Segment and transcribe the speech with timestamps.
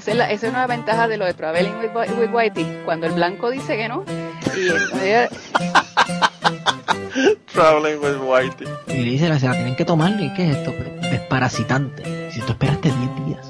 [0.00, 3.06] esa es, la, esa es una ventaja de lo de Traveling with, with Whitey, cuando
[3.06, 4.02] el blanco dice que no,
[4.56, 5.28] y entonces,
[7.52, 8.66] Traveling with Whitey.
[8.88, 10.72] Y le dice, se la tienen que tomar, ¿y qué es esto?
[11.02, 12.30] Desparasitante.
[12.30, 13.46] Si tú esperaste 10 días,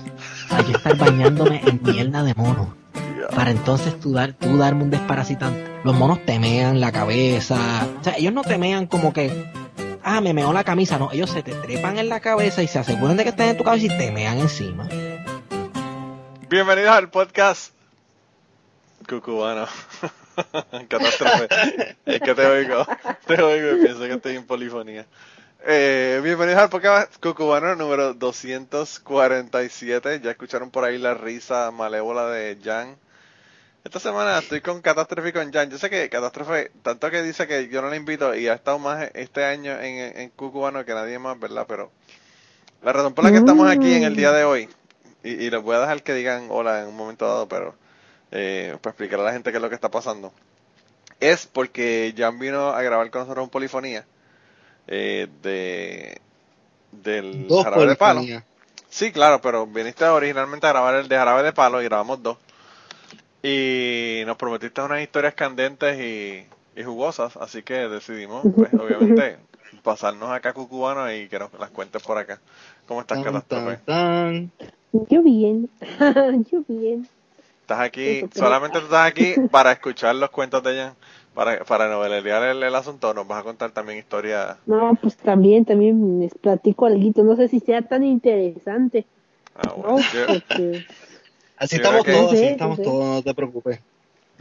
[0.51, 2.75] hay que estar bañándome en mierda de mono.
[3.33, 5.65] Para entonces tú, dar, tú darme un desparasitante.
[5.85, 7.87] Los monos temean la cabeza.
[8.01, 9.53] O sea, ellos no temean como que,
[10.03, 10.99] ah, me meó la camisa.
[10.99, 13.57] No, ellos se te trepan en la cabeza y se aseguran de que estén en
[13.57, 14.89] tu cabeza y te mean encima.
[16.51, 17.73] Bienvenidos al podcast
[19.09, 19.69] Cucubano.
[20.89, 21.47] Catástrofe.
[22.05, 22.85] es que te oigo.
[23.25, 25.07] Te oigo y pienso que estoy en polifonía.
[25.65, 30.21] Eh, bienvenidos al podcast Cucubano número 247.
[30.25, 32.97] Ya escucharon por ahí la risa malévola de Jan.
[33.85, 35.71] Esta semana estoy con Catástrofe y con Jan.
[35.71, 38.81] Yo sé que Catástrofe, tanto que dice que yo no la invito y ha estado
[38.81, 41.67] más este año en Cucubano que nadie más, ¿verdad?
[41.69, 41.93] Pero
[42.83, 44.69] la razón por la que estamos aquí en el día de hoy,
[45.23, 47.75] y, y les voy a dejar que digan hola en un momento dado, pero
[48.33, 50.33] eh, para explicar a la gente qué es lo que está pasando,
[51.19, 54.05] es porque Jan vino a grabar con nosotros un polifonía
[54.87, 56.21] eh, de
[56.93, 58.23] del Dos jarabe de palo.
[58.89, 62.39] Sí, claro, pero viniste originalmente a grabar el de jarabe de palo y grabamos dos.
[63.43, 66.45] Y nos prometiste unas historias candentes y,
[66.79, 69.39] y jugosas, así que decidimos, pues, obviamente,
[69.83, 72.41] pasarnos acá a Cucubano y que nos las cuentes por acá.
[72.87, 73.81] ¿Cómo estás, Tan, Catástrofe?
[74.93, 75.69] Yo bien,
[76.51, 77.09] yo bien.
[77.63, 80.95] Estás aquí, solamente tú estás aquí para escuchar los cuentos de Jan,
[81.35, 83.15] para, para novelear el, el asunto.
[83.15, 84.57] Nos vas a contar también historias.
[84.67, 87.23] No, pues también, también les platico algo.
[87.23, 89.05] No sé si sea tan interesante.
[89.55, 89.97] Ah, bueno.
[89.99, 90.85] No, Yo, porque
[91.57, 92.83] Así Yo estamos creo que- todos, así Sí, estamos sí.
[92.83, 93.81] todos, no te preocupes.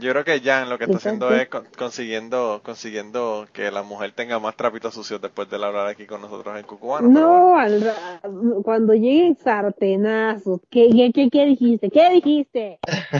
[0.00, 4.38] Yo creo que Jan lo que está haciendo es consiguiendo consiguiendo que la mujer tenga
[4.38, 7.08] más trapitos sucios después de hablar aquí con nosotros en Cucubano.
[7.08, 7.20] bueno.
[7.20, 8.20] no, al ra-
[8.64, 11.90] cuando lleguen sartenazos, ¿qué, qué, qué, qué dijiste?
[11.90, 12.78] ¿Qué dijiste?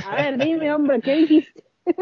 [0.09, 1.63] A ver, dime, hombre, ¿qué dijiste?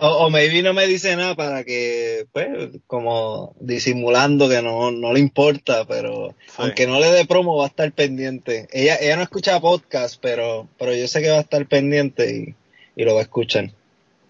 [0.00, 2.48] O, o maybe no me dice nada para que, pues,
[2.86, 6.54] como disimulando que no, no le importa, pero Sí.
[6.58, 8.68] aunque no le dé promo va a estar pendiente.
[8.70, 12.54] Ella, ella no escucha podcast, pero, pero yo sé que va a estar pendiente y,
[12.94, 13.72] y lo va a escuchar.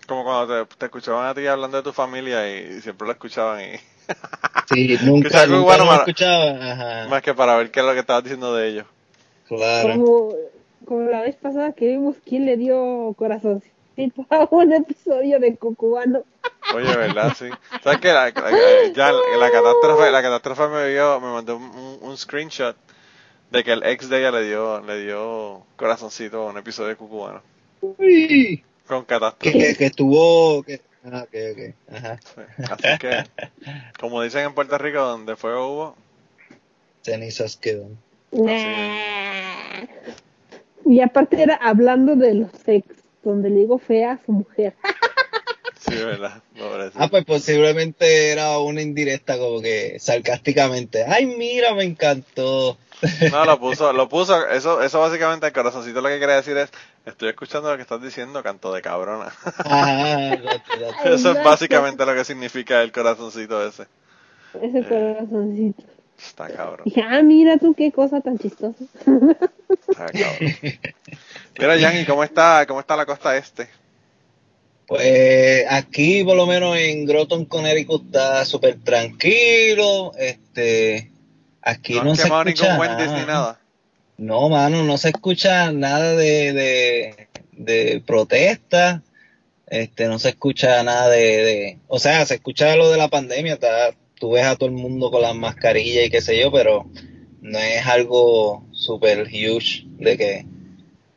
[0.09, 3.61] Como cuando te, te escuchaban a ti hablando de tu familia y, siempre lo escuchaban
[3.61, 3.77] y
[4.69, 6.73] Sí, nunca, nunca bueno lo para- escuchaba.
[6.73, 8.87] Ajá, más que para ver qué es lo que estabas diciendo de ellos.
[9.47, 9.93] claro.
[9.95, 10.35] Como,
[10.87, 16.23] como la vez pasada que vimos quién le dio corazoncito a un episodio de Cucubano.
[16.75, 17.35] Oye, ¿verdad?
[17.39, 17.49] Sí.
[17.83, 18.09] ¿Sabes qué?
[18.09, 22.77] La, la- ya la catástrofe, la catástrofe me dio, me mandó un, un- un screenshot
[23.51, 26.97] de que el ex de ella le dio, le dio corazoncito a un episodio de
[26.97, 27.43] Cucubano.
[27.81, 29.59] Uy, Con que, catástrofe.
[29.59, 30.62] que, que estuvo...
[30.62, 31.94] Que, ah, ok, ok.
[31.94, 32.19] Ajá.
[32.22, 32.41] Sí.
[32.71, 33.25] Así que,
[34.00, 35.97] como dicen en Puerto Rico, donde fuego hubo,
[37.03, 37.99] Cenizas quedan.
[38.32, 39.84] Nah.
[40.84, 42.87] Y aparte era hablando de los ex,
[43.22, 44.75] donde le digo fea a su mujer.
[45.78, 46.43] Sí, ¿verdad?
[46.94, 51.05] Ah, pues posiblemente era una indirecta como que sarcásticamente.
[51.05, 52.78] Ay, mira, me encantó.
[53.31, 56.69] No, lo puso, lo puso, eso, eso básicamente el corazoncito lo que quiere decir es,
[57.06, 59.33] estoy escuchando lo que estás diciendo, canto de cabrona.
[59.44, 60.34] Ajá,
[61.05, 63.87] Eso es básicamente lo que significa el corazoncito ese.
[64.61, 65.84] Ese corazoncito.
[66.19, 66.83] Está cabrón.
[66.84, 68.84] Dije, ah, mira tú qué cosa tan chistosa.
[69.88, 70.56] Está cabrón.
[71.56, 73.69] Mira, Jan, ¿y cómo está, cómo está la costa este?
[74.88, 80.12] Pues aquí, por lo menos en Groton, Connecticut, está súper tranquilo.
[80.19, 81.10] Este,
[81.60, 83.21] aquí No se escucha ningún nada.
[83.21, 83.60] ni nada.
[84.17, 89.02] No, mano, no se escucha nada de, de, de protesta.
[89.67, 93.52] Este, no se escucha nada de, de, o sea, se escucha lo de la pandemia,
[93.52, 96.87] está, tú ves a todo el mundo con las mascarillas y qué sé yo, pero
[97.43, 100.46] no es algo super huge de que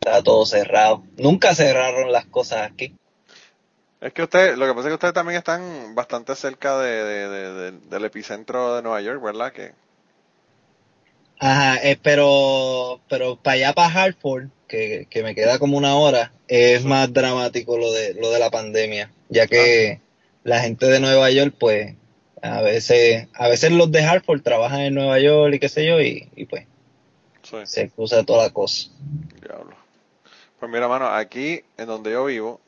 [0.01, 1.03] está todo cerrado.
[1.15, 2.93] Nunca cerraron las cosas aquí.
[4.01, 7.29] Es que usted, lo que pasa es que ustedes también están bastante cerca de, de-
[7.29, 9.51] de- de- del epicentro de Nueva York, ¿verdad?
[9.53, 9.73] Que
[11.39, 16.31] Ajá, eh, pero, pero para allá, para Hartford, que, que me queda como una hora,
[16.47, 20.01] es más dramático lo de, lo de la pandemia, ya que
[20.43, 21.95] la gente de Nueva York, pues,
[22.43, 25.99] a veces, a veces los de Hartford trabajan en Nueva York y qué sé yo,
[25.99, 26.65] y, y pues,
[27.43, 28.89] sí, se cruza toda la cosa.
[29.41, 29.75] diablo.
[30.59, 32.61] Pues mira, mano, aquí en donde yo vivo,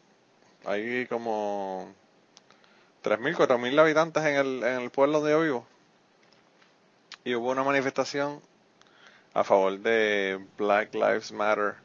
[0.66, 1.94] hay como
[3.04, 5.68] 3.000, 4.000 habitantes en el, en el pueblo donde yo vivo.
[7.24, 8.42] Y hubo una manifestación
[9.34, 11.76] a favor de Black Lives Matter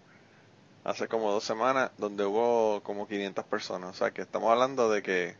[0.85, 3.91] hace como dos semanas, donde hubo como 500 personas.
[3.91, 5.37] O sea, que estamos hablando de que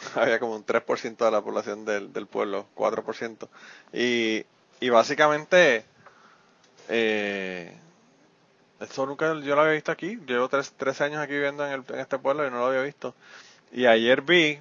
[0.14, 3.48] había como un 3% de la población del, del pueblo, 4%.
[3.92, 4.44] Y,
[4.80, 5.84] y básicamente,
[6.88, 7.78] eh,
[8.80, 10.18] Eso nunca yo lo había visto aquí.
[10.26, 12.82] Llevo tres, 13 años aquí viviendo en, el, en este pueblo y no lo había
[12.82, 13.14] visto.
[13.72, 14.58] Y ayer vi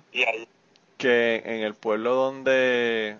[0.97, 3.17] que en el pueblo donde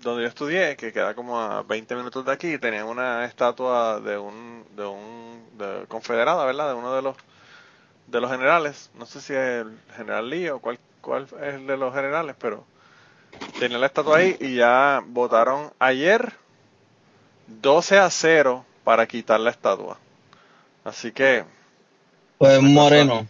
[0.00, 4.16] donde yo estudié, que queda como a 20 minutos de aquí, tenían una estatua de
[4.16, 6.68] un, de un de confederada, ¿verdad?
[6.68, 7.16] De uno de los
[8.06, 8.90] de los generales.
[8.94, 12.36] No sé si es el general Lee o cuál, cuál es el de los generales,
[12.38, 12.64] pero
[13.58, 16.32] tenía la estatua ahí y ya votaron ayer
[17.48, 19.98] 12 a 0 para quitar la estatua.
[20.84, 21.44] Así que...
[22.38, 23.26] Pues moreno.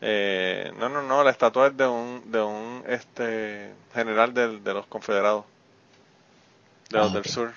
[0.00, 4.74] Eh, no, no, no, la estatua es de un, de un este, general de, de
[4.74, 5.44] los confederados,
[6.90, 7.52] de los Ah, del sur.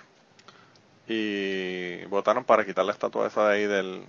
[1.08, 4.06] Y votaron para quitar la estatua esa de ahí del...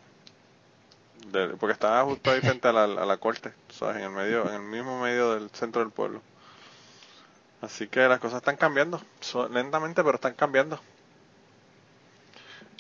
[1.29, 3.97] del- porque estaba justo ahí frente a la, a la corte, ¿sabes?
[3.99, 6.21] En el medio, en el mismo medio del centro del pueblo.
[7.63, 10.81] Así que las cosas están cambiando, so- lentamente, pero están cambiando.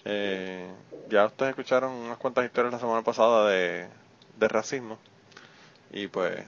[0.04, 0.66] Eh,
[1.08, 3.86] ya ustedes escucharon unas cuantas historias la semana pasada de,
[4.38, 4.98] de racismo.
[5.92, 6.44] Y pues,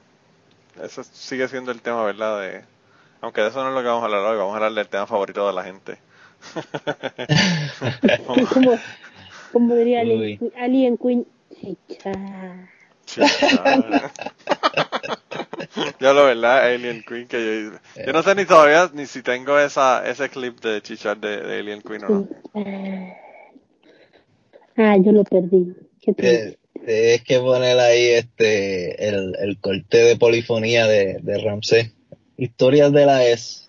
[0.82, 2.40] ese sigue siendo el tema, ¿verdad?
[2.40, 2.64] De,
[3.20, 4.88] aunque de eso no es lo que vamos a hablar hoy, vamos a hablar del
[4.88, 5.98] tema favorito de la gente.
[8.26, 8.78] Como,
[9.52, 10.00] como diría.
[10.00, 11.26] Alien, Alien Queen.
[11.54, 12.12] Chicha.
[13.06, 13.92] Chicha.
[16.00, 19.58] Yo lo verdad, Alien Queen, que yo, yo no sé ni todavía ni si tengo
[19.58, 22.28] esa ese clip de chichar de, de Alien Queen o no.
[24.84, 25.74] Ah, yo lo perdí.
[26.00, 26.48] Qué triste.
[26.48, 31.92] Eh, Tienes que poner ahí este el, el corte de polifonía de, de Ramsey.
[32.36, 33.68] Historias de la ex.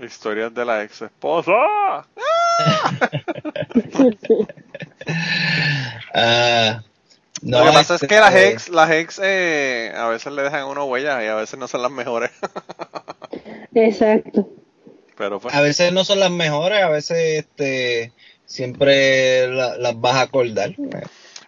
[0.00, 1.52] Historias de la ex esposa.
[6.18, 6.82] Ah,
[7.42, 10.64] no, Lo que pasa es que las ex, las ex eh, a veces le dejan
[10.64, 12.30] uno huellas y a veces no son las mejores.
[13.74, 14.48] Exacto.
[15.18, 18.12] Pero pues, A veces no son las mejores, a veces este
[18.46, 20.74] siempre la- las vas a acordar.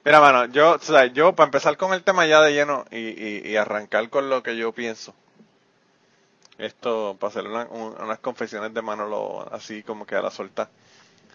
[0.04, 2.98] mira, mano, yo, o sea, yo para empezar con el tema ya de lleno y,
[2.98, 5.14] y, y arrancar con lo que yo pienso.
[6.58, 10.68] Esto, para hacer una- un- unas confesiones de Manolo así como que a la suelta.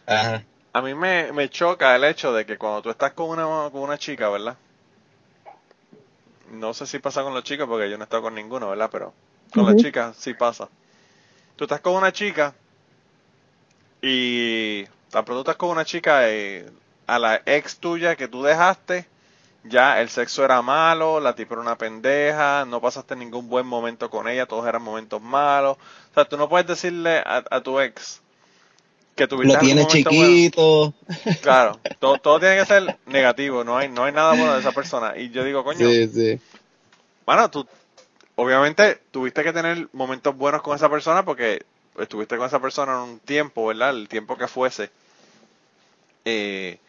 [0.06, 0.44] Ajá.
[0.74, 3.82] A mí me, me choca el hecho de que cuando tú estás con una, con
[3.82, 4.58] una chica, ¿verdad?
[6.52, 8.90] No sé si pasa con los chicos porque yo no he estado con ninguno, ¿verdad?
[8.92, 9.14] Pero
[9.52, 10.70] con las chicas sí pasa.
[11.56, 12.54] Tú estás con una chica
[14.02, 16.66] y tan pronto estás con una chica y
[17.08, 19.08] a la ex tuya que tú dejaste,
[19.64, 24.10] ya el sexo era malo, la tipa era una pendeja, no pasaste ningún buen momento
[24.10, 25.78] con ella, todos eran momentos malos.
[26.12, 28.22] O sea, tú no puedes decirle a, a tu ex
[29.16, 30.40] que tuviste Lo algún tiene momento bueno.
[30.50, 30.96] chiquito.
[31.42, 34.74] Claro, todo, todo tiene que ser negativo, no hay, no hay nada bueno de esa
[34.74, 35.18] persona.
[35.18, 36.42] Y yo digo, coño, Sí, sí.
[37.26, 37.68] bueno, tú,
[38.36, 41.66] obviamente tuviste que tener momentos buenos con esa persona porque
[42.00, 43.92] estuviste con esa persona en un tiempo, ¿verdad?
[43.92, 44.92] El tiempo que fuese.
[46.26, 46.80] Eh,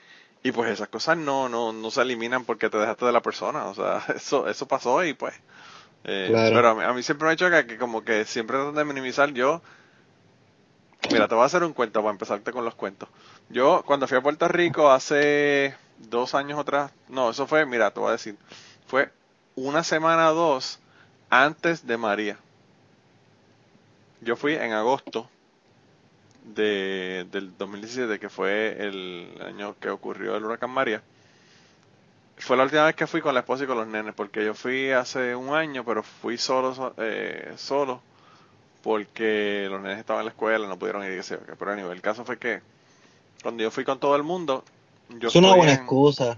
[0.42, 3.66] y pues esas cosas no, no, no se eliminan porque te dejaste de la persona,
[3.66, 5.34] o sea, eso, eso pasó y pues.
[6.04, 6.54] eh, Claro.
[6.54, 9.32] Pero a mí, a mí siempre me choca que como que siempre tratan de minimizar
[9.32, 9.62] yo.
[11.10, 13.08] Mira, te voy a hacer un cuento para empezarte con los cuentos.
[13.48, 18.00] Yo cuando fui a Puerto Rico hace dos años atrás, no, eso fue, mira, te
[18.00, 18.38] voy a decir,
[18.86, 19.12] fue
[19.54, 20.80] una semana o dos
[21.30, 22.38] antes de María.
[24.20, 25.30] Yo fui en agosto
[26.44, 31.02] de, del 2017, que fue el año que ocurrió el huracán María.
[32.38, 34.54] Fue la última vez que fui con la esposa y con los nenes, porque yo
[34.54, 38.02] fui hace un año, pero fui solo, so- eh, solo,
[38.82, 41.54] porque los nenes estaban en la escuela, no pudieron ir, y qué sé yo, qué.
[41.58, 42.62] pero a nivel, el caso fue que
[43.42, 44.64] cuando yo fui con todo el mundo,
[45.20, 46.36] yo es una buena en- excusa.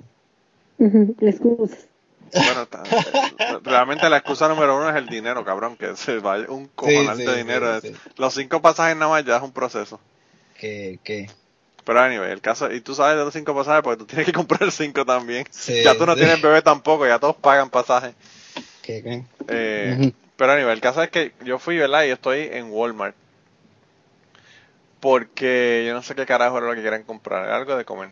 [1.58, 1.95] Ta-
[2.32, 7.16] eh, realmente la excusa número uno es el dinero, cabrón, que se va un cojonal
[7.16, 7.80] sí, de dinero.
[7.80, 7.92] sí.
[8.16, 10.00] Los cinco pasajes nada más ya es un proceso.
[10.58, 11.30] Que, que,
[11.84, 14.32] Pero anyway, el caso, y tú sabes de los cinco pasajes porque tú tienes que
[14.32, 15.46] comprar cinco también.
[15.50, 16.20] Sí, ya tú no sí.
[16.20, 18.14] tienes bebé tampoco, ya todos pagan pasajes.
[18.82, 19.24] que, que.
[19.48, 20.12] Eh.
[20.36, 22.04] Pero anyway, el caso es que yo fui, ¿verdad?
[22.04, 23.16] Y yo estoy en Walmart.
[25.00, 28.10] Porque yo no sé qué carajo era lo que querían comprar, algo de comer.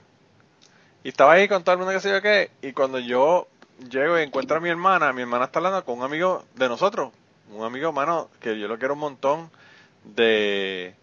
[1.03, 3.47] Y estaba ahí con todo el mundo que sé yo qué, y cuando yo
[3.91, 7.13] llego y encuentro a mi hermana, mi hermana está hablando con un amigo de nosotros,
[7.51, 9.51] un amigo hermano que yo lo quiero un montón
[10.05, 10.95] de,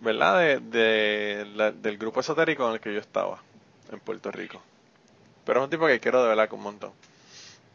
[0.00, 0.38] ¿verdad?
[0.38, 3.42] De, de la- del grupo esotérico en el que yo estaba
[3.92, 4.62] en Puerto Rico.
[5.44, 6.92] Pero es un tipo que quiero de verdad con un montón.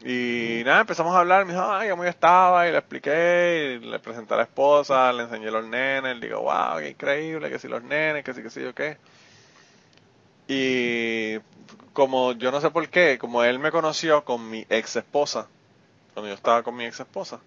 [0.03, 3.85] Y nada, empezamos a hablar, me dijo, ay, cómo yo estaba, y le expliqué, y
[3.85, 7.59] le presenté a la esposa, le enseñé los nenes, le digo, wow, qué increíble, que
[7.59, 8.97] si los nenes, que si, que si yo qué.
[10.47, 11.37] Y
[11.95, 15.47] como yo no sé por qué, como él me conoció con mi ex esposa,
[16.13, 17.39] cuando yo estaba con mi ex esposa,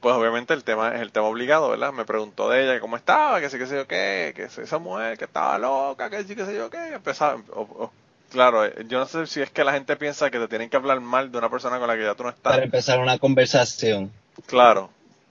[0.00, 1.92] pues obviamente el tema es el tema obligado, ¿verdad?
[1.92, 4.78] Me preguntó de ella que cómo estaba, que sí, que sé yo qué, que esa
[4.78, 6.92] mujer que estaba loca, que sí, que sé yo qué.
[6.94, 7.92] Empezaba, o- o-
[8.30, 10.76] claro, eh, yo no sé si es que la gente piensa que te tienen que
[10.76, 12.52] hablar mal de una persona con la que ya tú no estás.
[12.52, 14.12] Para empezar una conversación.
[14.46, 14.90] Claro.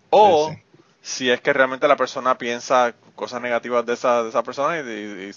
[0.09, 0.57] O sí.
[1.01, 4.81] si es que realmente la persona piensa cosas negativas de esa, de esa persona y,
[4.81, 5.31] y- y,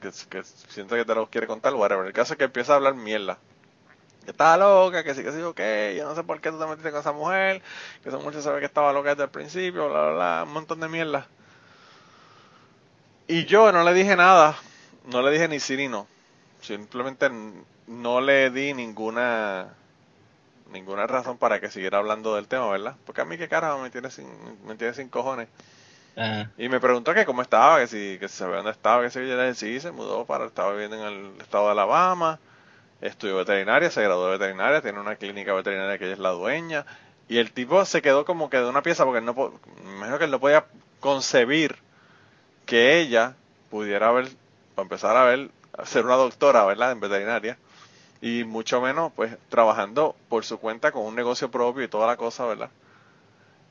[0.00, 2.06] que, que siente que te lo quiere contar, whatever.
[2.06, 3.38] El caso es que empieza a hablar mierda.
[4.24, 5.60] Que estaba loca, que sí, que sí, ok,
[5.96, 7.62] yo no sé por qué tú te metiste con esa mujer,
[8.02, 10.80] que esa mujer sabe que estaba loca desde el principio, bla, bla, bla, un montón
[10.80, 11.28] de mierda.
[13.28, 14.56] Y yo no le dije nada,
[15.04, 16.06] no le dije ni sí ni no.
[16.60, 17.30] Simplemente
[17.86, 19.74] no le di ninguna
[20.72, 22.96] ninguna razón para que siguiera hablando del tema, ¿verdad?
[23.04, 24.08] Porque a mí qué carajo me tiene
[24.64, 25.48] me tiene sin cojones.
[26.16, 26.50] Ajá.
[26.56, 29.48] Y me preguntó que cómo estaba, que si, que si sabía dónde estaba, que le
[29.48, 32.40] dije, sí, se mudó para, estaba viviendo en el estado de Alabama,
[33.00, 36.86] estudió veterinaria, se graduó de veterinaria, tiene una clínica veterinaria que ella es la dueña.
[37.28, 39.34] Y el tipo se quedó como que de una pieza porque no,
[39.84, 40.66] me imagino que él no podía
[41.00, 41.76] concebir
[42.66, 43.34] que ella
[43.70, 44.28] pudiera haber,
[44.76, 45.50] o empezar a ver,
[45.84, 46.92] ser una doctora, ¿verdad?
[46.92, 47.58] En veterinaria.
[48.22, 52.16] Y mucho menos, pues, trabajando por su cuenta con un negocio propio y toda la
[52.16, 52.70] cosa, ¿verdad?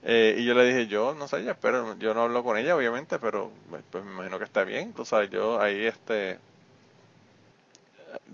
[0.06, 2.76] Eh, y yo le dije, yo no sé, yo espero, yo no hablo con ella,
[2.76, 3.52] obviamente, pero
[3.92, 6.40] pues me imagino que está bien, tú sabes, yo ahí, este,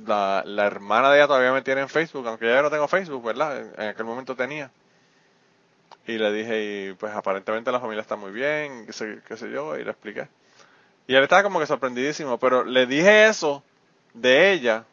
[0.06, 3.24] la, la hermana de ella todavía me tiene en Facebook, aunque ya no tengo Facebook,
[3.24, 3.58] ¿verdad?
[3.60, 4.72] En, en aquel momento tenía.
[6.08, 9.52] Y le dije, y pues aparentemente la familia está muy bien, qué sé, qué sé
[9.52, 10.28] yo, y le expliqué.
[11.08, 13.64] Y él estaba como que sorprendidísimo, pero le dije eso
[14.14, 14.86] de ella,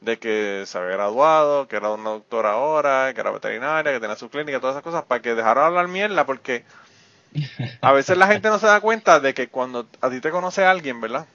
[0.00, 4.16] de que se había graduado, que era una doctora ahora, que era veterinaria, que tenía
[4.16, 6.64] su clínica, todas esas cosas, para que dejara de hablar mierda, porque
[7.80, 10.64] a veces la gente no se da cuenta de que cuando a ti te conoce
[10.64, 11.26] alguien, ¿verdad?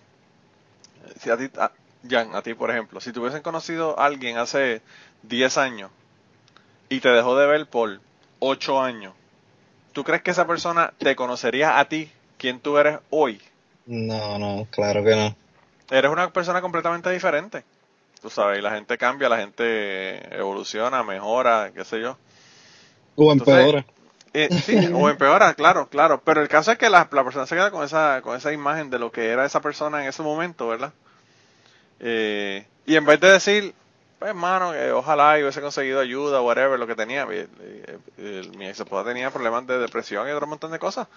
[1.20, 1.72] Si a ti, a,
[2.10, 4.82] Jan, a ti por ejemplo, si te hubiesen conocido a alguien hace
[5.24, 5.91] 10 años
[6.89, 8.00] y te dejó de ver por
[8.39, 9.13] 8 años,
[9.94, 13.41] ¿tú crees que esa persona te conocería a ti, quien tú eres hoy?
[13.86, 15.36] No, no, claro que no.
[15.89, 17.65] Eres una persona completamente diferente.
[18.21, 22.17] Tú sabes, y la gente cambia, la gente evoluciona, mejora, qué sé yo.
[23.15, 23.81] O empeora.
[24.33, 26.21] Eh, sí, o empeora, claro, claro.
[26.23, 28.89] Pero el caso es que la, la persona se queda con esa, con esa imagen
[28.89, 30.93] de lo que era esa persona en ese momento, ¿verdad?
[31.99, 33.75] Eh, y en vez de decir,
[34.19, 37.23] pues hermano, que ojalá yo hubiese conseguido ayuda, whatever, lo que tenía.
[37.29, 41.07] eh, eh, eh, mi ex esposa tenía problemas de depresión y otro montón de cosas.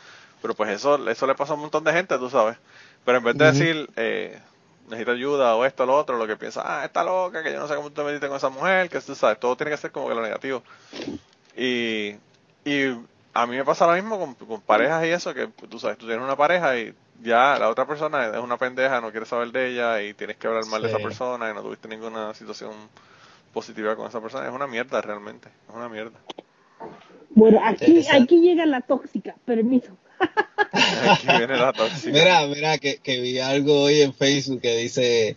[0.43, 2.59] Pero pues eso, eso le pasó a un montón de gente, tú sabes.
[3.05, 4.41] Pero en vez de decir, eh,
[4.89, 7.61] necesito ayuda o esto o lo otro, lo que piensa, ah, está loca, que yo
[7.61, 9.77] no sé cómo tú te metiste con esa mujer, que tú sabes, todo tiene que
[9.77, 10.63] ser como que lo negativo.
[11.57, 12.17] Y,
[12.65, 12.99] y
[13.33, 16.07] a mí me pasa lo mismo con, con parejas y eso, que tú sabes, tú
[16.07, 19.69] tienes una pareja y ya la otra persona es una pendeja, no quiere saber de
[19.69, 22.73] ella y tienes que hablar mal de esa persona y no tuviste ninguna situación
[23.53, 24.47] positiva con esa persona.
[24.47, 26.19] Es una mierda realmente, es una mierda.
[27.35, 29.97] Bueno, aquí, aquí llega la tóxica, permiso.
[30.73, 32.11] Aquí viene la tóxica.
[32.13, 35.37] Mira, mira, que, que vi algo hoy en Facebook que dice,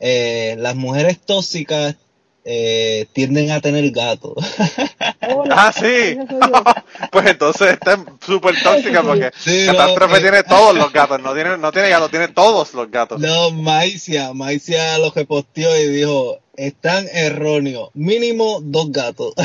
[0.00, 1.96] eh, las mujeres tóxicas
[2.44, 4.34] eh, tienden a tener gatos.
[5.34, 6.16] Hola, Ah, sí.
[7.12, 10.20] pues entonces esta es súper tóxica porque Sí, no, Catástrofe eh.
[10.20, 13.20] tiene todos los gatos, no tiene, no tiene gatos, tiene todos los gatos.
[13.20, 19.34] no, Maicia, Maicia lo reposteó y dijo, están erróneos, mínimo dos gatos.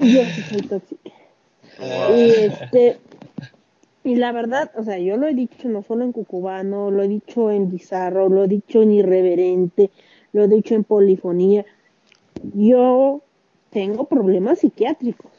[0.00, 1.10] Yo sí soy tóxica.
[2.14, 2.98] Y este,
[4.02, 7.08] y la verdad, o sea, yo lo he dicho no solo en Cucubano, lo he
[7.08, 9.90] dicho en Bizarro, lo he dicho en Irreverente,
[10.32, 11.64] lo he dicho en Polifonía.
[12.54, 13.22] Yo
[13.70, 15.30] tengo problemas psiquiátricos.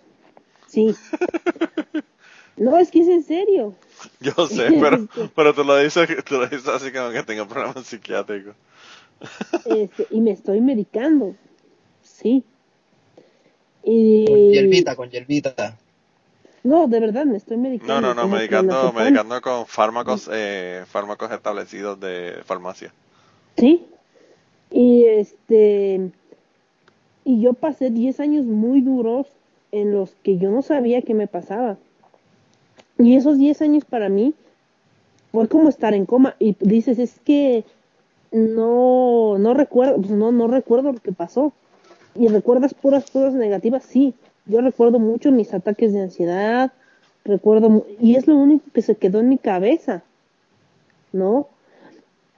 [0.68, 0.96] Sí.
[2.58, 3.74] No, es que es en serio.
[4.20, 7.88] Yo sé, pero, pero tú lo dices, tú lo dices así como que tengo problemas
[7.88, 8.56] psiquiátricos.
[9.66, 11.36] Este, y me estoy medicando.
[12.04, 12.44] Sí.
[13.84, 14.26] Y...
[14.26, 15.78] Con hierbita, con hierbita.
[16.64, 18.02] No, de verdad, me estoy medicando.
[18.02, 22.94] No, no, no, medicando, medicando con fármacos, eh, fármacos establecidos de farmacia.
[23.58, 23.86] Sí.
[24.70, 26.12] Y este.
[27.24, 29.28] Y yo pasé 10 años muy duros
[29.72, 31.78] en los que yo no sabía qué me pasaba.
[32.98, 34.34] Y esos 10 años para mí
[35.32, 36.36] fue como estar en coma.
[36.40, 37.64] Y dices, es que
[38.32, 41.54] no, no recuerdo, pues no, no recuerdo lo que pasó.
[42.16, 44.14] Y recuerdas puras cosas negativas, sí.
[44.46, 46.72] Yo recuerdo mucho mis ataques de ansiedad,
[47.24, 50.04] recuerdo, y es lo único que se quedó en mi cabeza,
[51.12, 51.48] ¿no?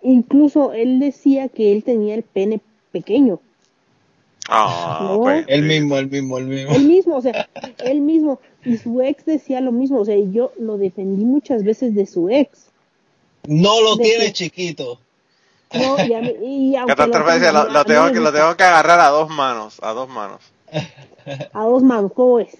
[0.02, 2.60] Incluso él decía que él tenía el pene
[2.92, 3.40] pequeño.
[4.50, 5.30] Ah, No.
[5.30, 6.74] El mismo, el mismo, el mismo.
[6.74, 7.48] Él mismo, o sea,
[7.86, 8.40] él mismo.
[8.66, 12.06] Y su ex decía lo mismo, o sea, y yo lo defendí muchas veces de
[12.06, 12.68] su ex.
[13.48, 15.00] No lo ¿De tiene chiquito.
[15.74, 20.10] No, y a mí- y Catástrofe lo tengo que agarrar a dos manos, a dos
[20.10, 20.42] manos.
[21.54, 22.58] A dos manos, ¿cómo es?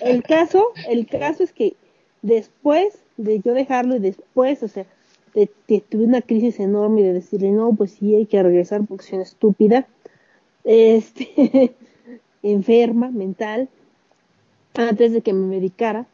[0.00, 1.74] El caso, el caso es que
[2.22, 4.84] después de yo dejarlo y después, o sea,
[5.34, 9.04] de, de- tuve una crisis enorme de decirle, no, pues sí, hay que regresar porque
[9.04, 9.86] soy una estúpida,
[10.64, 11.74] este,
[12.42, 13.68] enferma, mental,
[14.74, 16.06] antes de que me medicara,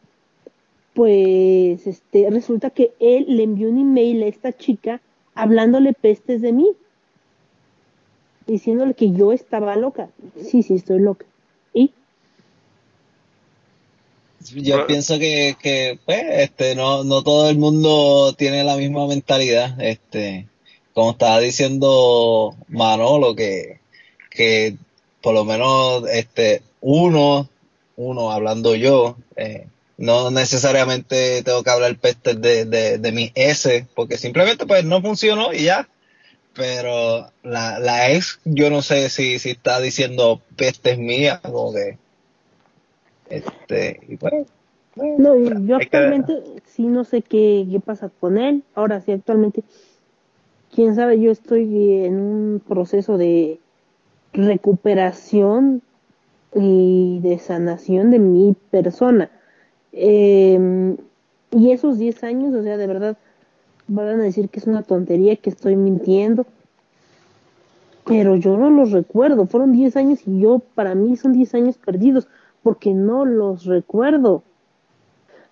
[0.94, 5.00] pues, este, resulta que él le envió un email a esta chica
[5.34, 6.68] hablándole pestes de mí,
[8.46, 10.10] diciéndole que yo estaba loca.
[10.42, 11.26] Sí, sí, estoy loca.
[11.72, 11.92] ¿Y?
[14.54, 19.80] Yo pienso que, que pues, este, no, no todo el mundo tiene la misma mentalidad.
[19.80, 20.48] Este,
[20.92, 23.80] como estaba diciendo Manolo, que,
[24.30, 24.76] que
[25.22, 27.48] por lo menos este, uno,
[27.96, 29.66] uno hablando yo, eh,
[30.02, 35.00] no necesariamente tengo que hablar pestes de, de, de mi S, porque simplemente pues no
[35.00, 35.88] funcionó y ya.
[36.54, 41.98] Pero la, la ex, yo no sé si, si está diciendo pestes mías, como que,
[43.30, 44.48] este, y pues,
[44.96, 46.32] pues, No, y yo actualmente
[46.66, 48.64] sí no sé qué, qué pasa con él.
[48.74, 49.62] Ahora sí, actualmente,
[50.74, 53.60] quién sabe, yo estoy en un proceso de
[54.32, 55.80] recuperación
[56.56, 59.30] y de sanación de mi persona.
[59.92, 60.96] Eh,
[61.50, 63.18] y esos 10 años, o sea, de verdad,
[63.88, 66.46] van a decir que es una tontería, que estoy mintiendo.
[68.04, 71.78] Pero yo no los recuerdo, fueron 10 años y yo, para mí son 10 años
[71.78, 72.26] perdidos,
[72.62, 74.42] porque no los recuerdo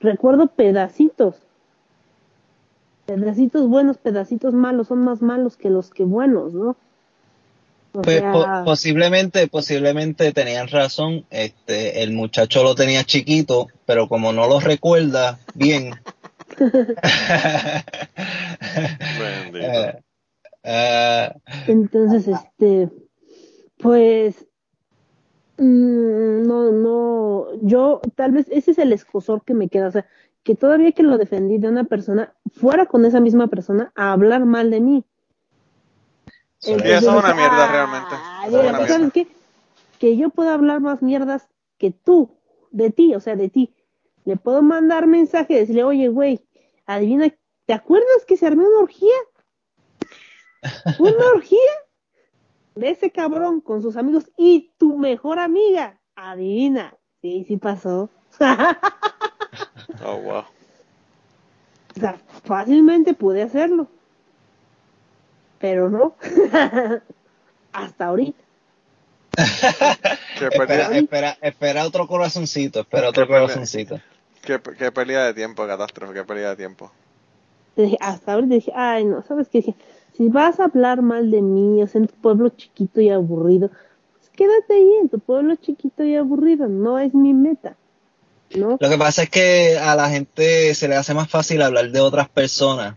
[0.00, 1.36] recuerdo pedacitos.
[3.06, 6.76] Pedacitos buenos, pedacitos malos, son más malos que los que buenos, ¿no?
[7.92, 14.08] O Pues sea, po- posiblemente, posiblemente tenían razón, este, el muchacho lo tenía chiquito, pero
[14.08, 15.92] como no lo recuerda bien.
[19.62, 19.94] Eh,
[20.62, 21.30] eh,
[21.66, 22.88] entonces, este,
[23.78, 24.46] pues,
[25.58, 30.06] mm, no, no, yo, tal vez ese es el escosor que me queda, o sea,
[30.42, 34.44] que todavía que lo defendí de una persona, fuera con esa misma persona a hablar
[34.44, 35.04] mal de mí.
[36.64, 38.14] Entonces, eso es una mierda "Ah, realmente.
[38.14, 39.28] Eso es mira, una ¿sabes qué?
[39.98, 42.30] Que yo puedo hablar más mierdas que tú,
[42.70, 43.74] de ti, o sea, de ti.
[44.24, 46.40] Le puedo mandar mensaje y decirle, oye, güey,
[46.86, 47.34] adivina,
[47.66, 49.16] ¿te acuerdas que se armó una orgía?
[50.98, 51.58] ¿Una orgía?
[52.74, 56.00] De ese cabrón con sus amigos y tu mejor amiga.
[56.14, 56.94] Adivina.
[57.22, 58.10] Sí, sí pasó.
[60.02, 60.44] Oh, wow.
[61.96, 63.88] O sea, fácilmente pude hacerlo.
[65.60, 66.16] Pero no.
[67.72, 68.42] Hasta ahorita.
[70.40, 73.42] Espera, espera, espera otro corazoncito, espera otro Qué pelea.
[73.42, 74.00] corazoncito.
[74.42, 76.90] qué, qué pérdida de tiempo, catástrofe, qué pérdida de tiempo.
[77.76, 79.58] Te dije, hasta ahorita dije, ay, no, ¿sabes qué?
[79.58, 79.74] Dije,
[80.16, 83.68] si vas a hablar mal de mí, o sea, en tu pueblo chiquito y aburrido,
[83.68, 87.76] pues quédate ahí en tu pueblo chiquito y aburrido, no es mi meta,
[88.56, 88.76] ¿no?
[88.80, 92.00] Lo que pasa es que a la gente se le hace más fácil hablar de
[92.00, 92.96] otras personas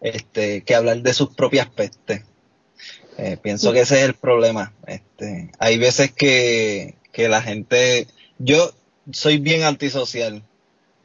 [0.00, 2.22] este, que hablar de sus propias pestes.
[3.18, 4.72] Eh, pienso que ese es el problema.
[4.86, 8.06] Este, hay veces que, que la gente,
[8.38, 8.72] yo
[9.10, 10.42] soy bien antisocial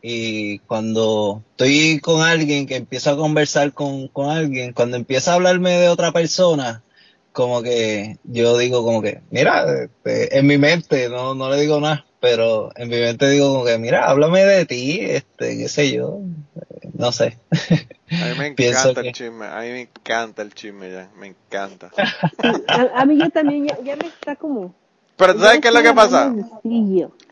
[0.02, 5.36] y cuando estoy con alguien que empiezo a conversar con, con alguien, cuando empieza a
[5.36, 6.84] hablarme de otra persona,
[7.32, 11.80] como que yo digo como que, mira, este, en mi mente no, no le digo
[11.80, 15.92] nada, pero en mi mente digo como que, mira, háblame de ti, este, qué sé
[15.92, 16.20] yo,
[16.56, 17.38] eh, no sé.
[17.52, 21.28] A mí me encanta que- el chisme, a mí me encanta el chisme ya, me
[21.28, 21.92] encanta.
[22.68, 24.74] A, a mí ya también, ya, ya me está como...
[25.18, 26.34] Pero ¿tú ya sabes qué es lo que pasa?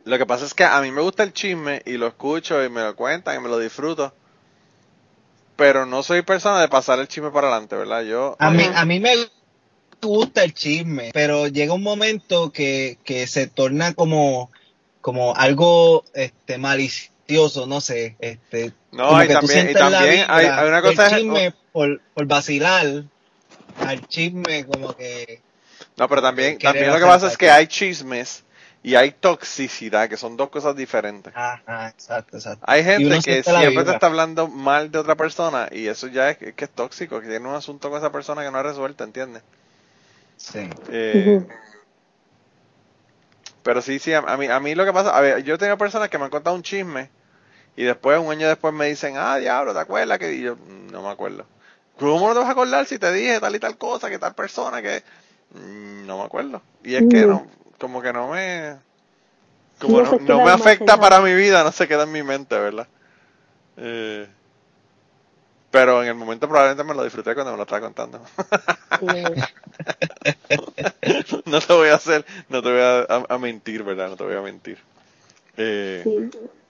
[0.05, 2.69] Lo que pasa es que a mí me gusta el chisme y lo escucho y
[2.69, 4.11] me lo cuentan y me lo disfruto.
[5.55, 8.03] Pero no soy persona de pasar el chisme para adelante, ¿verdad?
[8.03, 8.35] Yo...
[8.39, 9.13] A mí, a mí me
[10.01, 14.49] gusta el chisme, pero llega un momento que, que se torna como,
[15.09, 20.59] como algo este malicioso, no sé, este No, como y que tú también, y la
[20.59, 21.07] hay, una cosa...
[21.07, 23.05] es- chisme por, por vacilar
[23.79, 25.41] al chisme como que
[25.97, 28.43] No, pero también, también lo que pasa es que hay chismes
[28.83, 31.33] y hay toxicidad, que son dos cosas diferentes.
[31.35, 32.63] ajá, exacto, exacto.
[32.67, 36.37] Hay gente que siempre te está hablando mal de otra persona y eso ya es,
[36.37, 39.03] que- que es tóxico, que tiene un asunto con esa persona que no ha resuelto,
[39.03, 39.41] ¿entiendes?
[40.37, 40.69] Sí.
[40.91, 41.41] Eh.
[43.69, 45.77] Pero sí, sí, a, a mí, a mí lo que pasa, a ver, yo tengo
[45.77, 47.07] personas que me han contado un chisme
[47.77, 50.17] y después, un año después me dicen, ah, diablo, ¿te acuerdas?
[50.17, 51.45] que Y yo, "Mm, no me acuerdo.
[51.99, 54.33] ¿Cómo no te vas a acordar si te dije tal y tal cosa, que tal
[54.33, 55.03] persona, que...
[55.53, 56.63] "Mm, no me acuerdo.
[56.83, 57.45] Y es que No.
[57.77, 58.75] como que no me...
[59.79, 62.87] Como No no, me afecta para mi vida, no se queda en mi mente, ¿verdad?
[63.77, 64.27] Eh,
[65.71, 68.21] pero en el momento probablemente me lo disfruté cuando me lo estaba contando.
[69.01, 69.35] Eh,
[71.45, 74.09] no te voy a hacer, no te voy a, a- a mentir, ¿verdad?
[74.09, 74.77] No te voy a mentir.
[75.57, 76.29] Eh, Sí.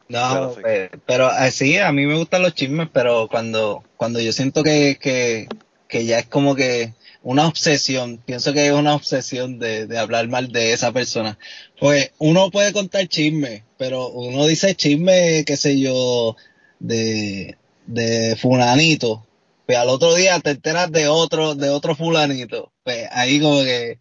[0.10, 0.62] No, Pero sí.
[0.64, 4.64] pe- pero eh, sí, a mí me gustan los chismes, pero cuando, cuando yo siento
[4.64, 5.48] que, que,
[5.88, 10.28] que ya es como que una obsesión, pienso que es una obsesión de, de hablar
[10.28, 11.38] mal de esa persona.
[11.80, 16.36] Pues uno puede contar chismes, pero uno dice chisme, qué sé yo,
[16.80, 17.59] de,
[17.90, 19.26] de fulanito,
[19.66, 22.72] pues al otro día te enteras de otro, de otro fulanito.
[22.84, 24.00] Pues ahí como que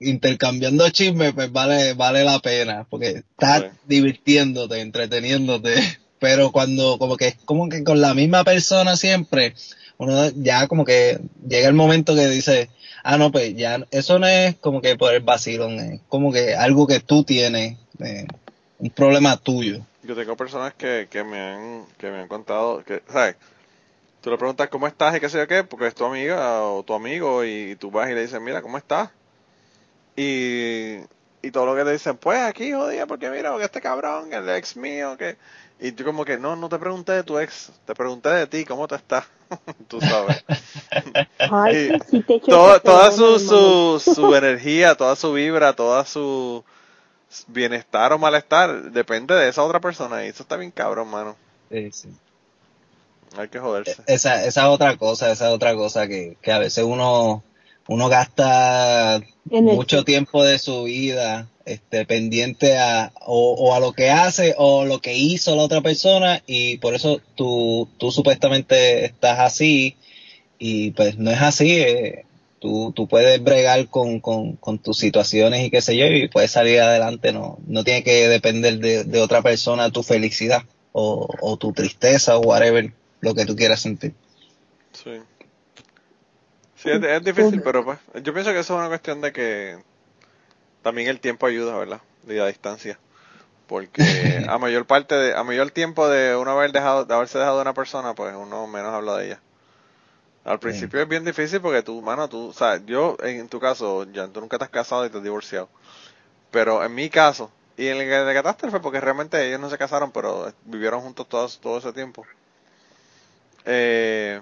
[0.00, 5.74] intercambiando chismes, pues vale, vale la pena, porque estás divirtiéndote, entreteniéndote,
[6.18, 9.54] pero cuando como que es como que con la misma persona siempre,
[9.98, 12.70] uno ya como que llega el momento que dice,
[13.02, 16.54] ah no, pues ya eso no es como que por el vacilón, es como que
[16.54, 18.26] algo que tú tienes, eh,
[18.78, 19.84] un problema tuyo.
[20.08, 23.36] Yo tengo personas que, que me han que me han contado que, ¿sabes?
[24.22, 26.82] Tú le preguntas cómo estás y qué sé yo qué, porque es tu amiga o
[26.82, 29.10] tu amigo y tú vas y le dices, mira, ¿cómo estás?
[30.16, 30.96] Y,
[31.42, 34.48] y todo lo que te dicen, pues aquí jodida, porque mira, porque este cabrón, el
[34.48, 35.36] ex mío, que...
[35.78, 38.64] Y tú como que, no, no te pregunté de tu ex, te pregunté de ti,
[38.64, 39.26] ¿cómo te estás?
[39.88, 40.42] tú sabes.
[41.38, 43.38] Ay, Y pues sí te toda perdón, su,
[44.00, 46.64] su, su energía, toda su vibra, toda su
[47.48, 51.36] bienestar o malestar depende de esa otra persona y eso está bien cabrón, mano.
[51.70, 52.08] Sí, sí.
[53.36, 54.02] Hay que joderse.
[54.06, 57.42] Esa, esa es otra cosa, esa es otra cosa que, que a veces uno,
[57.86, 64.10] uno gasta mucho tiempo de su vida este, pendiente a, o, o a lo que
[64.10, 69.38] hace o lo que hizo la otra persona y por eso tú, tú supuestamente estás
[69.40, 69.96] así
[70.58, 71.80] y pues no es así.
[71.80, 72.24] eh,
[72.60, 76.50] Tú, tú puedes bregar con, con, con tus situaciones y qué sé yo y puedes
[76.50, 77.32] salir adelante.
[77.32, 82.36] No, no tiene que depender de, de otra persona tu felicidad o, o tu tristeza
[82.36, 84.14] o whatever lo que tú quieras sentir.
[84.92, 85.20] Sí.
[86.76, 89.78] Sí, es, es difícil, pero pues yo pienso que eso es una cuestión de que
[90.82, 92.00] también el tiempo ayuda, ¿verdad?
[92.22, 92.98] De la distancia.
[93.66, 94.02] Porque
[94.48, 97.62] a mayor parte de, a mayor tiempo de uno haber dejado, de haberse dejado de
[97.62, 99.40] una persona, pues uno menos habla de ella.
[100.48, 104.04] Al principio es bien difícil porque tú, mano, tú, o sea, yo en tu caso,
[104.10, 105.68] ya tú nunca te has casado y te has divorciado.
[106.50, 110.10] Pero en mi caso, y en el de catástrofe, porque realmente ellos no se casaron,
[110.10, 112.24] pero vivieron juntos todo, todo ese tiempo.
[113.66, 114.40] Eh,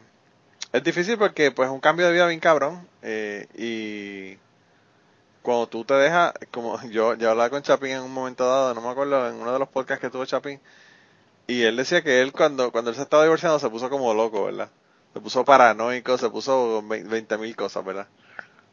[0.72, 4.38] es difícil porque pues es un cambio de vida bien cabrón eh, y
[5.42, 8.80] cuando tú te dejas, como yo, yo hablaba con Chapín en un momento dado, no
[8.80, 10.60] me acuerdo, en uno de los podcasts que tuvo Chapín,
[11.48, 14.44] y él decía que él cuando, cuando él se estaba divorciando se puso como loco,
[14.44, 14.70] ¿verdad?
[15.16, 18.06] Se puso paranoico, se puso 20 mil cosas, ¿verdad?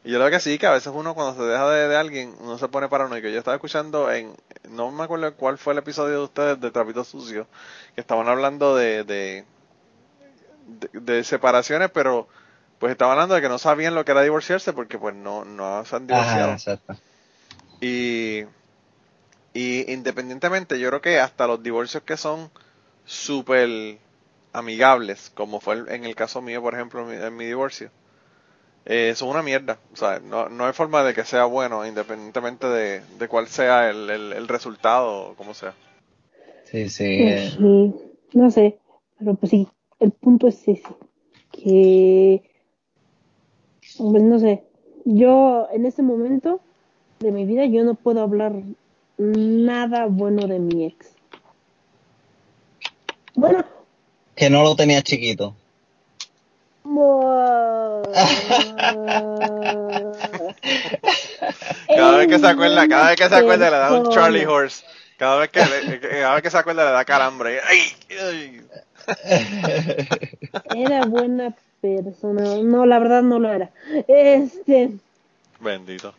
[0.04, 2.34] Y yo creo que sí, que a veces uno cuando se deja de, de alguien,
[2.40, 3.28] uno se pone paranoico.
[3.28, 4.36] Yo estaba escuchando en,
[4.68, 7.48] no me acuerdo cuál fue el episodio de ustedes de Trapito Sucio,
[7.94, 9.46] que estaban hablando de, de,
[10.66, 12.28] de, de separaciones, pero
[12.78, 15.84] pues estaban hablando de que no sabían lo que era divorciarse porque pues no, no
[15.86, 16.52] se han divorciado.
[16.52, 16.94] Ajá, exacto.
[17.80, 18.44] Y,
[19.52, 22.50] y independientemente, yo creo que hasta los divorcios que son
[23.04, 24.00] súper
[24.54, 27.90] amigables, como fue el- en el caso mío, por ejemplo, en mi, en mi divorcio,
[28.86, 29.78] eh, son una mierda.
[29.92, 33.90] O sea, no, no hay forma de que sea bueno, independientemente de, de cuál sea
[33.90, 35.74] el, el, el resultado o como sea.
[36.64, 37.36] Sí, sí.
[37.38, 37.94] Sí,
[38.34, 38.78] no sé,
[39.18, 39.68] pero pues sí,
[40.00, 40.82] el punto es ese,
[41.52, 42.42] que,
[43.98, 44.64] pues no sé,
[45.04, 46.60] yo en este momento
[47.20, 48.52] de mi vida yo no puedo hablar
[49.18, 51.14] nada bueno de mi ex.
[53.36, 53.64] Bueno,
[54.34, 55.54] que no lo tenía chiquito.
[61.88, 64.10] Cada vez que se acuerda, cada vez que se acuerda le da un.
[64.10, 64.84] Charlie Horse.
[65.16, 67.60] Cada vez que, le- cada vez que se acuerda le da calambre.
[67.66, 67.80] ¡Ay!
[68.20, 68.60] ¡Ay!
[70.74, 72.42] Era buena persona.
[72.62, 73.70] No, la verdad no lo era.
[74.08, 74.90] Este.
[75.60, 76.14] Bendito.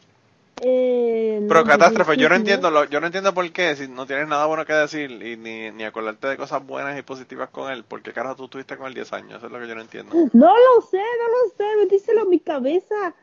[0.61, 4.05] Eh, Pero catástrofe, yo no sí, entiendo, lo- yo no entiendo por qué, si no
[4.05, 7.71] tienes nada bueno que decir y ni, ni acordarte de cosas buenas y positivas con
[7.71, 9.81] él, porque carajo tú estuviste con él 10 años, eso es lo que yo no
[9.81, 10.21] entiendo.
[10.33, 13.13] No lo sé, no lo sé, metíselo en mi cabeza.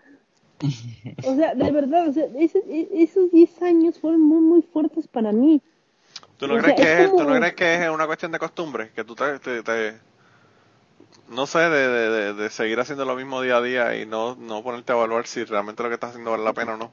[1.22, 5.32] O sea, de verdad, o sea, e- esos 10 años fueron muy, muy fuertes para
[5.32, 5.62] mí.
[6.36, 8.38] ¿Tú no O crees sea, que es tú no crees que es una cuestión de
[8.38, 8.90] costumbre?
[8.94, 10.00] Que tú te, te- te-
[11.28, 14.36] no sé, de, de, de- de seguir haciendo lo mismo día a día y no,
[14.36, 16.92] no ponerte a evaluar si realmente lo que estás haciendo vale la pena o no.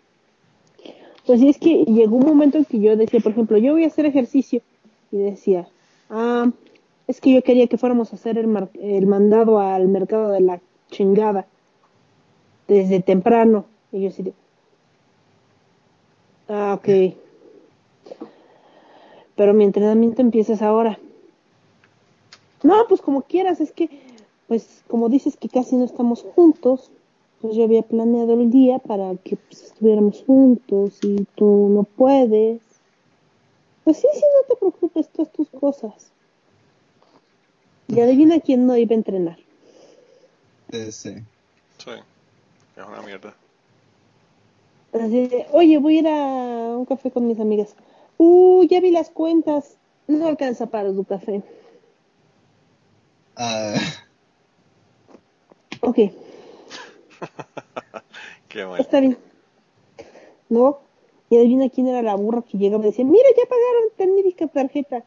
[1.30, 3.88] Pues es que llegó un momento en que yo decía, por ejemplo, yo voy a
[3.88, 4.64] hacer ejercicio.
[5.12, 5.68] Y decía,
[6.10, 6.50] ah,
[7.08, 10.42] es que yo quería que fuéramos a hacer el, mar- el mandado al mercado de
[10.42, 11.46] la chingada.
[12.68, 13.66] Desde temprano.
[13.92, 14.34] Y yo así de,
[16.48, 17.14] ah, ok.
[19.36, 20.98] Pero mi entrenamiento empieza es ahora.
[22.64, 23.88] No, pues como quieras, es que,
[24.48, 26.90] pues como dices que casi no estamos juntos,
[27.42, 32.62] pues yo había planeado el día para que pues, estuviéramos juntos y tú no puedes.
[33.84, 36.12] Pues sí, sí, no te preocupes, todas tus cosas.
[37.88, 39.38] Y adivina quién no iba a entrenar.
[40.72, 41.14] Sí, sí.
[41.78, 41.92] Sí.
[42.78, 43.34] Es una mierda.
[44.94, 47.76] Así de, oye, voy a ir a un café con mis amigas.
[48.18, 49.78] Uh, ya vi las cuentas.
[50.08, 51.44] No alcanza para tu café.
[53.36, 53.76] Ah,
[55.82, 55.98] Ok,
[58.48, 58.82] Qué bueno.
[58.82, 59.18] está bien.
[60.50, 60.80] ¿No?
[61.30, 64.34] Y adivina quién era la burra que llegaba y decía, mira, ya pagaron, ten mi
[64.34, 65.04] tarjeta.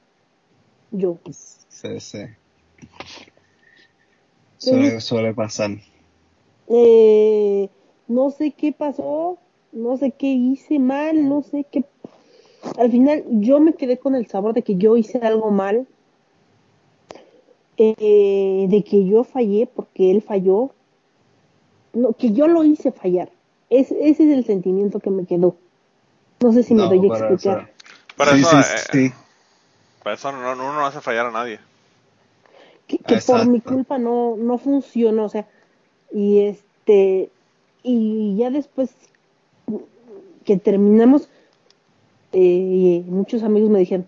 [0.92, 1.18] Yo.
[1.30, 2.18] sí, sí.
[4.58, 5.70] Suele, suele pasar.
[6.68, 7.68] Eh,
[8.06, 9.38] no sé qué pasó,
[9.72, 11.84] no sé qué hice mal, no sé qué.
[12.78, 15.88] Al final yo me quedé con el sabor de que yo hice algo mal,
[17.76, 20.70] eh, de que yo fallé porque él falló,
[21.92, 23.30] no, que yo lo hice fallar.
[23.70, 25.56] Es, ese es el sentimiento que me quedó.
[26.40, 27.70] No sé si me No, doy a explicar.
[28.36, 29.12] sí, eso, sí, eh, sí.
[30.02, 31.60] para eso no, uno no hace fallar a nadie.
[32.86, 35.48] que, que por mi culpa no, no funcionó, o sea,
[36.12, 37.30] y este,
[37.82, 38.90] y ya después
[40.44, 41.28] que terminamos,
[42.32, 44.06] eh, muchos amigos me dijeron,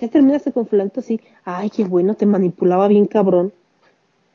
[0.00, 1.02] ¿ya terminaste con fulanito?
[1.02, 3.52] Sí, ay, qué bueno, te manipulaba bien cabrón.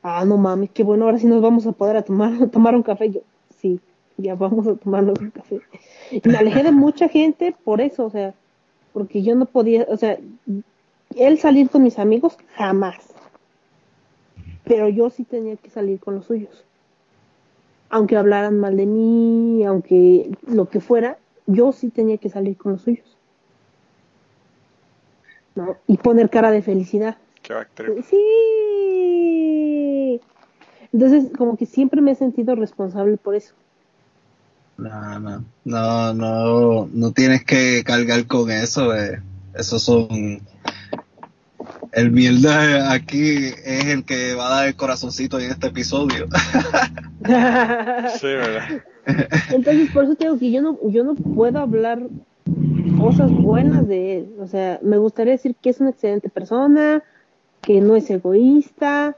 [0.08, 2.84] Ah, no mames, qué bueno, ahora sí nos vamos a poder a tomar, tomar un
[2.84, 3.10] café.
[3.10, 3.22] Yo,
[3.58, 3.80] sí,
[4.18, 5.62] ya vamos a tomarnos un café.
[6.12, 8.36] Y me alejé de mucha gente por eso, o sea,
[8.94, 10.20] porque yo no podía, o sea,
[11.16, 13.16] él salir con mis amigos, jamás.
[14.64, 16.64] Pero yo sí tenía que salir con los suyos.
[17.90, 22.74] Aunque hablaran mal de mí, aunque lo que fuera, yo sí tenía que salir con
[22.74, 23.18] los suyos.
[25.56, 25.78] ¿No?
[25.88, 27.18] Y poner cara de felicidad.
[27.42, 27.56] Qué.
[28.08, 28.18] Sí.
[30.96, 33.54] Entonces, como que siempre me he sentido responsable por eso.
[34.78, 38.96] No, no, no, no, no tienes que cargar con eso.
[38.96, 39.22] Eh.
[39.54, 40.40] Esos son.
[41.92, 46.28] El mierda aquí es el que va a dar el corazoncito en este episodio.
[47.26, 48.84] Sí, ¿verdad?
[49.50, 52.04] Entonces, por eso te digo que yo no, yo no puedo hablar
[53.00, 54.30] cosas buenas de él.
[54.40, 57.04] O sea, me gustaría decir que es una excelente persona,
[57.62, 59.16] que no es egoísta,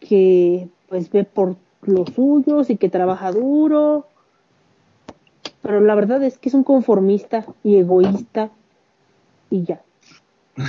[0.00, 4.06] que pues ve por los suyos y que trabaja duro.
[5.60, 8.50] Pero la verdad es que es un conformista y egoísta
[9.50, 9.80] y ya.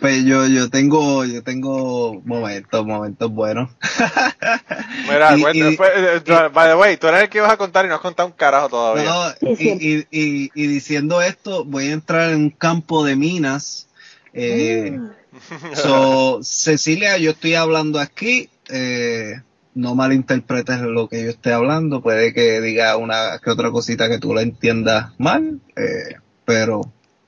[0.00, 3.70] Pues yo, yo tengo, yo tengo momentos, momentos buenos.
[5.08, 7.56] Mira, Y- cuenta- y- eh, eh, by the way, tú eres el que ibas a
[7.56, 9.04] contar y no has contado un carajo todavía.
[9.10, 13.16] No, Sí, y, y, y, y diciendo esto, voy a entrar en un campo de
[13.16, 13.88] minas.
[14.32, 14.96] Eh,
[15.74, 18.48] so, Cecilia, yo estoy hablando aquí.
[18.70, 19.34] Eh,
[19.74, 22.00] no malinterpretes lo que yo esté hablando.
[22.02, 25.60] Puede que diga una que otra cosita que tú la entiendas mal.
[25.76, 26.82] eh, pero,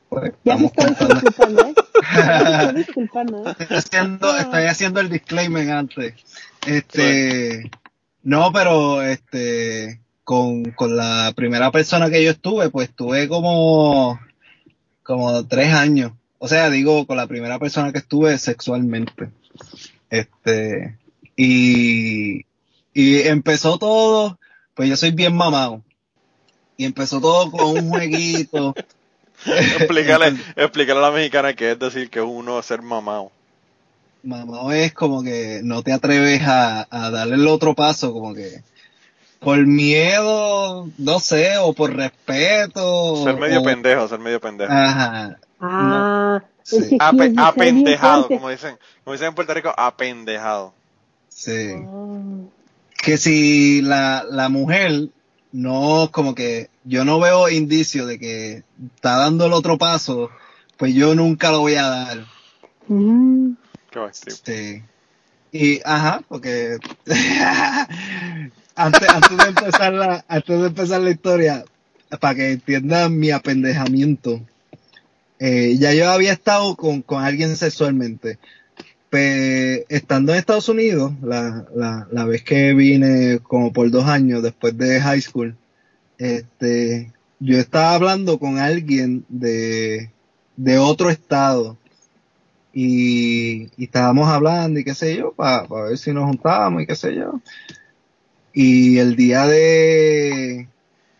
[0.08, 1.14] pues, Ya se estamos está contando.
[1.14, 2.72] disculpando, ¿eh?
[2.76, 3.54] Disculpando, ¿eh?
[3.58, 6.14] Estoy haciendo, estoy haciendo el disclaimer antes.
[6.66, 7.70] Este,
[8.22, 14.20] no, pero este, con, con la primera persona que yo estuve, pues tuve como,
[15.02, 16.12] como tres años.
[16.38, 19.30] O sea, digo, con la primera persona que estuve sexualmente.
[20.10, 20.96] Este,
[21.36, 22.44] y,
[22.94, 24.38] y empezó todo,
[24.74, 25.82] pues yo soy bien mamado.
[26.76, 28.74] Y empezó todo con un jueguito.
[29.46, 33.30] explícale, explícale a la mexicana que es decir que uno ser mamado.
[34.22, 38.62] Mamá es como que no te atreves a, a darle el otro paso, como que
[39.38, 43.22] por miedo, no sé, o por respeto.
[43.22, 44.72] Ser medio o- pendejo, ser medio pendejo.
[44.72, 45.38] Ajá.
[45.60, 46.96] Ah, Sí.
[46.98, 50.74] Ape- apendejado, como dicen, como dicen en Puerto Rico, apendejado.
[51.36, 51.74] Sí.
[51.76, 52.20] Ah.
[53.02, 55.10] Que si la, la mujer
[55.52, 60.30] no, como que yo no veo indicio de que está dando el otro paso,
[60.76, 62.26] pues yo nunca lo voy a dar.
[62.88, 63.52] Mm.
[64.44, 64.82] Sí.
[65.52, 66.78] Y, ajá, porque
[68.74, 71.64] antes, antes de empezar la, antes de empezar la historia,
[72.18, 74.40] para que entiendan mi apendejamiento,
[75.38, 78.38] eh, ya yo había estado con, con alguien sexualmente.
[79.10, 84.42] Pues, estando en Estados Unidos, la, la, la vez que vine como por dos años
[84.42, 85.56] después de high school,
[86.18, 90.10] este, yo estaba hablando con alguien de,
[90.56, 91.76] de otro estado
[92.72, 97.14] y, estábamos hablando y qué sé yo, para ver si nos juntábamos y qué sé
[97.14, 97.40] yo.
[98.52, 100.68] Y el día de,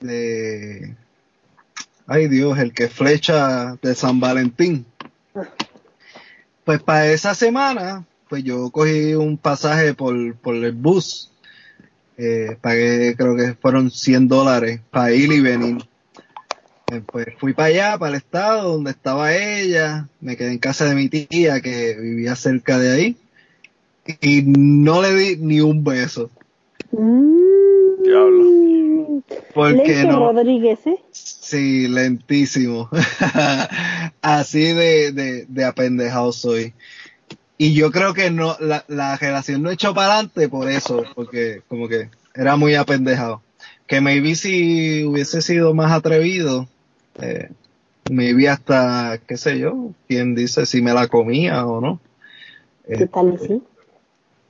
[0.01, 0.95] de,
[2.07, 4.85] ay Dios, el que flecha de San Valentín.
[6.67, 11.31] Pues para esa semana, pues yo cogí un pasaje por, por el bus.
[12.19, 15.79] Eh, pagué, creo que fueron 100 dólares para ir y venir.
[16.93, 20.87] Eh, Pues fui para allá, para el estado donde estaba ella, me quedé en casa
[20.87, 23.17] de mi tía que vivía cerca de ahí
[24.21, 26.31] y no le di ni un beso
[26.91, 28.03] Mm.
[28.03, 28.45] Diablo.
[29.55, 30.99] Porque no, Rodríguez, ¿eh?
[31.11, 32.89] sí, lentísimo,
[34.23, 36.75] así de, de, de apendejado soy.
[37.59, 41.63] Y yo creo que no, la, la relación no echó para adelante por eso, porque
[41.69, 43.43] como que era muy apendejado.
[43.87, 46.69] Que maybe si hubiese sido más atrevido,
[47.21, 47.51] eh,
[48.11, 52.01] maybe hasta, qué sé yo, quién dice si me la comía o no.
[52.97, 53.63] ¿Qué Eh, tal así?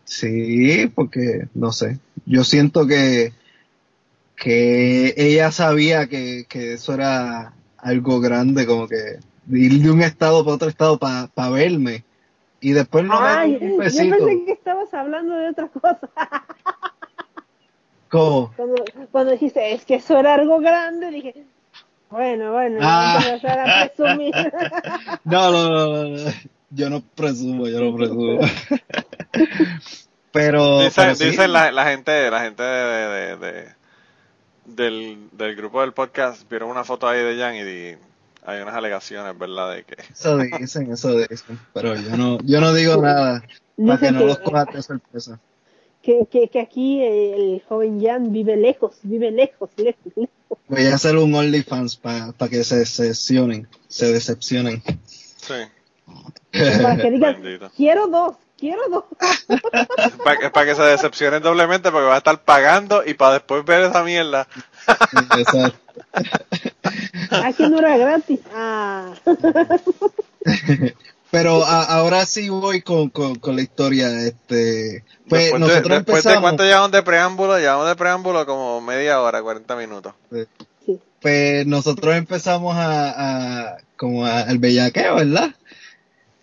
[0.05, 1.99] Sí, porque no sé.
[2.25, 3.33] Yo siento que,
[4.37, 9.19] que ella sabía que, que eso era algo grande, como que
[9.51, 12.05] ir de un estado para otro estado para verme.
[12.61, 14.17] Y después no Ay, un yo besito.
[14.27, 16.09] pensé que estabas hablando de otra cosa.
[18.11, 18.53] ¿Cómo?
[18.57, 18.75] Cuando,
[19.11, 21.45] cuando dijiste, es que eso era algo grande, dije,
[22.11, 23.19] bueno, bueno, Ah.
[23.21, 24.33] no empezar a presumir.
[25.25, 26.31] No, no, no, no.
[26.71, 28.41] Yo no presumo, yo no presumo.
[30.33, 31.25] pero, Dice, pero sí.
[31.27, 33.76] dicen la, la gente, la gente de, de- de-
[34.67, 37.97] del, del grupo del podcast vieron una foto ahí de Jan y di-
[38.45, 39.75] hay unas alegaciones, ¿verdad?
[39.75, 41.59] De que Eso dicen, eso dicen.
[41.75, 43.43] Pero yo no, yo no digo nada
[43.77, 45.41] para que no que, los cojas de sorpresa.
[46.03, 50.33] que, que, que aquí el joven Jan vive lejos, vive lejos, lejos, lejos.
[50.69, 54.81] Voy a hacer un OnlyFans para que se decepcionen, se decepcionen.
[55.37, 55.55] sí,
[56.83, 57.71] Para que digan, bendito.
[57.77, 59.05] quiero dos, quiero dos.
[60.25, 63.83] Para, para que se decepcionen doblemente porque va a estar pagando y para después ver
[63.83, 64.47] esa mierda.
[65.39, 65.79] Exacto.
[67.45, 68.41] Aquí no era gratis.
[68.55, 69.13] Ah.
[71.31, 74.09] Pero a- ahora sí voy con, con, con la historia.
[74.21, 78.81] Este, pues después, de, nosotros después de cuánto llevamos de preámbulo, llevamos de preámbulo como
[78.81, 80.15] media hora, 40 minutos.
[80.85, 81.01] Sí.
[81.21, 85.51] pues nosotros empezamos a, a como a- al bellaqueo, ¿verdad?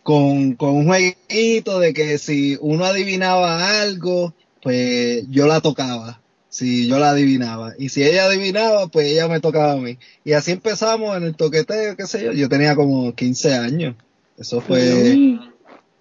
[0.03, 6.19] Con, con un jueguito de que si uno adivinaba algo, pues yo la tocaba.
[6.49, 7.73] Si yo la adivinaba.
[7.79, 9.97] Y si ella adivinaba, pues ella me tocaba a mí.
[10.23, 12.31] Y así empezamos en el toqueteo, qué sé yo.
[12.33, 13.95] Yo tenía como 15 años.
[14.37, 15.39] Eso fue, Sí.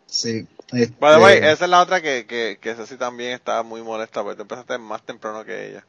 [0.07, 0.47] sí.
[0.73, 3.83] este, By the way, esa es la otra que, que, que Ceci también estaba muy
[3.83, 5.87] molesta porque tú empezaste más temprano que ella.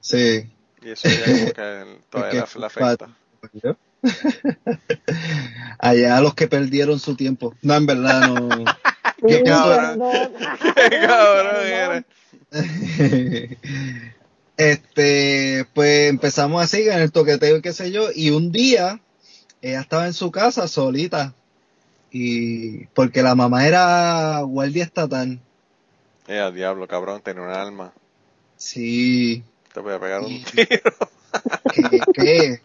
[0.00, 0.50] sí.
[0.82, 3.16] Y eso ya como que todavía Es que la, la afecta.
[3.52, 3.76] ¿Yo?
[5.78, 7.54] Allá los que perdieron su tiempo.
[7.62, 8.48] No, en verdad no.
[9.26, 10.00] Pienso- perdón.
[10.90, 12.04] Qué cabrón
[14.56, 19.00] este, pues empezamos así en el toqueteo y qué sé yo, y un día
[19.62, 21.34] ella estaba en su casa solita
[22.10, 25.40] y porque la mamá era guardia estatal.
[26.28, 27.92] Eh, diablo, cabrón, tenía un alma.
[28.56, 30.92] Sí, Te voy a pegar un tiro.
[31.72, 32.00] ¿qué?
[32.12, 32.60] qué?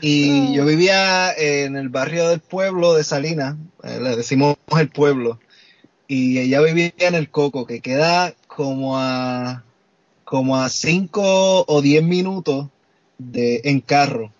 [0.00, 5.38] Y yo vivía en el barrio del pueblo de Salinas, eh, le decimos el pueblo,
[6.06, 9.64] y ella vivía en el Coco, que queda como a
[10.24, 12.68] como a 5 o 10 minutos
[13.18, 14.30] de en carro.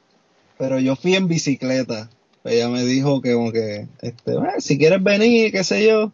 [0.59, 2.11] Pero yo fui en bicicleta.
[2.45, 6.13] Ella me dijo que como que este, "Ah, si quieres venir, qué sé yo.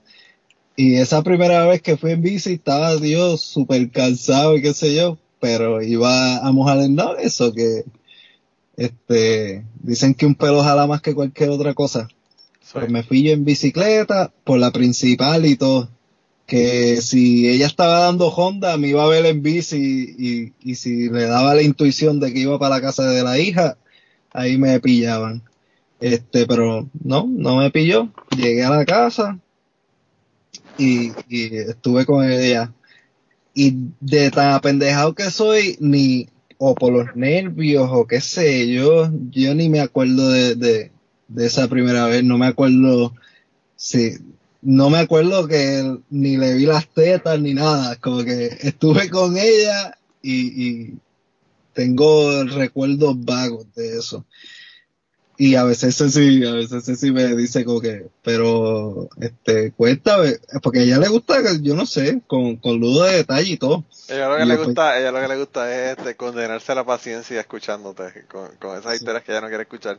[0.77, 4.95] Y esa primera vez que fui en bici estaba Dios súper cansado y qué sé
[4.95, 7.85] yo, pero iba a mojar el no, eso que
[8.77, 12.09] este dicen que un pelo jala más que cualquier otra cosa.
[12.73, 15.89] Pues me fui yo en bicicleta por la principal y todo.
[16.47, 21.09] Que si ella estaba dando Honda, me iba a ver en bici y, y si
[21.09, 23.79] le daba la intuición de que iba para la casa de la hija,
[24.33, 25.43] ahí me pillaban.
[26.01, 28.09] Este, pero no, no me pilló.
[28.37, 29.39] Llegué a la casa
[30.77, 32.73] y, y estuve con ella.
[33.55, 36.29] Y de tan apendejado que soy, ni,
[36.67, 40.91] o por los nervios, o qué sé yo, yo ni me acuerdo de, de,
[41.29, 43.13] de esa primera vez, no me acuerdo
[43.77, 44.13] si,
[44.63, 49.37] no me acuerdo que ni le vi las tetas ni nada, como que estuve con
[49.37, 50.95] ella y, y
[51.75, 54.25] tengo recuerdos vagos de eso.
[55.37, 60.79] Y a veces sí, a veces sí me dice como que, pero, este, cuéntame, porque
[60.79, 63.85] a ella le gusta, yo no sé, con, con ludo de detalle y todo.
[64.09, 66.71] Ella lo que Y le después- gusta, ella lo que le gusta es este, condenarse
[66.71, 69.99] a la paciencia escuchándote con, con esas historias que ella no quiere escuchar.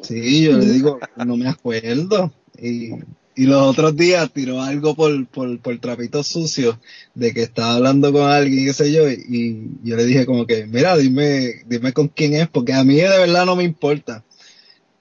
[0.00, 2.32] Sí, yo le digo, no me acuerdo.
[2.60, 2.90] Y,
[3.36, 6.80] y los otros días tiró algo por, por, por trapito sucio
[7.14, 10.66] de que estaba hablando con alguien, qué sé yo, y yo le dije como que,
[10.66, 14.24] mira, dime, dime con quién es, porque a mí de verdad no me importa.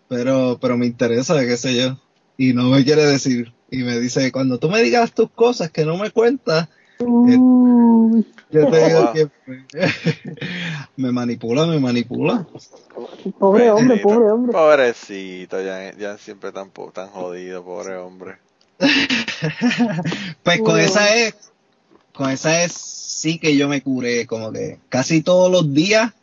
[0.08, 1.98] Pero, pero me interesa, qué sé yo.
[2.38, 3.54] Y no me quiere decir.
[3.70, 8.26] Y me dice, cuando tú me digas tus cosas que no me cuentas, Uy.
[8.50, 9.30] yo te digo que
[10.96, 12.48] me manipula, me manipula.
[13.38, 14.54] Pobre hombre, pobre hombre.
[14.54, 18.38] Pobrecito, ya, ya siempre tan, tan jodido, pobre hombre.
[20.44, 21.36] Pues con esa es,
[22.14, 26.14] con esa es sí que yo me curé, como que casi todos los días.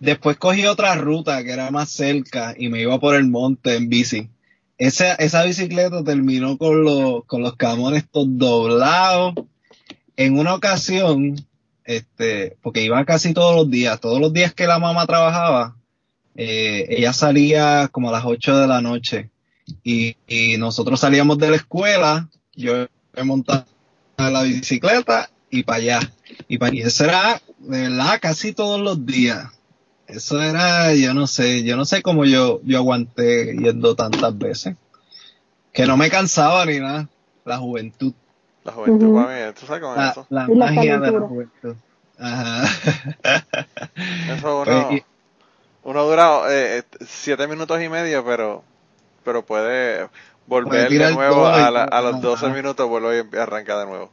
[0.00, 3.88] Después cogí otra ruta que era más cerca y me iba por el monte en
[3.88, 4.28] bici.
[4.78, 9.34] Esa, esa bicicleta terminó con los, con los camones todos doblados.
[10.16, 11.36] En una ocasión,
[11.84, 15.76] este, porque iba casi todos los días, todos los días que la mamá trabajaba,
[16.36, 19.30] eh, ella salía como a las 8 de la noche
[19.82, 20.16] y,
[20.58, 22.86] nosotros salíamos de la escuela, yo
[23.16, 23.66] me montaba
[24.16, 26.12] la bicicleta y para allá.
[26.48, 29.46] Y, pa- y eso era, de verdad, casi todos los días.
[30.08, 34.76] Eso era, yo no sé, yo no sé cómo yo, yo aguanté yendo tantas veces.
[35.72, 37.08] Que no me cansaba ni nada.
[37.44, 38.14] La juventud.
[38.62, 40.28] La juventud para mí, ¿tú sabes con La, eso?
[40.30, 41.76] la magia de la juventud.
[42.18, 42.68] Ajá.
[44.26, 45.02] Eso Pues, uno, y-
[45.82, 48.64] uno dura eh, eh, siete minutos y medio, pero
[49.24, 50.10] pero puede
[50.46, 52.52] volver Puede de nuevo a, la- a los 12 ajá.
[52.52, 54.12] minutos, vuelve y arranca de nuevo.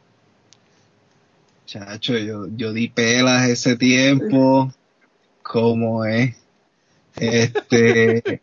[1.68, 4.72] Chacho, yo, yo di pelas ese tiempo.
[5.46, 6.36] ¿Cómo es?
[7.18, 8.42] Este.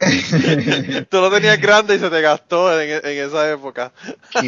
[1.10, 3.92] Tú lo tenías grande y se te gastó en, en esa época.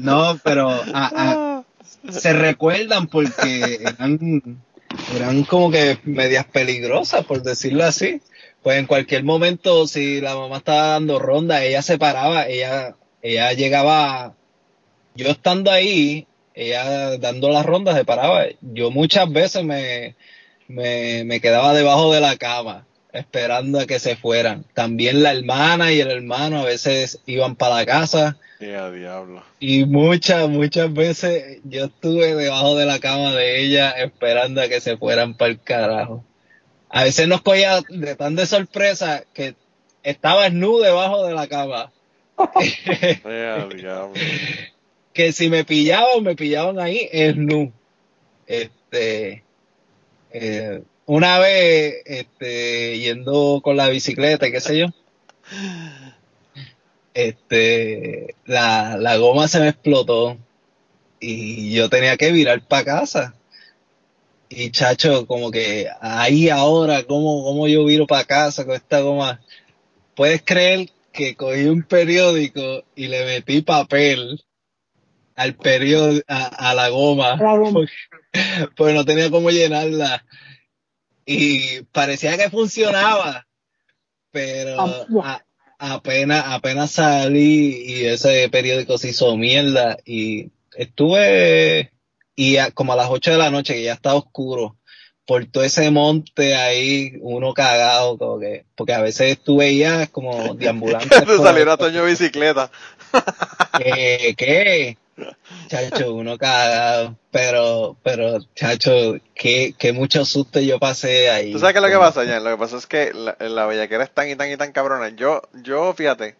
[0.00, 1.64] no, pero a- a-
[2.10, 4.62] se recuerdan porque eran,
[5.14, 8.20] eran como que medias peligrosas, por decirlo así.
[8.62, 13.52] Pues en cualquier momento, si la mamá estaba dando ronda, ella se paraba, ella, ella
[13.52, 14.34] llegaba,
[15.16, 16.27] yo estando ahí,
[16.58, 18.46] ella dando las rondas se paraba.
[18.60, 20.16] Yo muchas veces me,
[20.66, 24.64] me, me quedaba debajo de la cama esperando a que se fueran.
[24.74, 29.42] También la hermana y el hermano a veces iban para la casa Y a diablo.
[29.60, 34.80] y muchas, muchas veces yo estuve debajo de la cama de ella esperando a que
[34.80, 36.24] se fueran para el carajo.
[36.90, 39.54] A veces nos cogía de tan de sorpresa que
[40.02, 41.92] estaba snu debajo de la cama.
[43.24, 44.12] Diablo.
[45.18, 47.72] que si me pillaban, me pillaban ahí snu.
[48.46, 49.42] Este,
[50.30, 54.86] eh, una vez, este, yendo con la bicicleta, qué sé yo,
[57.14, 60.38] este, la, la goma se me explotó
[61.18, 63.34] y yo tenía que virar para casa.
[64.48, 69.40] Y chacho, como que ahí ahora, ¿cómo, cómo yo viro para casa con esta goma?
[70.14, 74.44] ¿Puedes creer que cogí un periódico y le metí papel
[75.38, 77.36] al periódico, a, a la goma?
[77.36, 77.72] La goma.
[78.32, 80.24] Porque, porque no tenía cómo llenarla.
[81.24, 83.46] Y parecía que funcionaba,
[84.30, 85.42] pero Ah,
[85.78, 91.92] a- apenas, apenas salí y ese periódico se hizo mierda y estuve
[92.34, 94.76] y a- como a las 8 de la noche que ya estaba oscuro
[95.26, 100.54] por todo ese monte ahí uno cagado como que porque a veces estuve ya como
[100.54, 102.70] deambulando Que te saliera Toño bicicleta.
[103.76, 104.34] ¿Qué?
[104.36, 104.96] ¿Qué?
[105.68, 107.16] Chacho, uno cagado.
[107.30, 111.52] Pero, pero, chacho, qué, qué mucho susto yo pasé ahí.
[111.52, 112.42] ¿Tú sabes qué es lo que pasa, Jan?
[112.44, 115.10] Lo que pasa es que la, la bellaquera es tan y tan y tan cabrona.
[115.10, 116.36] Yo, yo, fíjate,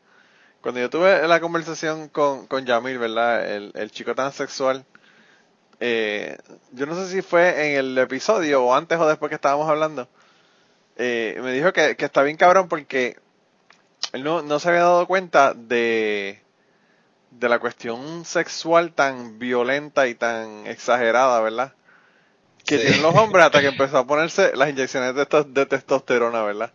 [0.60, 3.50] cuando yo tuve la conversación con, con Yamil, ¿verdad?
[3.50, 4.84] El, el chico tan sexual,
[5.80, 6.36] eh,
[6.72, 10.08] yo no sé si fue en el episodio o antes o después que estábamos hablando,
[10.96, 13.16] eh, me dijo que, que está bien cabrón porque
[14.12, 16.42] él no, no se había dado cuenta de,
[17.30, 21.74] de la cuestión sexual tan violenta y tan exagerada, ¿verdad?
[22.66, 22.80] Que Sí.
[22.80, 26.72] tienen los hombres hasta que empezó a ponerse las inyecciones de, estos- de testosterona, ¿verdad?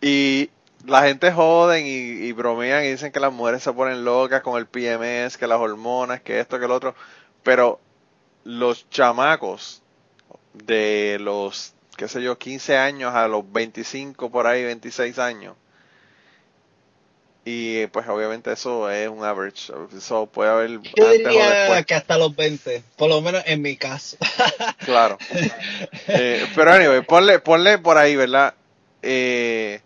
[0.00, 0.50] Y
[0.84, 4.58] la gente joden y, y bromean y dicen que las mujeres se ponen locas con
[4.58, 6.94] el PMS, que las hormonas, que esto, que lo otro.
[7.42, 7.80] Pero
[8.44, 9.82] los chamacos
[10.54, 15.56] de los, qué sé yo, 15 años a los 25 por ahí, 26 años.
[17.48, 19.72] Y pues obviamente eso es un average.
[19.96, 21.86] Eso puede haber Yo antes o diría después.
[21.86, 24.16] que hasta los 20, por lo menos en mi caso.
[24.84, 25.16] Claro.
[26.08, 28.54] Eh, pero anyway, ponle, ponle por ahí, ¿verdad?
[29.02, 29.80] Eh,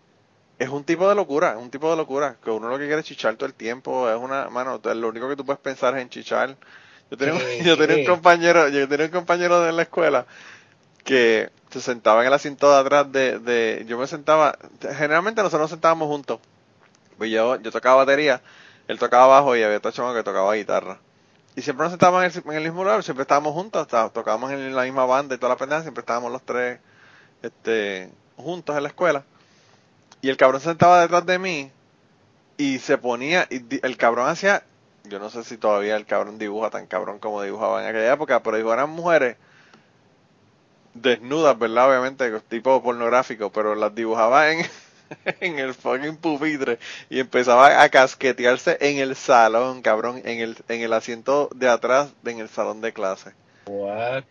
[0.57, 3.01] es un tipo de locura, es un tipo de locura, que uno lo que quiere
[3.01, 6.01] es chichar todo el tiempo, es una, mano, lo único que tú puedes pensar es
[6.01, 6.55] en chichar.
[7.11, 10.25] Yo tenía, un- yo tenía un compañero, yo tenía un compañero de la escuela
[11.03, 14.57] que se sentaba en el asiento de atrás de, de, yo me sentaba,
[14.97, 16.39] generalmente nosotros nos sentábamos juntos,
[17.17, 18.41] pues yo, yo tocaba batería,
[18.87, 20.99] él tocaba bajo y había otro chamo que tocaba guitarra.
[21.55, 25.05] Y siempre nos sentábamos en el, mismo lugar, siempre estábamos juntos, tocábamos en la misma
[25.05, 26.79] banda y toda la pendeja, siempre estábamos los tres
[27.41, 29.23] este, juntos en la escuela.
[30.21, 31.71] Y el cabrón se sentaba detrás de mí
[32.57, 34.63] y se ponía, y el cabrón hacía,
[35.03, 38.41] yo no sé si todavía el cabrón dibuja tan cabrón como dibujaba en aquella época,
[38.43, 39.35] pero dibujaban mujeres
[40.93, 41.89] desnudas, ¿verdad?
[41.89, 44.65] Obviamente, tipo pornográfico, pero las dibujaba en,
[45.41, 50.81] en el fucking pupitre y empezaba a casquetearse en el salón, cabrón, en el, en
[50.81, 53.33] el asiento de atrás, en el salón de clase.
[53.65, 54.25] What?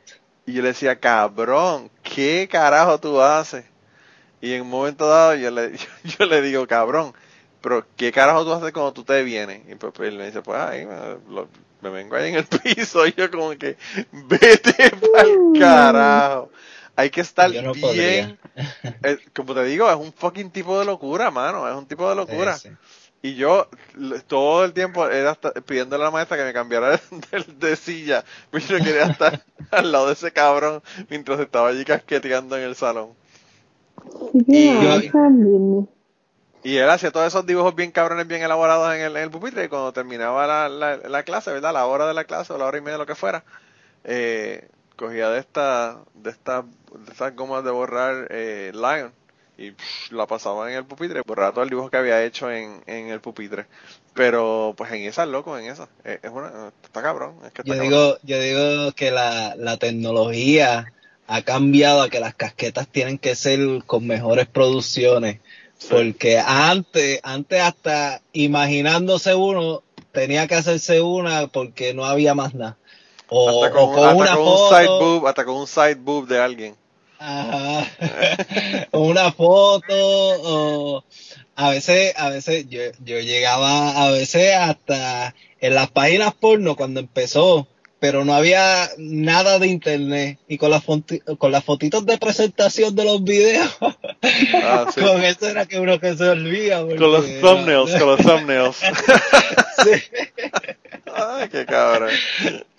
[0.47, 3.65] Y yo le decía, cabrón, ¿qué carajo tú haces?
[4.41, 5.73] Y en un momento dado yo le,
[6.19, 7.15] yo, le digo, cabrón,
[7.63, 9.63] pero ¿qué carajo tú haces cuando tú te vienes?
[9.71, 10.97] Y pues, pues él me dice, pues ahí me,
[11.31, 11.49] lo-
[11.83, 13.07] me vengo ahí en el piso.
[13.07, 13.77] Y yo como que,
[14.13, 16.51] vete pa'l carajo.
[17.01, 18.39] Hay que estar no bien.
[19.03, 21.69] eh, como te digo, es un fucking tipo de locura, mano.
[21.69, 22.57] Es un tipo de locura.
[22.59, 22.75] Sí, sí.
[23.23, 23.69] Y yo
[24.27, 26.91] todo el tiempo era hasta- pidiéndole a la maestra que me cambiara
[27.33, 28.25] de, de silla.
[28.51, 32.77] Pero yo quería estar al lado de ese cabrón mientras estaba allí casqueteando en el
[32.77, 33.11] salón.
[34.47, 35.11] Sí, Y-.
[36.63, 39.65] Y él hacía todos esos dibujos bien cabrones, bien elaborados en el, en el pupitre.
[39.65, 41.73] Y cuando terminaba la, la, la clase, ¿verdad?
[41.73, 43.45] La hora de la clase o la hora y media, lo que fuera,
[44.05, 44.69] eh,
[45.01, 49.13] cogía de esta, de esta, de estas gomas de borrar eh, Lion
[49.57, 52.83] y pff, la pasaba en el pupitre, borraba todo el dibujo que había hecho en,
[52.87, 53.65] en el pupitre.
[54.13, 55.89] Pero pues en esa, loco, en esa.
[56.05, 57.37] Eh, es una, está cabrón.
[57.47, 57.89] Es que está Yo cabrón.
[57.89, 60.93] digo, yo digo que la, la tecnología
[61.27, 65.41] ha cambiado a que las casquetas tienen que ser con mejores producciones.
[65.79, 65.89] Sí.
[65.91, 69.83] Porque antes, antes hasta imaginándose uno,
[70.13, 72.77] tenía que hacerse una porque no había más nada.
[73.31, 74.69] O, hasta con, o con hasta una con foto.
[74.69, 76.77] un side boob, hasta con un side boob de alguien.
[77.19, 77.87] Ajá.
[78.93, 81.05] O una foto o
[81.55, 87.01] a veces, a veces yo, yo llegaba a veces hasta en las páginas porno cuando
[87.01, 87.67] empezó,
[88.01, 90.83] pero no había nada de internet y con las
[91.39, 93.71] con las fotitos de presentación de los videos,
[94.55, 95.01] Ah, sí.
[95.01, 96.81] con eso era que uno que se olvida.
[96.81, 98.77] porque- Con los thumbnails, con los thumbnails.
[99.85, 100.03] Sí.
[101.15, 102.11] Ay, qué cabrón.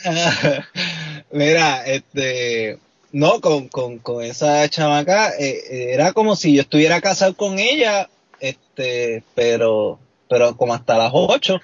[1.32, 2.78] Mira, este,
[3.12, 7.60] no, con, con, con esa chamaca, eh, eh, era como si yo estuviera casado con
[7.60, 8.10] ella,
[8.40, 10.00] este, pero,
[10.30, 11.60] pero como hasta las 8,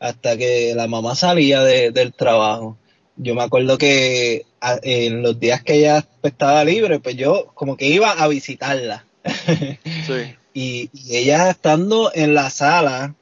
[0.00, 2.76] hasta que la mamá salía de- del trabajo.
[3.16, 7.52] Yo me acuerdo que a- en los días que ella pues, estaba libre, pues yo
[7.54, 9.04] como que iba a visitarla.
[10.06, 10.34] Sí.
[10.54, 13.14] y, y ella estando en la sala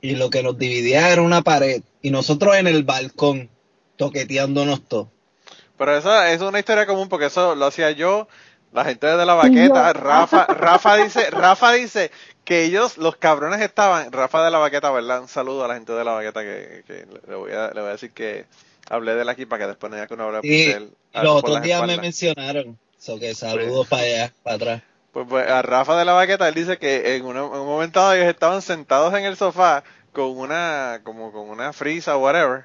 [0.00, 3.48] y lo que nos dividía era una pared y nosotros en el balcón
[3.96, 5.08] toqueteándonos todos.
[5.78, 8.26] Pero eso es una historia común porque eso lo hacía yo,
[8.72, 9.92] la gente de la baqueta.
[9.92, 12.10] Rafa, Rafa dice, Rafa dice
[12.44, 15.20] que ellos, los cabrones estaban, Rafa de la baqueta, ¿verdad?
[15.20, 17.88] Un saludo a la gente de la baqueta que, que le voy a, le voy
[17.90, 18.46] a decir que
[18.90, 20.90] hablé de él aquí para que después no haya que uno hable de él.
[21.22, 24.82] los otros días me mencionaron, so que saludos para allá, para atrás.
[25.12, 28.00] Pues, pues, a Rafa de la baqueta, él dice que en, una- en un momento
[28.00, 32.64] dado ellos estaban sentados en el sofá con una, como con una frisa o whatever.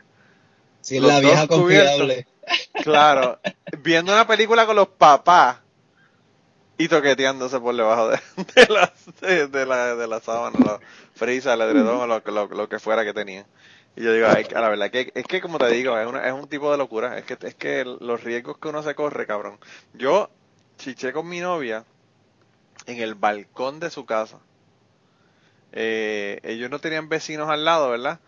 [0.81, 2.25] Si Los la vieja confiable.
[2.83, 3.39] Claro,
[3.79, 5.57] viendo una película con los papás
[6.77, 8.19] y toqueteándose por debajo de,
[8.69, 8.93] la,
[9.47, 10.79] de, la, de la sábana, la
[11.15, 13.45] frisa, el edredón lo, lo, lo que fuera que tenían.
[13.95, 16.31] Y yo digo, a la verdad, que, es que como te digo, es, una, es
[16.31, 17.17] un tipo de locura.
[17.17, 19.57] Es que, es que los riesgos que uno se corre, cabrón.
[19.93, 20.29] Yo
[20.77, 21.83] chiché con mi novia
[22.85, 24.37] en el balcón de su casa.
[25.71, 28.19] Eh, ellos no tenían vecinos al lado, ¿verdad?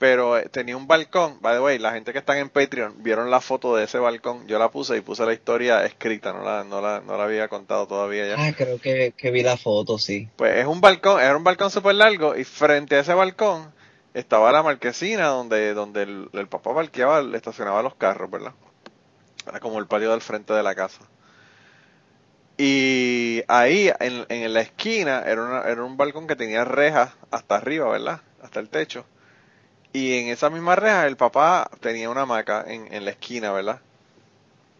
[0.00, 1.38] Pero eh, tenía un balcón.
[1.42, 4.48] By the way, la gente que están en Patreon vieron la foto de ese balcón.
[4.48, 7.48] Yo la puse y puse la historia escrita, no la, no la, no la había
[7.48, 8.34] contado todavía ya.
[8.38, 10.26] Ah, creo que, que vi la foto, sí.
[10.36, 13.72] Pues es un balcón, era un balcón súper largo y frente a ese balcón
[14.14, 18.54] estaba la marquesina donde, donde el, el papá parqueaba, le estacionaba los carros, ¿verdad?
[19.46, 21.00] Era como el patio del frente de la casa.
[22.56, 27.56] Y ahí, en, en la esquina, era, una- era un balcón que tenía rejas hasta
[27.56, 28.20] arriba, ¿verdad?
[28.42, 29.04] Hasta el techo.
[29.92, 33.80] Y en esa misma reja el papá tenía una hamaca en, en la esquina, ¿verdad?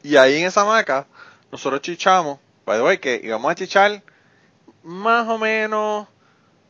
[0.02, 1.06] Y ahí en esa hamaca
[1.50, 4.02] nosotros chichamos, by the way, que íbamos a chichar
[4.82, 6.06] más o menos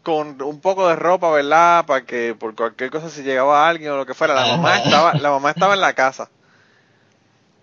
[0.02, 1.84] con un poco de ropa, ¿verdad?
[1.86, 5.14] Para que por cualquier cosa si llegaba alguien o lo que fuera, la mamá estaba,
[5.14, 6.30] la mamá estaba en la casa.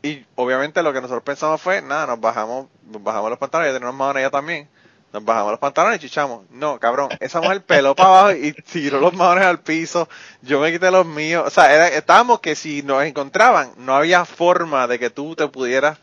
[0.03, 3.79] Y obviamente lo que nosotros pensamos fue, nada, nos bajamos, nos bajamos los pantalones, ya
[3.79, 4.69] tenemos maones ella también.
[5.13, 6.43] Nos bajamos los pantalones y chichamos.
[6.51, 10.07] No, cabrón, esa mujer peló para abajo y tiró los maones al piso.
[10.41, 11.43] Yo me quité los míos.
[11.47, 15.47] O sea, era, estábamos que si nos encontraban, no había forma de que tú te
[15.47, 15.97] pudieras,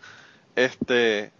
[0.56, 1.30] este,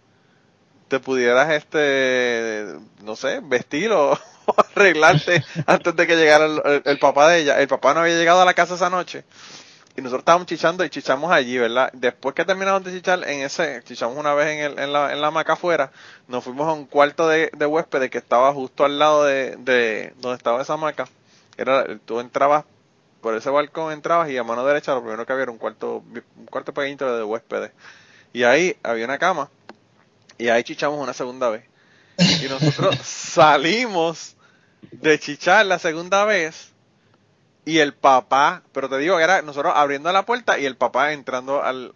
[0.87, 2.67] te pudieras, este,
[3.03, 4.17] no sé, vestir o,
[4.75, 7.59] arreglarte antes de que llegara el- el papá de ella.
[7.59, 9.23] El papá no había llegado a la casa esa noche.
[9.97, 11.89] Y nosotros estábamos chichando y chichamos allí, ¿verdad?
[11.93, 15.21] Después que terminamos de chichar, en ese, chichamos una vez en, el, en, la, en
[15.21, 15.91] la hamaca afuera,
[16.27, 20.13] nos fuimos a un cuarto de, de huéspedes que estaba justo al lado de, de
[20.17, 21.07] donde estaba esa hamaca.
[21.57, 22.65] Era, tú entrabas
[23.21, 26.03] por ese balcón, entrabas y a mano derecha lo primero que había era un cuarto,
[26.35, 27.71] un cuarto pequeñito de huéspedes.
[28.33, 29.49] Y ahí había una cama
[30.37, 31.63] y ahí chichamos una segunda vez.
[32.17, 34.35] Y nosotros salimos
[34.91, 36.74] de chichar la segunda vez
[37.65, 41.13] y el papá, pero te digo que era nosotros abriendo la puerta y el papá
[41.13, 41.93] entrando al,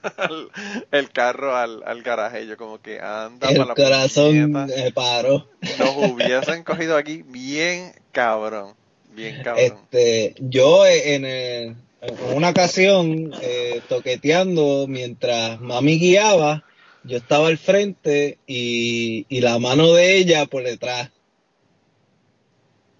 [0.16, 0.50] al-
[0.90, 2.46] el carro al, al garaje.
[2.46, 5.48] Yo como que anda El para la corazón me paró.
[5.78, 8.74] Nos hubiesen cogido aquí bien cabrón.
[9.12, 9.64] Bien cabrón.
[9.64, 16.62] Este, yo en, el- en una ocasión, eh, toqueteando mientras mami guiaba,
[17.04, 21.10] yo estaba al frente y, y la mano de ella por detrás,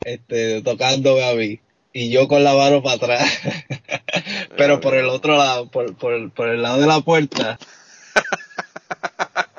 [0.05, 1.61] este, tocándome a mí.
[1.99, 3.41] Y yo con la mano para atrás.
[4.59, 7.59] Pero por el otro lado, por, por, por el lado de la puerta.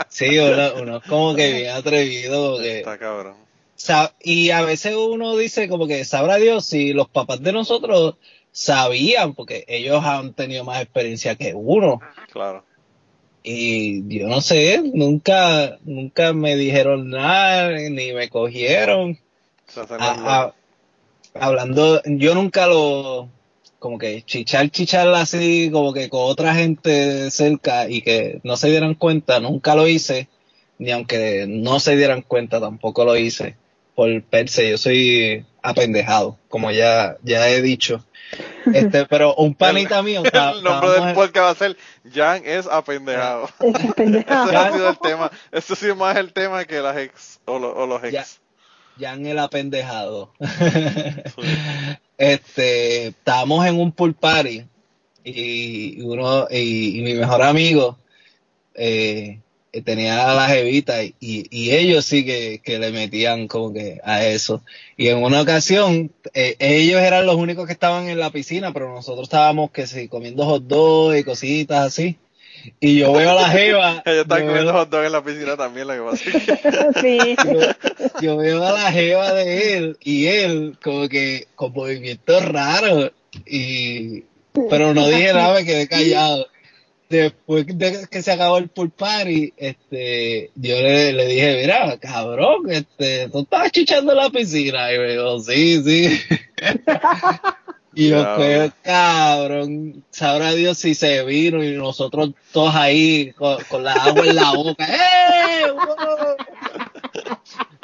[0.07, 2.61] Sí, uno, uno como que bien atrevido.
[2.61, 3.33] Está cabrón.
[4.21, 8.17] Y a veces uno dice como que sabrá Dios si los papás de nosotros
[8.51, 12.01] sabían, porque ellos han tenido más experiencia que uno.
[12.31, 12.63] Claro.
[13.41, 19.17] Y yo no sé, nunca, nunca me dijeron nada, ni me cogieron.
[19.99, 20.53] A-.
[21.39, 23.29] hablando, yo nunca lo,
[23.79, 28.69] como que chichar, chichar así, como que con otra gente cerca y que no se
[28.69, 30.27] dieran cuenta, nunca lo hice,
[30.79, 33.55] ni aunque no se dieran cuenta tampoco lo hice.
[33.95, 38.05] Por per se, yo soy apendejado, como ya, ya he dicho.
[38.71, 40.21] Este, pero un panita mío.
[40.23, 40.31] El
[40.63, 41.77] nombre estábamos del podcast va a ser
[42.13, 43.49] Jan es apendejado.
[43.59, 44.67] Esa Ese pendejada.
[44.67, 45.31] ha sido el tema.
[45.51, 48.11] Ese ha sido más el tema que las ex o, lo- o los ex.
[48.13, 48.25] Ya.
[48.99, 50.31] Jan el apendejado.
[52.17, 54.63] este, estábamos en un pool party
[55.23, 57.97] y uno y, y mi mejor amigo
[58.73, 59.39] eh,
[59.83, 64.25] tenía a la jevita y, y ellos sí que, que le metían como que a
[64.25, 64.63] eso.
[64.95, 68.93] Y en una ocasión, eh, ellos eran los únicos que estaban en la piscina, pero
[68.93, 72.17] nosotros estábamos que sí, comiendo hot dogs y cositas así.
[72.79, 74.01] Y yo veo a la jeva.
[74.05, 77.35] Ellos están comiendo hot dog en la piscina también, lo que pasa Sí.
[77.45, 83.11] yo, yo veo a la jeva de él y él como que con movimientos raros
[83.45, 84.23] y
[84.69, 86.47] pero no dije nada, me quedé callado.
[87.09, 92.69] Después de que se acabó el pool party, este, yo le, le dije, mira, cabrón,
[92.69, 94.91] este, tú estabas chichando en la piscina.
[94.93, 96.19] Y me dijo, sí, sí.
[97.97, 103.83] Y yo, pues, cabrón, sabrá Dios si se vino y nosotros todos ahí con, con
[103.83, 104.85] la agua en la boca.
[104.87, 105.71] ¡Eh!
[105.71, 106.35] ¡Wow!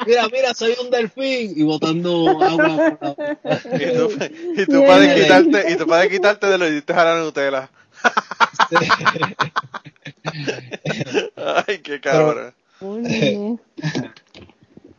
[0.06, 2.76] Mira, mira, soy un delfín y botando agua.
[2.76, 3.36] por la boca.
[3.72, 4.08] Y tú,
[4.62, 5.14] y tú para Bien.
[5.16, 7.68] quitarte, y tú para quitarte de lo hiciste a la Nutella.
[11.66, 12.54] Ay, qué cabrón.
[12.78, 13.58] Coño.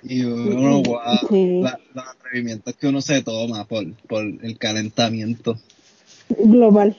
[0.08, 1.00] Y uno, wow,
[1.30, 1.62] Sí.
[1.62, 5.58] la- los atrevimientos que uno se toma por, por el calentamiento.
[6.30, 6.98] Global.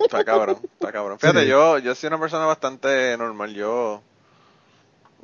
[0.00, 1.18] Está cabrón, está cabrón.
[1.18, 1.48] Fíjate, Sí.
[1.48, 3.54] yo, yo soy una persona bastante normal.
[3.54, 4.02] Yo,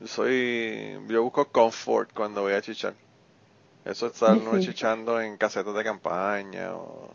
[0.01, 2.95] yo soy, yo busco comfort cuando voy a chichar.
[3.85, 7.11] Eso es estar no chichando en casetas de campaña o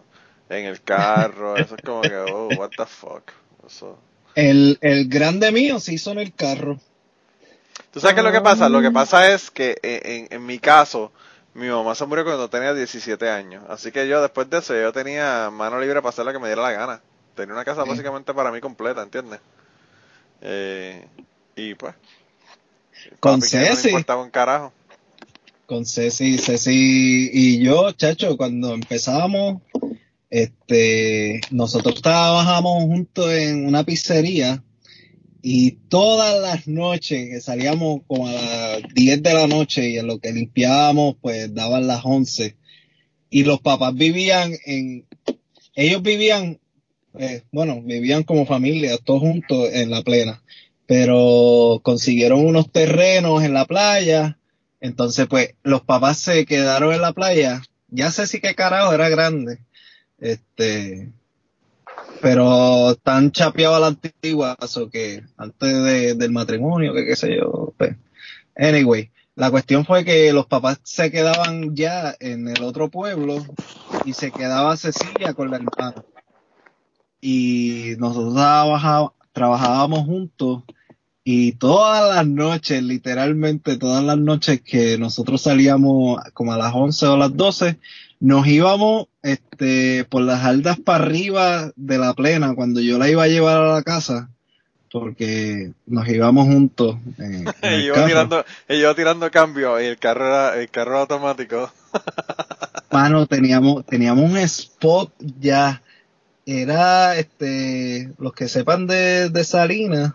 [0.49, 1.55] en el carro.
[1.57, 3.31] Eso es como que, oh, what the fuck.
[3.65, 3.97] Eso.
[4.35, 6.79] El, el grande mío se hizo en el carro.
[7.91, 8.69] ¿Tú sabes qué es lo que pasa?
[8.69, 11.11] Lo que pasa es que eh, en, en mi caso,
[11.53, 13.63] mi mamá se murió cuando tenía 17 años.
[13.69, 16.47] Así que yo después de eso, yo tenía mano libre para hacer lo que me
[16.47, 17.01] diera la gana.
[17.35, 17.89] Tenía una casa Sí.
[17.89, 19.39] básicamente para mí completa, ¿entiendes?
[20.41, 21.05] Eh,
[21.55, 21.95] y pues...
[23.19, 23.89] Con no Ceci.
[23.89, 24.73] importaba un carajo.
[25.65, 29.61] Con Ceci, Ceci y yo, chacho, cuando empezábamos,
[30.29, 34.61] este, nosotros trabajábamos juntos en una pizzería
[35.47, 40.07] y todas las noches que salíamos como a las 10 de la noche y en
[40.07, 42.57] lo que limpiábamos, pues daban las 11.
[43.29, 45.05] Y los papás vivían en,
[45.75, 46.59] ellos vivían,
[47.19, 50.41] eh, bueno, vivían como familia, todos juntos en la plena,
[50.87, 54.39] pero consiguieron unos terrenos en la playa
[54.85, 57.63] entonces, pues, los papás se quedaron en la playa.
[57.87, 59.59] Ya sé si qué carajo era grande.
[60.19, 61.11] Este,
[62.21, 67.35] pero están chapeados a la antigua, o que antes de- del matrimonio, que qué sé
[67.37, 67.73] yo.
[67.77, 67.95] Pues.
[68.57, 73.45] Anyway, la cuestión fue que los papás se quedaban ya en el otro pueblo
[74.05, 76.03] y se quedaba Cecilia con la hermana.
[77.21, 78.35] Y nosotros
[79.33, 80.63] trabajábamos juntos
[81.23, 87.07] y todas las noches, literalmente todas las noches que nosotros salíamos como a las 11
[87.07, 87.79] o las 12,
[88.25, 93.21] nos íbamos este, por las aldas para arriba de la plena cuando yo la iba
[93.21, 94.31] a llevar a la casa,
[94.91, 96.97] porque nos íbamos juntos.
[97.19, 101.01] en el Y yo tirando, y yo tirando cambio y el carro era, el carro
[101.01, 101.71] automático.
[102.91, 105.83] Mano, teníamos, teníamos un spot ya.
[106.47, 110.13] Era, este, los que sepan de, de Salinas,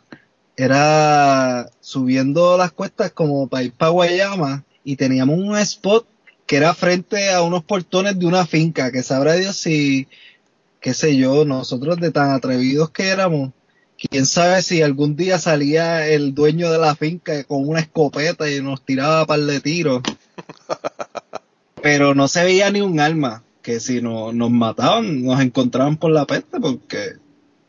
[0.57, 6.10] era subiendo las cuestas como para ir para Guayama y teníamos un spot
[6.51, 10.09] que era frente a unos portones de una finca, que sabrá Dios si,
[10.81, 13.53] qué sé yo, nosotros de tan atrevidos que éramos,
[13.97, 18.61] quién sabe si algún día salía el dueño de la finca con una escopeta y
[18.61, 20.03] nos tiraba par de tiros.
[21.85, 26.11] Pero no se veía ni un alma, que si no, nos mataban, nos encontraban por
[26.11, 27.13] la peste, porque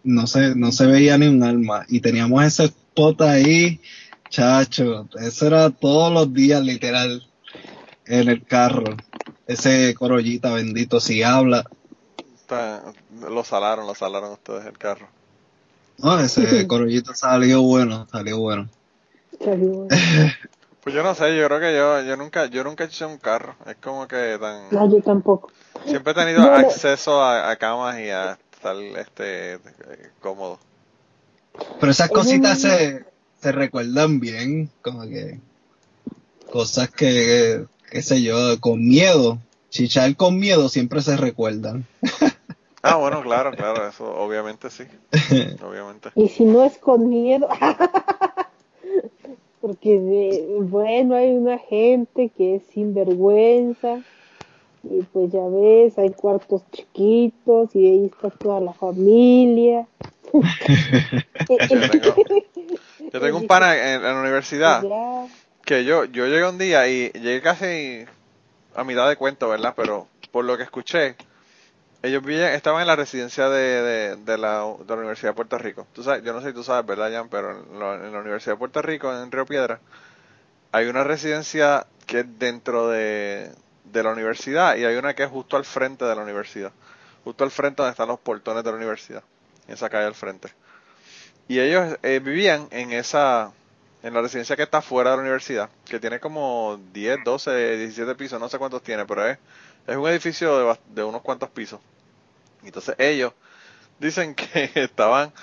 [0.03, 1.85] no se, no se veía ni un alma.
[1.87, 3.79] Y teníamos ese spot ahí,
[4.31, 7.27] chacho, eso era todos los días literal
[8.05, 8.95] en el carro.
[9.47, 11.63] Ese corollita bendito, si habla.
[12.35, 15.07] Está- lo salaron, lo salaron ustedes el carro.
[15.99, 18.69] No, ese corollito salió bueno, salió bueno.
[19.43, 19.89] Salió.
[20.83, 23.17] Pues yo no sé, yo creo que yo, yo nunca, yo nunca he hecho un
[23.19, 23.55] carro.
[23.67, 25.51] Es como que tan, No, yo tampoco.
[25.85, 29.59] siempre he tenido No, acceso a, a camas y a estar, este,
[30.19, 30.59] cómodo.
[31.79, 33.05] Pero esas Es cositas se,
[33.41, 35.41] se recuerdan bien, como que
[36.49, 39.37] cosas que, qué sé yo, con miedo.
[39.69, 41.85] Chichar con miedo siempre se recuerdan.
[42.83, 44.85] Ah, bueno, claro, claro, eso obviamente sí,
[45.63, 46.09] obviamente.
[46.15, 47.47] Y si no es con miedo.
[49.61, 53.99] Porque, de- bueno, hay una gente que es sinvergüenza.
[54.83, 59.85] Y pues ya ves, hay cuartos chiquitos y ahí está toda la familia.
[60.33, 62.15] Yo tengo,
[63.13, 65.27] yo tengo un pana en, en la universidad Ya.
[65.65, 68.05] Que yo, yo llegué un día y llegué casi
[68.75, 69.73] a mitad de cuento, ¿verdad?
[69.75, 71.15] Pero por lo que escuché,
[72.03, 75.57] ellos vivían, estaban en la residencia de, de, de la, de la Universidad de Puerto
[75.57, 75.87] Rico.
[75.93, 77.29] Tú sabes, yo no sé si tú sabes, ¿verdad, Jan?
[77.29, 79.79] Pero en la, Universidad de Puerto Rico, en Río Piedra,
[80.71, 83.51] hay una residencia que es dentro de,
[83.85, 86.71] de la universidad y hay una que es justo al frente de la universidad.
[87.23, 89.23] Justo al frente donde están los portones de la universidad.
[89.67, 90.49] En esa calle al frente.
[91.47, 93.51] Y ellos eh, vivían en esa,
[94.03, 98.15] en la residencia que está fuera de la universidad, que tiene como 10, 12, 17
[98.15, 99.37] pisos, no sé cuántos tiene, pero es,
[99.87, 101.79] es un edificio de, de unos cuantos pisos.
[102.63, 103.33] Entonces ellos
[103.99, 105.33] dicen que estaban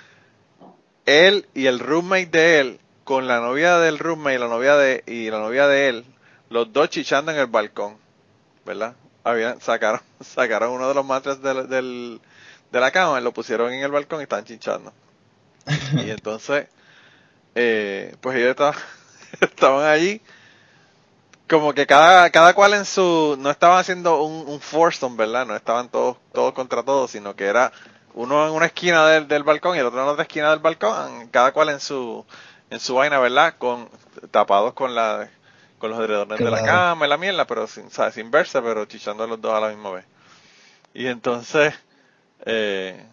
[1.06, 5.02] él y el roommate de él con la novia del roommate y la novia de
[5.06, 6.04] y la novia de él,
[6.50, 7.96] los dos chichando en el balcón,
[8.64, 8.96] ¿verdad?
[9.24, 12.20] Habían sacaron sacaron uno de los matres del, del-
[12.70, 14.92] de la cama, y lo pusieron en el balcón y estaban chichando.
[15.96, 16.68] Y entonces
[17.60, 18.74] eh, pues ellos estaban,
[19.40, 20.22] estaban allí
[21.48, 25.44] como que cada, cada cual en su, no estaban haciendo un, un foursome, ¿verdad?
[25.44, 27.72] No estaban todos, todos contra todos, sino que era
[28.14, 31.28] uno en una esquina del, del balcón y el otro en otra esquina del balcón,
[31.28, 32.24] cada cual en su,
[32.70, 33.54] en su vaina, ¿verdad?
[33.58, 33.88] Con,
[34.30, 35.28] tapados con la,
[35.78, 38.14] con los edredones de la cama y la mierda, pero sin, ¿sabes?
[38.14, 40.04] sin verse, pero chichando los dos a la misma vez.
[40.94, 41.74] Y entonces,
[42.44, 43.04] eh,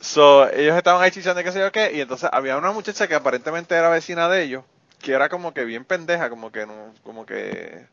[0.00, 3.08] so, ellos estaban ahí chichando y qué sé yo qué, y entonces había una muchacha
[3.08, 4.64] que aparentemente era vecina de ellos,
[5.00, 7.86] que era como que bien pendeja, como que no, como que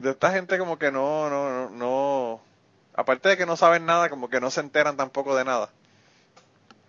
[0.00, 2.40] de esta gente como que no, no, no, no,
[2.94, 5.70] aparte de que no saben nada, como que no se enteran tampoco de nada.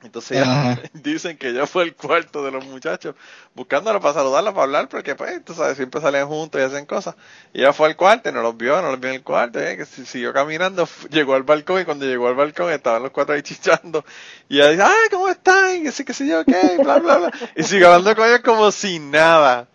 [0.03, 3.15] Entonces ya dicen que ella fue el cuarto de los muchachos,
[3.55, 7.15] buscándola para saludarla, para hablar, porque pues, tú sabes, siempre salen juntos y hacen cosas.
[7.53, 9.77] Y ella fue al cuarto, no los vio, no los vio en el cuarto, eh,
[9.77, 13.33] que si- siguió caminando, llegó al balcón y cuando llegó al balcón estaban los cuatro
[13.35, 14.03] ahí chichando.
[14.49, 15.85] Y ella dice, ay, ¿cómo están?
[15.85, 17.31] Y así que sé yo, qué, bla, bla, bla.
[17.55, 19.67] Y sigue hablando con ellos como si nada.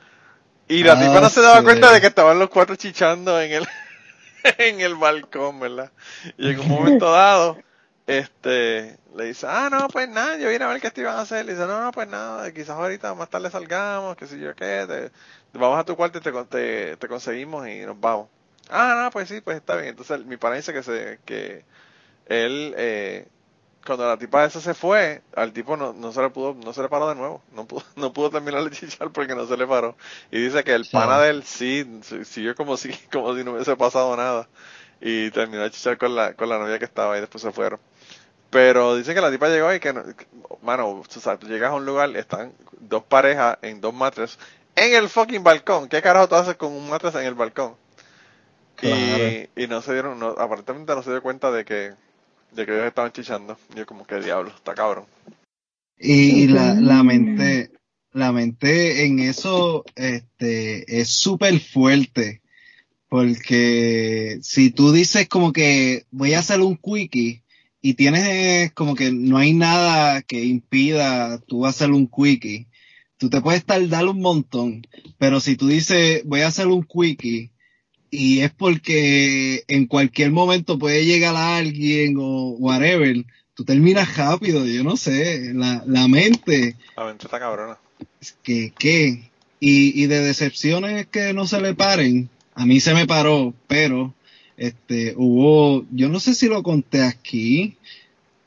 [0.68, 1.64] Y la Ah, tipa no se daba sí.
[1.64, 3.68] cuenta de que estaban los cuatro chichando en el,
[4.58, 5.92] en el balcón, ¿verdad?
[6.36, 7.62] Y en un momento dado,
[8.08, 11.22] este, le dice, ah, no, pues nada, yo vine a ver qué te iban a
[11.22, 11.46] hacer.
[11.46, 14.86] Le dice, no, no, pues nada, quizás ahorita más tarde salgamos, qué sé yo qué,
[15.52, 18.28] te- vamos a tu cuarto y te, te, te conseguimos y nos vamos.
[18.70, 19.90] Ah, no, pues sí, pues está bien.
[19.90, 21.66] Entonces mi pana dice que, se, que
[22.26, 23.28] él, eh,
[23.86, 26.82] cuando la tipa esa se fue, al tipo no, no se le pudo, no se
[26.82, 29.66] le paró de nuevo, no pudo, no pudo terminar de chichar porque no se le
[29.66, 29.96] paró.
[30.30, 30.92] Y dice que el Sí.
[30.92, 34.48] pana de él sí, sí, siguió como si, como si no hubiese pasado nada.
[35.00, 37.80] Y terminó de chichar con la, con la novia que estaba y después se fueron.
[38.50, 40.26] Pero dice que la tipa llegó y que, no- que-
[40.62, 44.38] mano, tú sabes, tú llegas a un lugar, están dos parejas en dos matres
[44.74, 45.88] en el fucking balcón.
[45.88, 47.74] ¿Qué carajo tú haces con un matres en el balcón?
[48.76, 49.28] Claro.
[49.56, 51.92] Y, y no se dieron, no, aparentemente no se dio cuenta de que,
[52.52, 53.58] de que ellos estaban chichando.
[53.74, 55.04] Y yo como que diablo, está cabrón.
[55.98, 57.72] Y la, la mente,
[58.12, 62.40] la mente en eso, este, es súper fuerte.
[63.08, 67.42] Porque si tú dices como que voy a hacer un quickie
[67.80, 72.66] y tienes eh, como que no hay nada que impida tú hacer un quickie,
[73.18, 74.86] tú te puedes tardar un montón.
[75.18, 77.50] Pero si tú dices voy a hacer un quickie
[78.10, 83.24] y es porque en cualquier momento puede llegar a alguien o whatever,
[83.54, 87.78] tú terminas rápido, yo no sé, la, la mente, La mente está cabrona.
[88.42, 89.30] que, ¿qué?
[89.60, 94.14] Y, y de decepciones que no se le paren, a mí se me paró, pero
[94.58, 97.76] este hubo, yo no sé si lo conté aquí,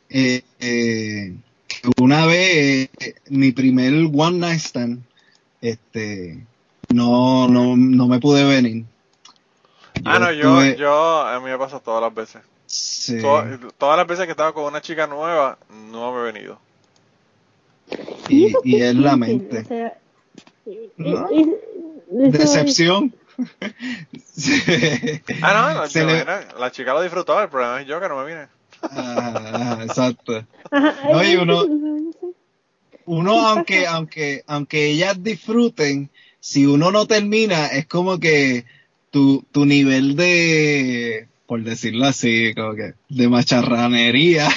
[0.10, 1.34] eh, eh,
[1.98, 5.02] una vez eh, mi primer one night stand,
[5.62, 6.46] este,
[6.90, 8.84] no, no, no me pude venir.
[10.06, 12.42] Ah, no, yo, estuve- yo, a mí me pasa todas las veces.
[12.66, 13.20] sí.
[13.22, 15.58] Todas, todas las veces que estaba con una chica nueva,
[15.92, 16.60] no me he venido.
[18.30, 19.60] y, y es la mente.
[19.60, 19.98] O sea,
[20.66, 21.28] eh, ¿No?
[21.30, 23.14] es- eso Decepción.
[24.34, 24.54] Sí.
[25.42, 28.00] Ah, no, no, Se yo, le- mira, la chica lo disfrutó, el problema es yo
[28.00, 28.48] que no me vine.
[28.82, 30.46] Ajá, exacto.
[31.12, 31.66] No, y uno-.
[33.06, 36.10] Uno, aunque, aunque, aunque ellas disfruten,
[36.40, 38.66] si uno no termina, es como que
[39.12, 44.48] tu, tu nivel de, por decirlo así, como que, de macharranería,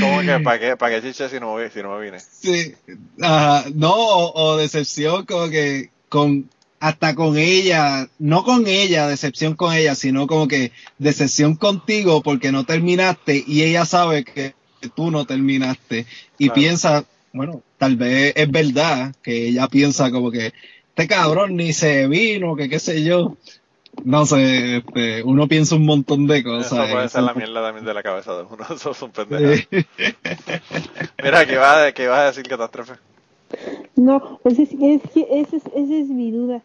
[0.00, 2.18] Como que, ¿para qué, para qué chiche si no, si no me vine?
[2.20, 2.74] sí,
[3.20, 6.48] ajá, no, o, o decepción, como que con,
[6.80, 12.50] hasta con ella, no con ella, decepción con ella, sino como que decepción contigo porque
[12.52, 14.54] no terminaste y ella sabe que
[14.96, 16.06] tú no terminaste
[16.38, 16.54] y Claro.
[16.54, 17.04] piensa,
[17.34, 20.54] bueno, tal vez es verdad que ella piensa como que
[20.88, 23.36] este cabrón ni se vino, que qué sé yo.
[24.04, 26.72] No sé, este, uno piensa un montón de cosas.
[26.72, 28.64] Eso puede ser la mierda también de la cabeza de uno.
[28.74, 29.66] Eso son pendejas.
[29.70, 29.84] Sí.
[31.22, 32.94] Mira, ¿qué a, qué ibas a decir, catástrofe?
[33.96, 36.62] No, pues es, es que esa es, esa es mi duda.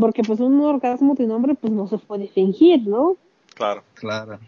[0.00, 3.16] Porque pues un orgasmo de nombre pues no se puede fingir, ¿no?
[3.54, 3.82] Claro.
[3.94, 4.38] Claro.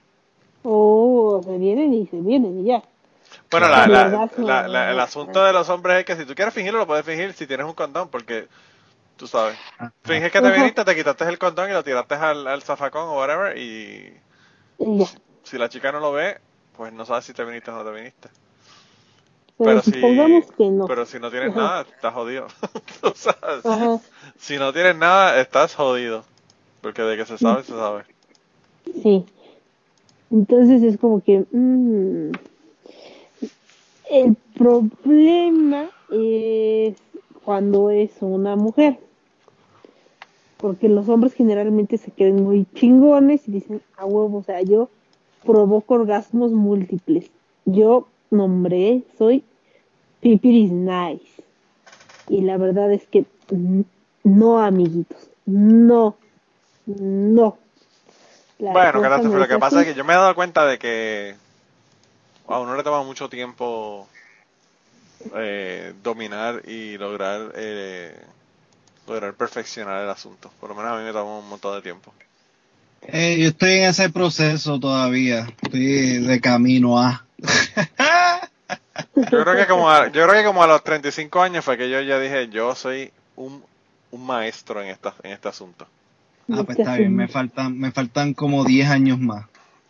[0.64, 2.82] O se vienen y se vienen y ya.
[3.50, 6.34] Bueno, la, El la- la- la- el asunto de los hombres es que si tú
[6.34, 8.48] quieres fingirlo, lo puedes fingir si tienes un condón, porque
[9.16, 9.56] tú sabes.
[9.78, 9.92] Ajá.
[10.02, 13.16] Finges que te viniste, te quitaste el condón y lo tiraste al, al zafacón o
[13.18, 14.12] whatever, y
[14.78, 15.06] Y ya.
[15.44, 16.38] si la chica no lo ve,
[16.76, 18.28] pues no sabes si te viniste o no te viniste.
[19.58, 19.92] Pero, Pero si,
[20.56, 20.86] que no.
[20.86, 21.60] pero si no tienes Ajá.
[21.60, 22.46] nada, estás jodido.
[24.38, 26.24] Si no tienes nada, estás jodido.
[26.82, 28.04] Porque de que se sabe, se sabe.
[29.02, 29.24] Sí.
[30.30, 31.46] Entonces es como que...
[31.50, 32.32] mm,
[34.10, 36.96] el problema es
[37.44, 38.98] cuando es una mujer.
[40.58, 44.90] Porque los hombres generalmente se quedan muy chingones y dicen, a huevo, o sea, yo
[45.44, 47.30] provoco orgasmos múltiples.
[47.64, 49.44] Yo nombré, soy
[50.20, 51.42] Pipiris Nice.
[52.28, 53.82] Y la verdad es que mm,
[54.24, 55.28] no, amiguitos.
[55.46, 56.16] No.
[56.86, 57.58] No.
[58.58, 61.34] La Bueno, catástrofe, lo que pasa es que yo me he dado cuenta de que
[62.48, 64.08] a uno le toma mucho tiempo
[65.34, 68.18] eh, dominar y lograr eh,
[69.06, 70.50] lograr perfeccionar el asunto.
[70.60, 72.12] Por lo menos a mí me toma un montón de tiempo.
[73.08, 75.46] Eh, yo estoy en ese proceso todavía.
[75.62, 77.24] Estoy de camino a.
[79.14, 81.88] Yo creo que como a, yo creo que como a los 35 años fue que
[81.88, 83.62] yo ya dije, yo soy un,
[84.10, 85.86] un maestro en esta en este asunto.
[86.50, 89.46] Ah, pues está bien, me faltan, me faltan como 10 años más.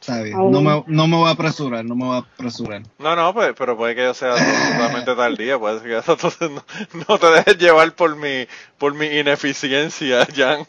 [0.07, 0.36] Está bien.
[0.38, 2.80] Ah, No me, no me voy a apresurar, no me voy a apresurar.
[3.00, 6.62] No, no, pues, pero puede que yo sea totalmente tardía, puede ser que entonces no,
[7.09, 8.46] no te dejes llevar por mi,
[8.78, 10.64] por mi ineficiencia, Jan.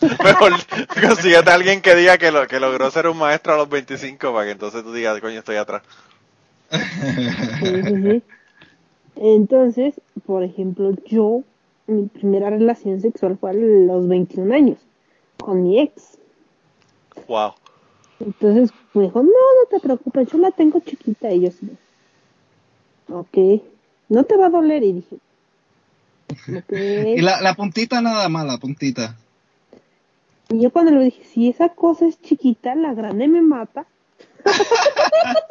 [0.24, 0.54] Mejor
[1.00, 4.32] consíguete a alguien que diga que, lo, que logró ser un maestro a los 25
[4.32, 5.82] para que entonces tú digas, coño, estoy atrás.
[9.14, 9.94] Entonces,
[10.26, 11.42] por ejemplo, yo,
[11.86, 14.78] mi primera relación sexual fue a los 21 años,
[15.38, 16.18] con mi ex.
[17.28, 17.54] Wow.
[18.20, 21.30] Entonces me dijo, no, no te preocupes, yo la tengo chiquita.
[21.32, 21.68] Y yo sí,
[23.08, 23.62] ok,
[24.08, 24.82] no te va a doler.
[24.82, 25.16] Y dije,
[26.58, 26.72] ok.
[27.18, 29.16] Y la, la puntita nada más, la puntita.
[30.48, 33.84] Y yo cuando le dije, si esa cosa es chiquita, la grande me mata.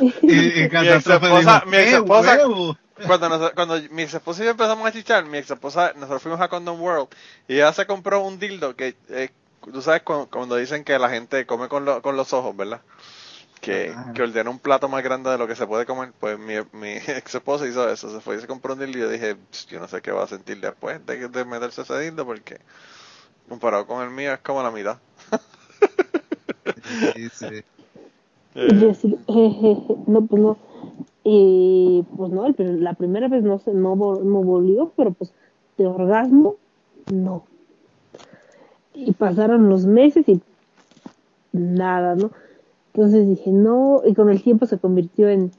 [0.00, 2.76] Y, y Catástrofe exesposa- dijo, mi "¡Qué exesposa- huevo!".
[3.06, 6.22] Cuando, nos- cuando mi ex esposa y yo empezamos a chichar, mi ex esposa, nosotros
[6.22, 7.08] fuimos a Condom World
[7.48, 9.30] y ella se compró un dildo que, eh,
[9.72, 12.80] tú sabes, cu- cuando, dicen que la gente come con, lo- con los ojos, ¿verdad?
[13.60, 16.12] Que, que ordena un plato más grande de lo que se puede comer.
[16.18, 19.00] Pues mi, mi ex esposa hizo eso, se fue y se compró un dildo y
[19.02, 21.98] yo dije, "Pss, yo no sé qué va a sentir después de, de meterse ese
[22.00, 22.58] dildo porque
[23.48, 24.98] comparado con el mío es como la mitad.
[27.14, 27.46] Sí, sí.
[28.54, 30.58] Y yo así, jejeje, no, pues no.
[31.22, 35.32] Y pues no, el la primera vez no se, no, no volvió, pero pues
[35.76, 36.56] de orgasmo,
[37.12, 37.44] no.
[38.94, 40.40] Y pasaron los meses y
[41.52, 42.30] nada, ¿no?
[42.94, 45.52] Entonces dije, no, y con el tiempo se convirtió en,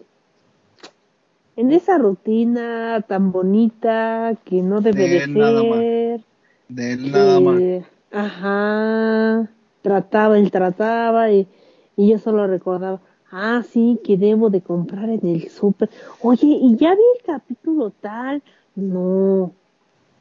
[1.55, 5.77] en esa rutina tan bonita que no debe De de él nada más.
[5.79, 6.21] ser.
[6.69, 7.57] De nada más.
[7.57, 9.49] que, Ajá,
[9.81, 11.47] trataba, él trataba y,
[11.95, 12.99] y yo solo recordaba,
[13.31, 15.89] Ah, sí, que debo de comprar en el súper.
[16.21, 18.43] Oye, ¿y ya vi el capítulo tal?
[18.75, 19.53] No.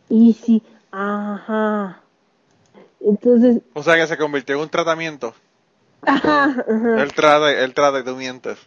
[0.09, 2.01] Y sí, ajá.
[3.01, 5.35] Entonces, O sea que se convirtió en un tratamiento.
[6.03, 7.65] ajá, ajá, El trate,
[8.09, 8.59] el mientes.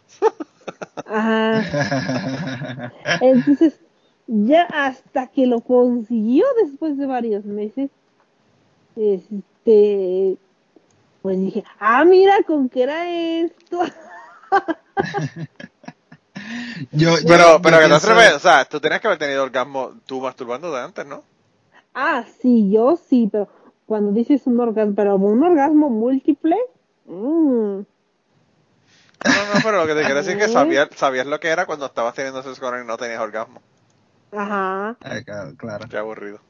[1.06, 2.92] ajá.
[3.22, 3.80] Entonces,
[4.26, 7.90] ya hasta que lo consiguió después de varios meses,
[8.96, 10.36] este,
[11.22, 13.80] pues dije, ah, mira, con qué era esto.
[16.92, 19.18] Yo, yo- Pero, yo pero que no pienso- atreves, o sea, tú tenías que haber
[19.18, 21.22] tenido orgasmo tú masturbando de antes, ¿no?
[21.94, 23.48] Ah, sí, yo sí, pero
[23.86, 26.56] cuando dices un orgasmo, pero un orgasmo múltiple,
[27.06, 27.12] mm,
[27.76, 27.84] No,
[29.24, 31.86] no, pero lo que te quiero decir es que sabías, sabías lo que era cuando
[31.86, 33.60] estabas teniendo sexo con él y no tenías orgasmo.
[34.32, 34.96] ajá.
[35.00, 35.86] Ah, claro, claro.
[35.88, 36.40] Qué aburrido.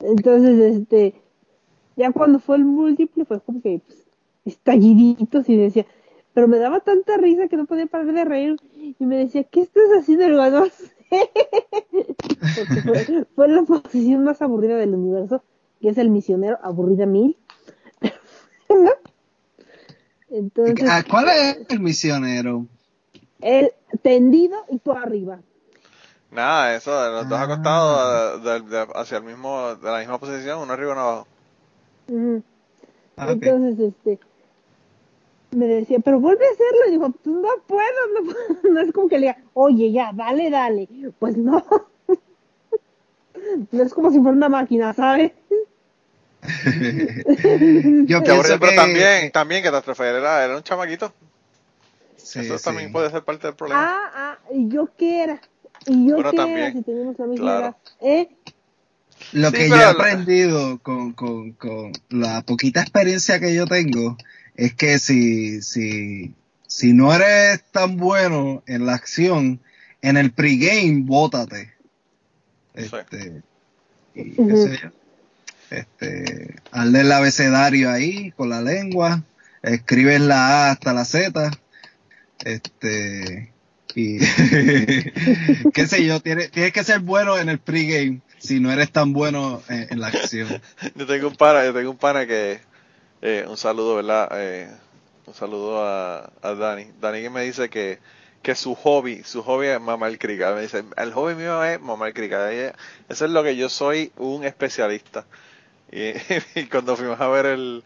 [0.00, 1.14] Entonces, este,
[1.96, 3.98] ya cuando fue el múltiple fue como que pues,
[4.46, 5.84] estalliditos y decía,
[6.34, 8.56] pero me daba tanta risa que no podía parar de reír
[8.98, 10.24] y me decía, ¿qué estás haciendo?
[10.26, 10.92] Y digo, no sé.
[12.56, 15.42] Porque fue, fue la posición más aburrida del universo,
[15.80, 17.36] que es el misionero, aburrida mil.
[18.68, 18.90] ¿No?
[20.30, 22.66] Entonces, Ah, ¿Cuál es el misionero?
[23.40, 23.72] él
[24.02, 25.40] tendido y tú arriba.
[26.30, 27.42] Nada, eso, de los dos Ah.
[27.42, 31.00] acostados de- de- de- hacia el mismo, de la misma posición, uno arriba y uno
[31.00, 31.26] abajo.
[33.16, 33.26] Ah.
[33.32, 34.20] Entonces, este,
[35.52, 36.80] me decía, pero vuelve a hacerlo.
[36.88, 38.60] Y digo, pues no puedo, no puedo.
[38.74, 40.88] No es como que le diga, oye, ya, dale, dale.
[41.18, 41.64] Pues no.
[43.72, 45.32] No es como si fuera una máquina, ¿sabes?
[48.06, 51.12] Yo pienso aburrido, pero que- también, también Catástrofe era, era un chamaquito.
[52.16, 52.64] Sí, Eso sí.
[52.64, 53.82] también puede ser parte del problema.
[53.88, 55.40] Ah, ah, y yo qué era.
[55.86, 57.60] Y yo Bueno, qué también, era si teníamos la misma claro.
[57.66, 57.76] edad.
[58.02, 58.28] ¿Eh?
[59.32, 64.16] Lo Sí, que yo he aprendido con, con, con la poquita experiencia que yo tengo
[64.60, 66.34] es que si, si,
[66.66, 69.58] si no eres tan bueno en la acción,
[70.02, 71.72] en el pregame, bótate.
[72.74, 73.40] Este,
[74.14, 74.90] y qué sé yo.
[75.70, 79.24] Este, hazle el abecedario ahí con la lengua,
[79.62, 81.50] escribes la A hasta la Z,
[82.44, 83.52] este,
[83.94, 84.18] y
[85.72, 89.14] qué sé yo, tienes, tienes que ser bueno en el pregame si no eres tan
[89.14, 90.60] bueno en, en la acción.
[90.96, 92.60] Yo tengo un pana, yo tengo un pana que,
[93.22, 94.28] eh, un saludo, ¿verdad?
[94.32, 94.70] Eh,
[95.26, 96.90] un saludo a, a Dani.
[97.00, 97.98] Dani me dice que,
[98.42, 100.54] que su hobby, su hobby es mamar crica.
[100.54, 102.50] Me dice, el hobby mío es mamar crica.
[102.52, 105.26] Eso es lo que yo soy un especialista.
[105.92, 107.82] Y, cuando fuimos a ver el,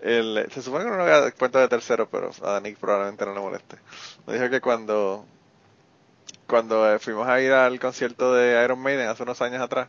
[0.00, 3.40] el, se supone que no era cuenta de tercero, pero a Dani probablemente no le
[3.40, 3.76] moleste.
[4.26, 5.24] Me dijo que cuando,
[6.48, 9.88] cuando fuimos a ir al concierto de Iron Maiden hace unos años atrás,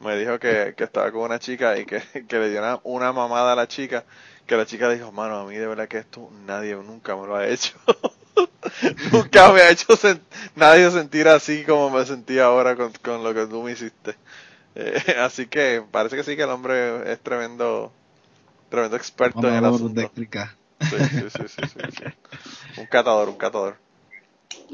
[0.00, 3.12] me dijo que, que estaba con una chica y que, que le dio una, una
[3.12, 4.04] mamada a la chica,
[4.46, 7.36] que la chica dijo, mano, a mí de verdad que esto nadie nunca me lo
[7.36, 7.78] ha hecho.
[9.12, 10.20] nunca me ha hecho sen-
[10.54, 14.16] nadie sentir así como me sentí ahora con, con lo que tú me hiciste.
[14.74, 17.92] Eh, así que parece que sí que el hombre es tremendo,
[18.70, 20.12] tremendo experto en el asunto.
[20.12, 20.56] explicar.
[20.90, 22.04] Sí, sí, sí, sí, sí, sí.
[22.76, 23.78] Un catador, un catador.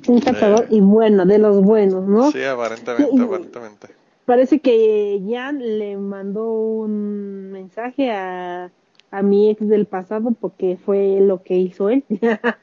[0.08, 2.32] Un cazador y bueno, de los buenos, ¿no?
[2.32, 3.88] Sí, aparentemente, aparentemente.
[4.26, 8.70] Parece que Jan le mandó un mensaje a,
[9.10, 12.04] a mi ex del pasado porque fue lo que hizo él.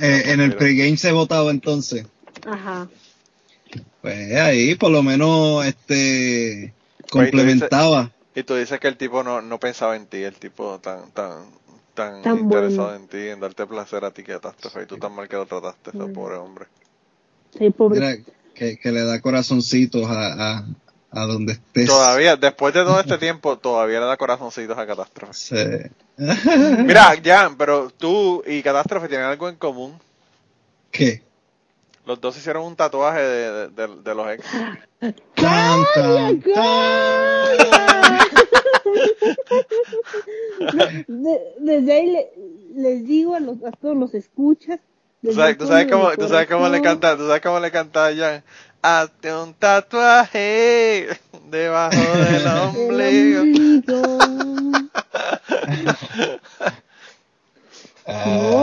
[0.00, 2.06] Eh, en el pregame se votaba entonces.
[2.46, 2.88] Ajá.
[4.00, 6.72] Pues ahí por lo menos este
[7.10, 8.10] complementaba.
[8.34, 11.46] Y tú dices que el tipo no, no pensaba en ti, el tipo tan tan
[11.94, 13.02] tan, Tan interesado bueno.
[13.04, 15.46] en ti, en darte placer a ti que catástrofe, y tú tan mal que lo
[15.46, 16.12] trataste, ese Mm.
[16.12, 16.66] pobre hombre.
[17.58, 18.00] Sí, pobre.
[18.00, 18.16] Mira,
[18.58, 20.64] que, que le da corazoncitos a, a,
[21.12, 21.86] a donde estés.
[21.86, 25.32] Todavía, después de todo este tiempo, todavía le da corazoncitos a catástrofe.
[25.34, 25.54] Sí.
[26.84, 29.98] Mira, Jan, pero tú y catástrofe tienen algo en común.
[30.90, 31.22] ¿Qué?
[32.06, 34.44] Los dos hicieron un tatuaje de, de, de- de los ex.
[35.34, 38.18] Tan, tan, tan.
[41.06, 42.30] De- desde ahí le-
[42.74, 44.80] les digo a, los, a todos los escuchas.
[45.22, 48.14] ¿Tú sabes, tú cómo, tú sabes cómo le canta, tú sabes cómo le canta a
[48.14, 48.44] Jan.
[48.80, 51.08] Hazte un tatuaje
[51.50, 53.42] debajo del el ombligo.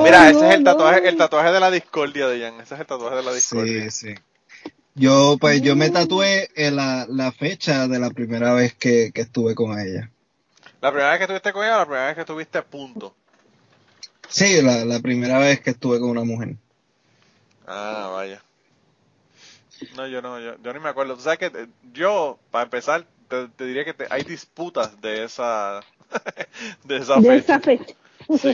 [0.03, 2.61] Mira, ese es el tatuaje, el tatuaje de la discordia de Jan.
[2.61, 3.91] Ese es el tatuaje de la discordia.
[3.91, 4.15] sí, sí.
[4.97, 9.19] Yo, pues, yo me tatué en la, la fecha de la primera vez que, que
[9.21, 10.09] estuve con ella.
[10.79, 13.13] La primera vez que estuviste con ella, o la primera vez que estuviste punto.
[14.29, 16.55] Sí, la, la primera vez que estuve con una mujer.
[17.67, 18.41] Ah, vaya.
[19.95, 21.15] No, yo no, yo, yo ni me acuerdo.
[21.15, 25.23] Tú sabes que eh, yo, para empezar, te, te diría que te- hay disputas de
[25.25, 25.81] esa,
[26.83, 27.55] de esa De fecha.
[27.55, 27.93] esa fecha.
[28.39, 28.53] Sí.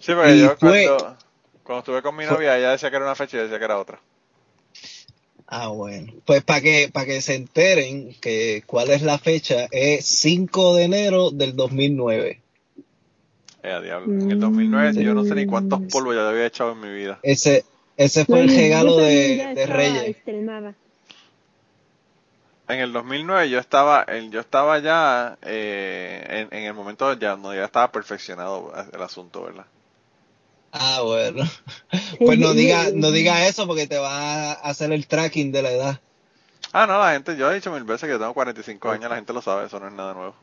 [0.00, 1.16] Sí, porque Y yo fue- cuando,
[1.62, 3.58] cuando estuve con mi fue- novia, ella decía que era una fecha y yo decía
[3.58, 3.98] que era otra.
[5.46, 6.12] Ah, bueno.
[6.24, 10.84] Pues para que, para que se enteren que cuál es la fecha, es 5 de
[10.84, 12.40] enero del 2009.
[13.64, 14.12] Eh, diablo.
[14.12, 15.88] En el 2009 yo no sé ni cuántos Mm.
[15.88, 17.18] polvos ya había echado en mi vida.
[17.22, 17.64] Ese,
[17.96, 20.16] ese fue No, el regalo de, Reyes.
[22.66, 27.54] En el 2009 yo estaba, yo estaba ya eh, en, en el momento ya no
[27.54, 29.64] ya estaba perfeccionado el asunto, ¿verdad?
[30.72, 31.44] Ah, bueno.
[32.18, 35.70] Pues no diga, no diga eso porque te va a hacer el tracking de la
[35.70, 36.00] edad.
[36.72, 39.32] Ah, no, la gente, yo he dicho mil veces que tengo 45 años, la gente
[39.32, 40.34] lo sabe, eso no es nada nuevo.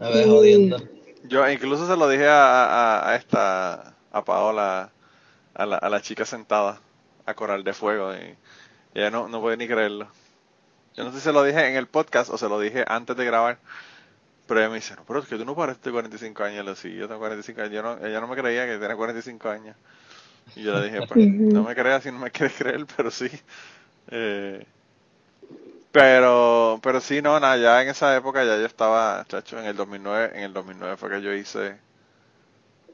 [0.00, 0.82] A ver, jodiendo.
[1.24, 2.64] Yo incluso se lo dije a,
[3.00, 4.92] a, a esta, a Paola,
[5.54, 6.80] a la, a la chica sentada,
[7.26, 8.18] a Coral de Fuego, y,
[8.94, 10.08] y ella no, no puede ni creerlo.
[10.94, 13.16] Yo no sé si se lo dije en el podcast o se lo dije antes
[13.16, 13.58] de grabar,
[14.46, 16.64] pero ella me dice, no, pero es que tú no pareces de 45 años.
[16.64, 17.72] Y yo, sí, yo tengo 45 años.
[17.72, 19.76] Yo no, ella no me creía que tenía 45 años.
[20.56, 23.30] Y yo le dije, pues, no me creas si no me quieres creer, pero sí.
[24.08, 24.66] Eh,
[25.94, 29.76] pero, pero sí, no, nada, ya en esa época ya yo estaba, chacho, en el
[29.76, 31.76] 2009, en el 2009 fue que yo hice,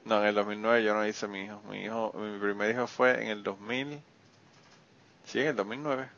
[0.05, 3.23] no, en el 2009 yo no hice mi hijo, mi hijo, mi primer hijo fue
[3.23, 4.01] en el 2000,
[5.27, 6.09] sí, en el 2009,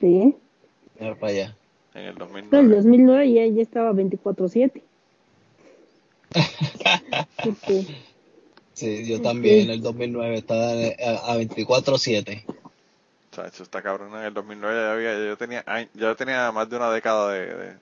[0.00, 0.36] Sí.
[1.00, 1.56] Mira para allá.
[1.94, 2.18] en el
[2.50, 2.76] No, el 2009.
[2.76, 4.82] 2009 ya, ya estaba 24-7.
[7.44, 7.86] Este,
[8.74, 12.44] Sí, yo también en el 2009 estaba a, a 24-7.
[13.34, 15.64] Chacho, está cabrón, en el 2009 ya había, yo tenía,
[15.94, 17.78] ya tenía más de una década de, de,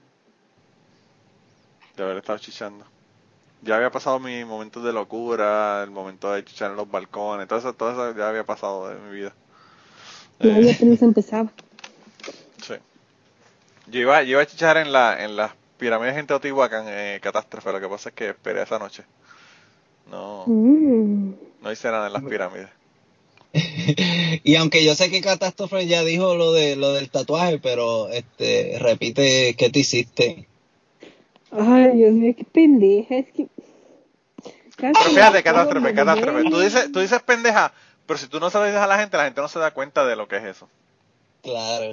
[1.96, 2.86] de haber estado chichando.
[3.62, 7.58] Ya había pasado mi momento de locura, el momento de chichar en los balcones, todo
[7.60, 9.36] eso, todo eso ya había pasado de mi vida.
[10.42, 11.50] ya, Eh, apenas empezaba.
[12.58, 12.74] Sí.
[13.86, 17.72] Yo iba, yo iba a chichar en la, en las pirámides en Teotihuacán, eh, catástrofe.
[17.72, 19.06] Lo que pasa es que esperé esa noche.
[20.04, 21.34] No, Mm.
[21.60, 22.70] no hice nada en las pirámides.
[24.44, 28.76] Y aunque yo sé que Catástrofe ya dijo lo de lo del tatuaje, pero este
[28.78, 30.48] repite qué te hiciste.
[31.50, 33.16] Ay, Dios mío, qué pendeja.
[33.16, 33.46] Es que.
[34.76, 36.50] Casi Pero fíjate, catástrofe, de catástrofe.
[36.50, 37.72] Tú dices, tú dices pendeja,
[38.06, 39.70] pero si tú no se lo dices a la gente, la gente no se da
[39.72, 40.68] cuenta de lo que es eso.
[41.42, 41.92] Claro.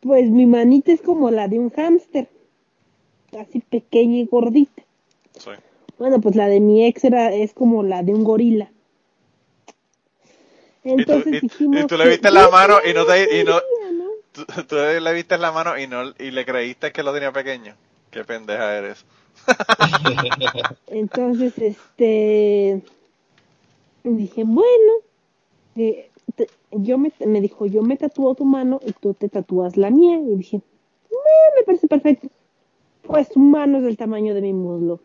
[0.00, 2.28] Pues mi manita es como la de un hámster.
[3.38, 4.82] Así pequeña y gordita.
[5.38, 5.50] Sí.
[5.98, 8.70] Bueno, pues la de mi ex era, es como la de un gorila.
[10.84, 13.40] Y tú, Entonces y, dijimos y tú le que- viste la mano y no te,
[13.40, 13.60] y no,
[14.32, 17.74] tú, tú le viste la mano y no, y le creíste que lo tenía pequeño.
[18.10, 19.04] Qué pendeja eres.
[20.88, 22.82] Entonces, este,
[24.04, 24.92] dije, bueno,
[25.76, 29.76] eh, te- yo me, me dijo, yo me tatúo tu mano y tú te tatúas
[29.76, 30.18] la mía.
[30.18, 32.28] Y dije, "Eh, me parece perfecto.
[33.02, 35.00] Pues tu mano es del tamaño de mi muslo.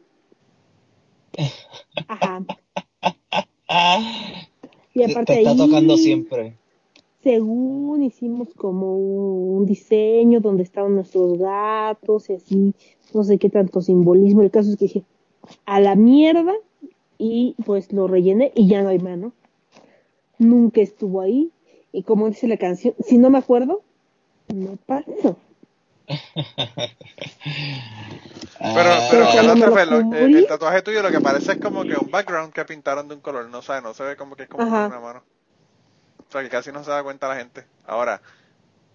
[2.08, 2.44] Ajá.
[4.94, 6.56] Y Te, aparte te está ahí, tocando siempre.
[7.24, 12.74] según hicimos como un diseño donde estaban nuestros gatos y así,
[13.14, 14.42] no sé qué tanto simbolismo.
[14.42, 15.04] El caso es que dije,
[15.66, 16.54] a la mierda,
[17.20, 19.34] y pues lo rellené y ya no hay mano.
[20.40, 21.52] Nunca estuvo ahí.
[21.92, 23.82] Y como dice la canción, si no me acuerdo,
[24.54, 25.36] no pasó.
[28.74, 31.60] Pero, Ah, pero Pero me lo catástrofe, lo- el, tatuaje tuyo lo que parece es
[31.60, 34.36] como que un background que pintaron de un color, no sabe, no se ve como
[34.36, 34.88] que es como Ajá.
[34.88, 35.24] una mano.
[36.30, 37.66] O sea que casi no se da cuenta la gente.
[37.86, 38.22] Ahora,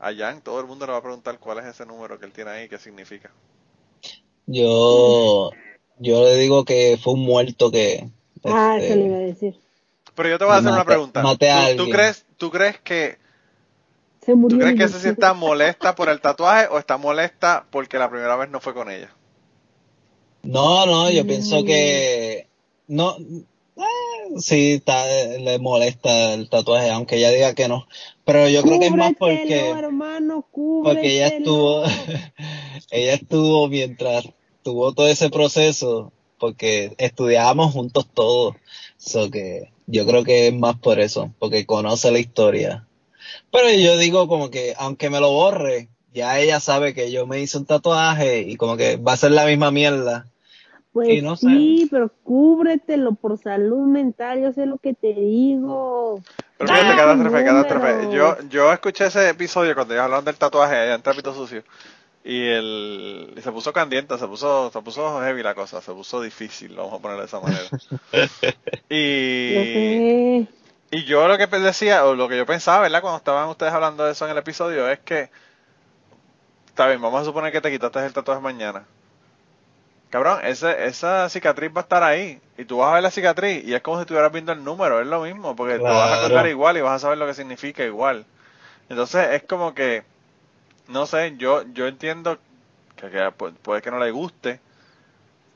[0.01, 2.33] a Jan todo el mundo le va a preguntar cuál es ese número que él
[2.33, 3.31] tiene ahí, qué significa.
[4.47, 5.51] yo
[5.99, 8.09] yo le digo que fue un muerto que
[8.45, 9.55] Ah, este, eso le iba a decir.
[10.15, 11.23] Pero yo te voy a hacer una pregunta.
[11.23, 13.19] mate a ¿Tú, crees, ¿Tú crees que
[14.25, 14.59] Se murió.
[14.59, 18.37] ¿Tú crees que se sienta molesta por el tatuaje o está molesta porque la primera
[18.37, 19.11] vez no fue con ella?
[20.43, 21.27] No, no, yo Mm.
[21.27, 22.49] pienso que
[22.87, 23.17] no
[23.77, 23.83] eh,
[24.39, 27.87] sí está le molesta el tatuaje, aunque ella diga que no.
[28.25, 31.83] Pero yo creo que es más porque hermano, porque ella estuvo
[32.91, 34.29] ella estuvo mientras
[34.63, 38.55] tuvo todo ese proceso porque estudiábamos juntos todos.
[38.97, 42.87] So que yo creo que es más por eso, porque conoce la historia.
[43.53, 47.41] Pero yo digo como que aunque me lo borre, ya ella sabe que yo me
[47.41, 50.27] hice un tatuaje y como que va a ser la misma mierda.
[50.93, 51.49] Pues Y no sé.
[51.49, 56.23] sí, pero cúbretelo por salud mental, yo sé lo que te digo.
[56.57, 57.67] Pero Ah, fíjate, catástrofe, números.
[57.67, 58.17] catástrofe.
[58.17, 61.65] Yo, yo escuché ese episodio cuando ellos hablaron del tatuaje allá en Trapito Sucio.
[62.25, 66.23] Y el, y se puso candiente, se puso, se puso heavy la cosa, se puso
[66.23, 67.65] difícil, vamos a ponerlo de esa manera.
[68.89, 70.49] Y, sé.
[70.99, 73.01] Y yo lo que decía, o lo que yo pensaba, ¿verdad?
[73.03, 75.31] Cuando estaban ustedes hablando de eso en el episodio, es que,
[76.69, 78.87] está bien, vamos a suponer que te quitaste el tatuaje mañana.
[80.11, 82.41] cabrón, ese, esa cicatriz va a estar ahí.
[82.57, 85.01] Y tú vas a ver la cicatriz y es como si estuvieras viendo el número,
[85.01, 87.35] es lo mismo, porque te vas a acordar igual y vas a saber lo que
[87.35, 88.27] significa igual.
[88.89, 90.05] Entonces es como que,
[90.89, 92.39] no sé, yo, yo entiendo
[92.97, 94.61] que, que pu- puede que no le guste,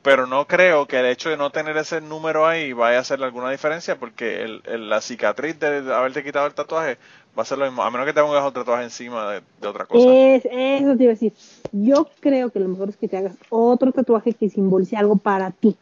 [0.02, 3.26] pero no creo que el hecho de no tener ese número ahí vaya a hacerle
[3.26, 6.98] alguna diferencia porque el, el- la cicatriz de, haberte quitado el tatuaje
[7.38, 9.68] va a ser lo mismo, a menos que te pongas otro tatuaje encima de, de
[9.68, 10.06] otra cosa.
[10.06, 11.32] Es, eso te iba a decir.
[11.72, 15.50] Yo creo que lo mejor es que te hagas otro tatuaje que simbolice algo para
[15.50, 15.76] ti.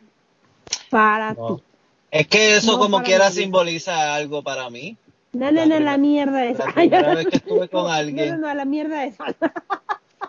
[0.91, 1.57] Para No.
[1.57, 1.63] ti.
[2.11, 4.97] Es que eso No como quiera simboliza algo para mí.
[5.33, 6.67] No, no, no, la mierda esa.
[6.67, 8.31] la primera vez que estuve con No, alguien.
[8.31, 9.25] no, no, la mierda esa.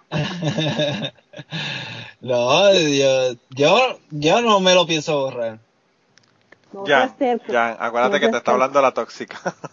[2.21, 5.59] no, yo, yo, yo no me lo pienso borrar.
[6.73, 6.83] No
[7.17, 7.45] terco.
[7.51, 9.39] Jan, acuérdate No que te está hablando la tóxica.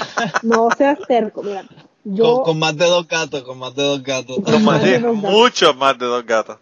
[0.42, 1.42] No seas terco.
[1.42, 1.64] Mira,
[2.04, 2.36] yo.
[2.36, 4.38] Con, con más de dos gatos, con más de dos gatos.
[4.42, 5.30] Con más de- dos gatos.
[5.30, 6.58] mucho más de dos gatos.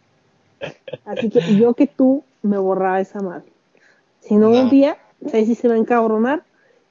[1.05, 3.45] Así que yo que tú me borraba esa madre.
[4.21, 4.61] Si no, No.
[4.63, 4.97] un día,
[5.27, 6.43] sabes si se va a encabronar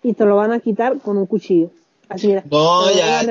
[0.02, 1.70] y te lo van a quitar con un cuchillo.
[2.10, 2.44] Así mira.
[2.50, 3.22] No, ya.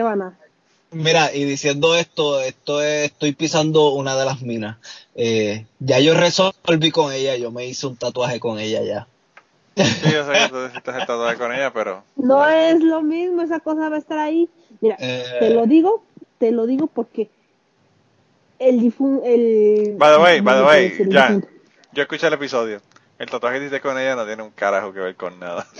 [0.96, 4.76] Mira, y diciendo esto, esto es, estoy pisando una de las minas.
[5.14, 9.06] Eh, ya yo resolví con ella, yo me hice un tatuaje con ella ya.
[9.76, 13.42] Sí, yo sé que tú hiciste el tatuaje con ella, pero No es lo mismo,
[13.42, 14.48] esa cosa va a estar ahí.
[14.80, 15.24] Mira, Eh.
[15.40, 16.02] te lo digo,
[16.38, 17.28] te lo digo porque
[18.58, 21.48] el difun el By the way, by the way, difunto.
[21.92, 22.80] yo escuché el episodio.
[23.18, 25.66] El tatuaje que hiciste con ella no tiene un carajo que ver con nada.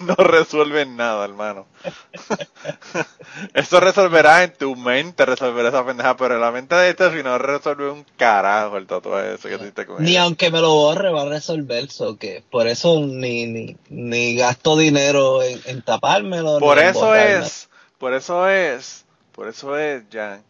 [0.00, 1.66] No resuelve nada, hermano.
[3.54, 7.22] Eso resolverá en tu mente, resolverá esa pendeja, pero en la mente de este si
[7.22, 10.22] no resuelve un carajo el tatuaje ese que hiciste con Ni ella.
[10.22, 14.76] aunque me lo borre va a resolver eso, que por eso ni, ni, ni gasto
[14.76, 16.58] dinero en, en tapármelo.
[16.58, 20.42] Por ni eso es, por eso es, por eso es, Jan,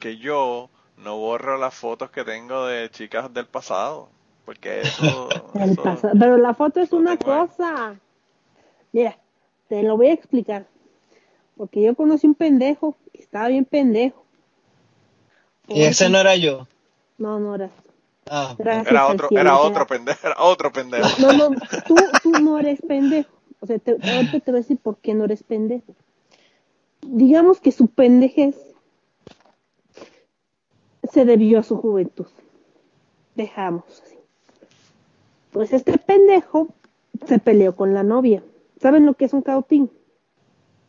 [0.00, 4.08] que yo no borro las fotos que tengo de chicas del pasado.
[4.50, 5.28] Porque eso...
[5.54, 6.12] El eso- pasado.
[6.18, 7.18] Pero la foto es una ahí.
[7.18, 7.94] cosa.
[8.90, 9.16] Mira,
[9.68, 10.66] te lo voy a explicar.
[11.56, 14.24] Porque yo conocí un pendejo que estaba bien pendejo.
[15.68, 16.66] Y ese no era yo.
[17.16, 17.70] No, no era.
[18.28, 21.08] Ah, Gracias Era otro, cielo, era otro pendejo, era otro pendejo.
[21.20, 21.50] No, no,
[21.86, 23.30] tú, tú no eres pendejo.
[23.60, 25.94] O sea, te, ahorita te voy a decir por qué no eres pendejo.
[27.02, 28.56] Digamos que su pendejez
[31.04, 32.26] se debió a su juventud.
[33.36, 34.19] Dejamos así.
[35.52, 36.68] Pues este pendejo
[37.26, 38.42] se peleó con la novia.
[38.80, 39.90] ¿Saben lo que es un cautín?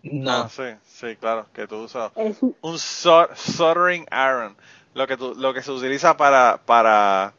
[0.03, 0.31] no.
[0.31, 4.55] Ah, sí, sí, claro, que tú usas Es un, un sol- soldering iron,
[4.95, 7.33] lo que tú, lo que se utiliza para para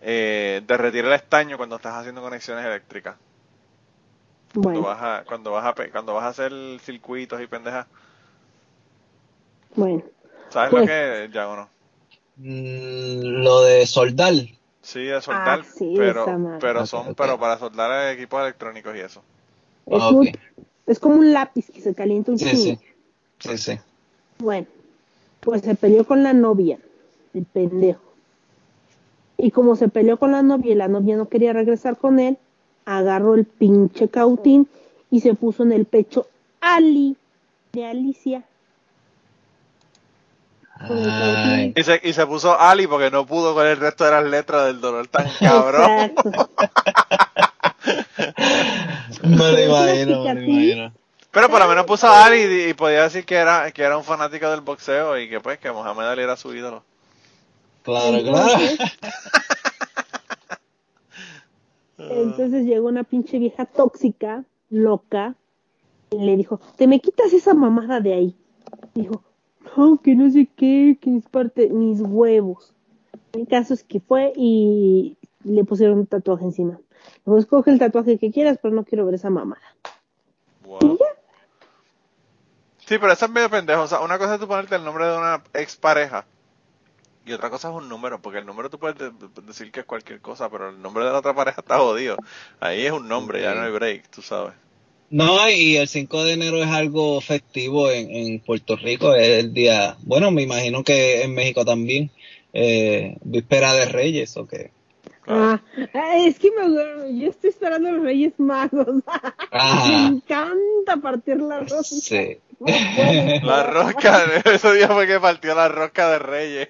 [0.00, 3.16] eh, derretir el estaño cuando estás haciendo conexiones eléctricas.
[4.52, 7.86] Cuando bueno, vas a cuando vas a pe- cuando vas a hacer circuitos y pendejas.
[9.74, 10.02] bueno.
[10.50, 11.68] ¿Sabes Pues- lo que es, ya o no?
[12.36, 14.32] Mm, lo de soldar.
[14.82, 16.26] Sí, de soldar, Ah, sí, pero
[16.60, 19.22] pero son pero para soldar equipos electrónicos y eso.
[19.86, 20.30] Es, Ah, un-
[20.86, 22.78] es como un lápiz que se calienta un Sí, chingo.
[23.40, 23.48] sí.
[23.50, 23.80] Sí, sí.
[24.38, 24.66] Bueno,
[25.40, 26.78] pues se peleó con la novia,
[27.34, 28.00] el pendejo.
[29.38, 32.38] Y como se peleó con la novia y la novia no quería regresar con él,
[32.84, 34.68] agarró el pinche cautín
[35.10, 36.26] y se puso en el pecho
[36.60, 37.16] Ali
[37.72, 38.44] de Alicia.
[40.90, 41.72] Ay.
[41.76, 44.66] Y se, y se puso Ali porque no pudo con el resto de las letras
[44.66, 45.90] del dolor tan cabrón.
[45.90, 46.50] Exacto.
[49.22, 50.92] Me lo imagino, me lo imagino.
[51.30, 53.96] Pero por lo menos puso a Ali y, y podía decir que era que era
[53.96, 56.82] un fanático del boxeo y que pues que Mohamed Ali era su ídolo.
[57.82, 58.50] Claro, claro.
[58.52, 58.90] Entonces,
[61.98, 65.34] entonces llegó una pinche vieja tóxica, loca,
[66.10, 68.36] y le dijo, te me quitas esa mamada de ahí.
[68.94, 69.22] Dijo,
[69.76, 72.72] no, que no sé qué, que es parte mis huevos.
[73.32, 76.78] El caso es que fue y le pusieron un tatuaje encima.
[77.24, 79.62] Dijo, escoge el tatuaje que quieras, pero no quiero ver esa mamada.
[80.64, 80.98] Wow.
[82.78, 83.82] Sí, pero eso es medio pendejo.
[83.82, 86.26] O sea, una cosa es tú ponerte el nombre de una expareja
[87.24, 89.80] y otra cosa es un número, porque el número tú puedes de- de- decir que
[89.80, 92.16] es cualquier cosa, pero el nombre de la otra pareja está jodido.
[92.60, 94.54] Ahí es un nombre, ya no hay break, tú sabes.
[95.12, 99.52] No, y el 5 de enero es algo festivo en, en Puerto Rico, es el
[99.52, 102.10] día, bueno, me imagino que en México también,
[102.54, 104.70] eh, víspera de Reyes, o qué.
[105.26, 105.60] Ah,
[106.16, 108.86] es que me, yo estoy esperando a los Reyes Magos.
[109.88, 111.82] me encanta partir la rosa.
[111.82, 112.38] sí.
[113.42, 116.68] La rosca, ese día fue que partió la rosca de Reyes.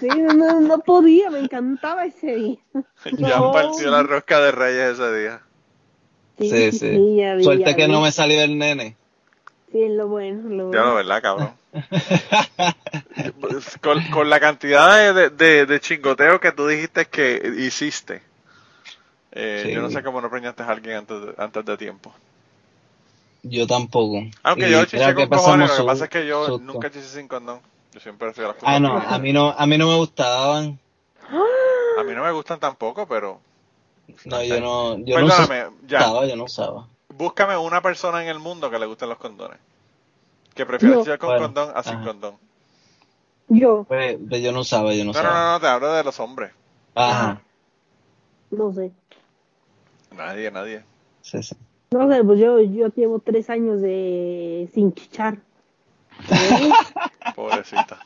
[0.00, 2.58] Sí, no, no, no podía, me encantaba ese día.
[3.18, 3.52] Ya No.
[3.52, 5.42] partió la rosca de Reyes ese día.
[6.38, 7.16] Sí, sí.
[7.16, 7.92] ya vi, Suerte ya que vi.
[7.92, 8.96] no me salió el nene.
[9.72, 10.84] Sí, lo bueno, lo Ya bueno.
[10.90, 11.52] lo verdad, cabrón.
[13.82, 18.22] con, con la cantidad de, de, de chingoteo que tú dijiste que hiciste,
[19.32, 19.72] eh, Sí.
[19.72, 22.12] yo no sé cómo no preñaste a alguien antes de, antes de tiempo.
[23.42, 24.22] Yo tampoco.
[24.42, 26.64] Aunque Y yo chiché con cojones, lo que pasa es que yo susto.
[26.64, 27.60] nunca chiché sin condón.
[27.92, 28.68] Yo siempre hacía las cosas.
[28.68, 30.78] Ah, no, a mí no, a mí no me gustaban.
[31.98, 33.40] A mí no me gustan tampoco, pero
[34.24, 36.00] No, yo no, yo no Perdóname, ya.
[36.00, 36.86] usaba, yo no usaba.
[37.08, 39.58] búscame una persona en el mundo que le gusten los condones.
[40.54, 41.18] Que prefiera Yo.
[41.18, 42.04] con Bueno, condón a sin ajá.
[42.04, 42.36] condón.
[43.48, 46.04] Yo, Pues, pues yo no usaba, yo no No, no, no, no, te hablo de
[46.04, 46.52] los hombres.
[46.94, 47.40] Ajá,
[48.50, 48.90] no sé.
[50.16, 50.84] Nadie, nadie.
[51.22, 51.54] sí, sí.
[51.90, 55.38] No sé, pues yo, yo llevo tres años de sin chichar.
[56.30, 56.70] ¿Eh?
[57.34, 57.98] Pobrecita.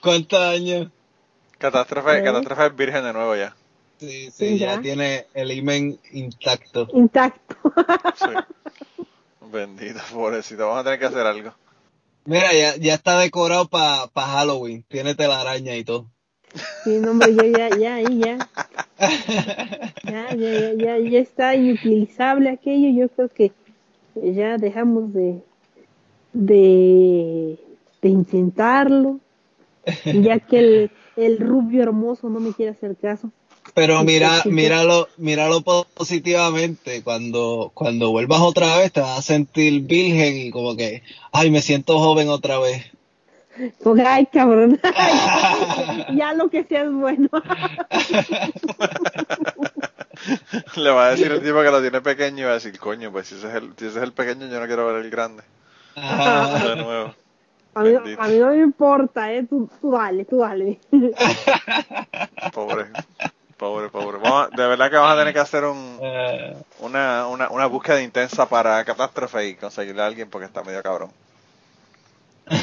[0.00, 0.88] ¿Cuántos años?
[1.58, 2.22] Catástrofe, ¿Eh?
[2.22, 3.54] catástrofe es virgen de nuevo ya.
[4.06, 4.80] Sí, sí, ya Ya.
[4.80, 6.88] tiene el imen intacto.
[6.92, 7.56] Intacto.
[8.16, 8.24] Sí.
[9.52, 10.64] Bendita, pobrecita.
[10.64, 11.52] Vamos a tener que hacer algo.
[12.26, 14.84] Mira, ya, ya está decorado para pa Halloween.
[14.88, 16.06] Tiene telaraña y todo.
[16.84, 18.38] Sí, no, hombre, yo ya, ya, ahí ya.
[20.04, 22.90] Ya, ya, ya, ya, ya está inutilizable aquello.
[23.00, 23.52] Yo creo que
[24.14, 25.42] ya dejamos de,
[26.32, 27.58] de,
[28.02, 29.20] de intentarlo.
[30.04, 33.30] Ya que el, el rubio hermoso no me quiere hacer caso.
[33.74, 37.02] Pero mira, míralo, míralo positivamente.
[37.02, 41.02] Cuando, cuando vuelvas otra vez te vas a sentir virgen y como que,
[41.32, 42.84] ay, me siento joven otra vez.
[43.82, 44.80] Como que, ay, cabrón.
[44.82, 47.28] Ay, ya lo que sea es bueno.
[50.76, 53.10] Le va a decir el tipo que lo tiene pequeño y va a decir, coño,
[53.10, 55.10] pues si ese es el, si ese es el pequeño, yo no quiero ver el
[55.10, 55.42] grande.
[55.96, 57.14] De nuevo.
[57.74, 59.44] A mí, a mí no me importa, ¿eh?
[59.48, 60.78] Tú, tú dale, tú dale.
[62.52, 62.86] Pobre.
[63.56, 64.18] Pobre, pobre.
[64.18, 67.66] Vamos a- de verdad que vamos a tener que hacer un, Eh, una, una, una
[67.66, 71.10] búsqueda intensa para catástrofe y conseguirle a alguien porque está medio cabrón.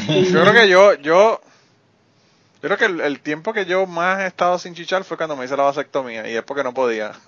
[0.07, 1.41] Yo creo que yo, yo, yo
[2.61, 5.45] creo que el, el tiempo que yo más he estado sin chichar fue cuando me
[5.45, 7.13] hice la vasectomía y es porque no podía.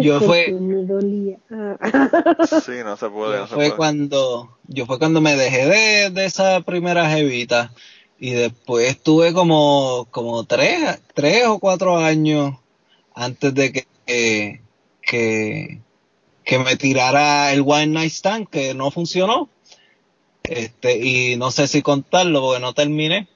[0.00, 1.38] Yo fue- me dolía.
[2.64, 3.76] Sí, no se puede, no se fue puede.
[3.76, 7.70] cuando, yo fue cuando me dejé de, de esa primera jevita
[8.20, 12.54] y después tuve como, como tres, tres o cuatro años
[13.14, 14.60] antes de que, que,
[15.02, 15.80] que,
[16.44, 19.48] que me tirara el One Night Stand que no funcionó.
[20.42, 23.26] Este, y no sé si contarlo porque no terminé.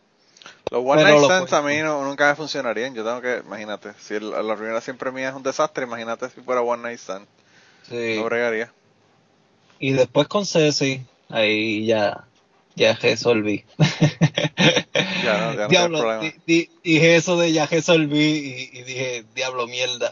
[0.71, 2.95] Los one Pero night stands a mí no, nunca me funcionarían.
[2.95, 6.41] Yo tengo que, imagínate, si el- la primera siempre mía es un desastre, imagínate si
[6.41, 7.27] fuera one night stand.
[7.89, 8.17] Sí.
[8.17, 8.73] No bregaría.
[9.79, 12.25] Y después con Ceci, ahí ya,
[12.77, 13.65] ya resolví.
[15.25, 19.25] Ya no, ya no Diablo, di- di- dije eso de ya resolví y, y dije,
[19.35, 20.11] diablo, mierda.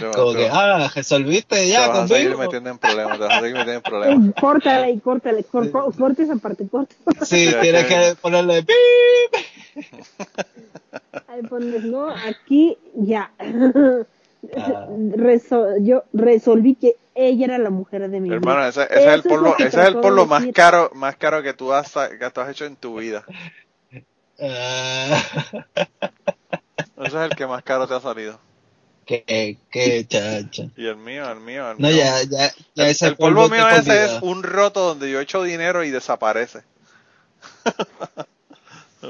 [0.00, 2.42] Te Como te que, ah, resolviste te ya vas a seguir conmigo.
[2.42, 4.34] metiendo en problemas, te vas a seguir metiendo en problemas.
[4.40, 5.42] Córtala y córtala.
[5.44, 6.94] cor- cor- Corta esa parte, corta.
[7.24, 9.86] Sí, tienes que- que ponerle pip.
[11.28, 13.30] Ahí pones, no, aquí ya.
[14.56, 14.88] Ah.
[14.90, 18.56] Reso- yo resolví que ella era la mujer de mi vida.
[18.56, 21.40] Hermano, ese, ese es el polvo, que ese es el polvo más caro, más caro
[21.42, 23.28] que tú has, que tú has hecho en tu vida.
[24.40, 25.22] Ah,
[26.96, 28.40] Ese es el que más caro te ha salido.
[29.06, 30.64] qué, qué chacha.
[30.76, 31.90] Y el mío, el mío, el No, mío.
[31.90, 35.42] ya, ya, ya el, ese el polvo mío ese es un roto donde yo echo
[35.42, 36.64] dinero y desaparece.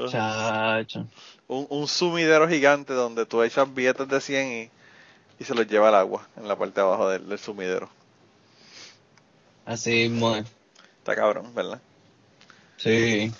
[0.05, 1.09] Chacho.
[1.47, 4.71] Un, un sumidero gigante donde tú echas billetes de 100 y,
[5.39, 7.89] y se los lleva al agua en la parte de abajo del, del sumidero.
[9.65, 10.45] Así mismo es.
[10.99, 11.79] Está cabrón, ¿verdad?
[12.77, 13.31] Sí.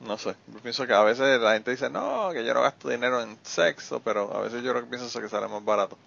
[0.00, 0.34] No sé.
[0.52, 3.36] Yo pienso que a veces la gente dice, no, que yo no gasto dinero en
[3.42, 5.98] sexo, pero a veces yo lo que pienso es que sale más barato.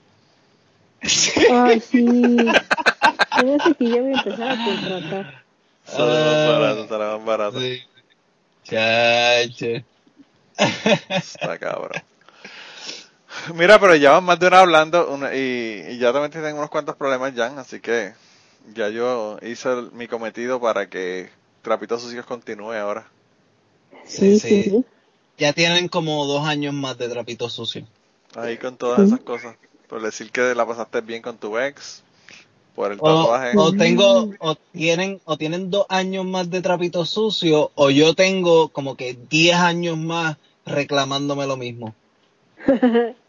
[1.51, 2.05] Ay, sí.
[3.29, 5.43] Parece que ya voy a empezar a contratar.
[5.85, 6.59] Sale más Ah.
[6.59, 7.59] barato, sale más barato.
[7.59, 7.81] Sí.
[8.63, 9.85] Chacho.
[11.09, 12.01] Está cabrón.
[13.55, 16.69] Mira, pero ya van más de una hablando una- y, y ya también tienen unos
[16.69, 18.13] cuantos problemas, Jan, así que
[18.73, 21.29] ya yo hice el- mi cometido para que
[21.61, 23.05] Trapitos Sucios continúe ahora.
[24.05, 24.83] Sí, Sí.
[25.37, 27.87] Ya tienen como dos años más de trapito sucio.
[28.35, 29.55] Ahí con todas esas cosas.
[29.87, 32.03] Por decir que la pasaste bien con tu ex,
[32.75, 33.57] por el O, tatuaje.
[33.57, 38.69] o tengo, o tienen, o tienen dos años más de trapito sucio, o yo tengo
[38.69, 41.95] como que diez años más reclamándome lo mismo.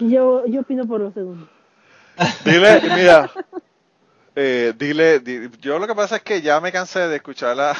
[0.00, 1.48] Yo, yo opino por los segundos.
[2.44, 3.30] Dile, mira,
[4.36, 7.74] eh, dile, di- yo lo que pasa es que ya me cansé de escucharla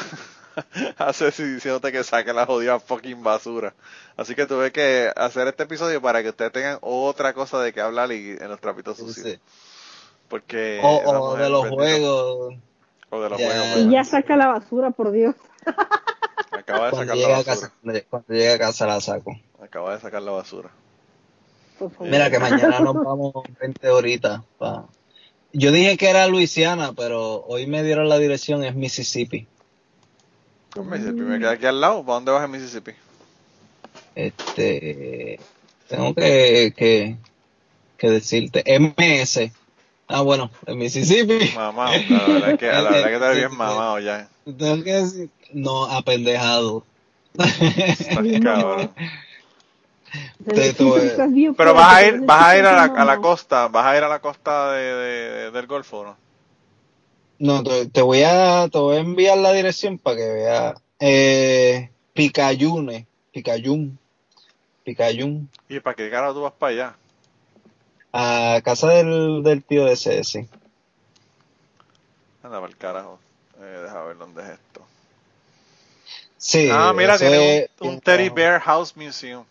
[0.98, 3.74] a Ceci diciéndote que saque la jodida fucking basura.
[4.16, 7.80] Así que tuve que hacer este episodio para que ustedes tengan otra cosa de que
[7.80, 9.26] hablar y en los trapitos sucios.
[9.26, 9.38] Sí.
[10.28, 12.54] Porque O, de los juegos.
[13.10, 13.46] O de los Ya.
[13.46, 13.76] juegos.
[13.78, 15.34] Y ya saca la basura, por Dios.
[16.52, 17.54] Acaba de Cuando sacar la basura.
[17.54, 17.72] casa,
[18.10, 19.36] cuando llegue a casa la saco.
[19.62, 20.70] Acaba de sacar la basura.
[21.80, 22.08] Por favor.
[22.08, 24.40] Mira que mañana nos vamos 20 horitas.
[24.58, 24.86] pa-
[25.52, 29.48] Yo dije que era Luisiana, pero hoy me dieron la dirección, es Mississippi.
[30.72, 32.04] Pues Mississippi me queda aquí al lado.
[32.04, 32.92] ¿Para dónde vas en Mississippi?
[34.14, 35.40] Este,
[35.88, 37.16] tengo que, que,
[37.96, 39.50] que decirte, MS.
[40.08, 41.50] Ah, bueno, en Mississippi.
[41.54, 41.92] Mamado.
[42.08, 44.28] La verdad es que, la verdad que ves bien mamado ya.
[44.44, 46.84] Tengo que decir, no, apendejado.
[47.38, 48.90] Estás cabrón.
[50.44, 50.72] Te-
[51.56, 54.02] Pero vas a ir, vas a ir a la, a la costa, vas a ir
[54.02, 56.16] a la costa de, de- del Golfo, ¿no?
[57.38, 60.74] No, te, te voy a, te voy a enviar la dirección para que veas.
[60.98, 63.98] Eh, Picayune, Picayun,
[64.84, 66.94] Picayun, Y para qué carajo tú vas para allá.
[68.12, 70.40] a casa del, del tío de Ceci.
[72.42, 73.18] Anda para el carajo.
[73.60, 74.82] Eh, deja ver dónde es esto.
[76.36, 76.68] Sí.
[76.72, 78.28] ah, mira, tiene un, un Teddy.
[78.30, 79.44] Bear House Museum.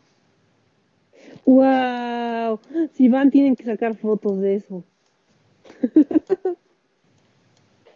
[1.50, 2.60] Wow.
[2.94, 4.84] Si van, tienen que sacar fotos de eso.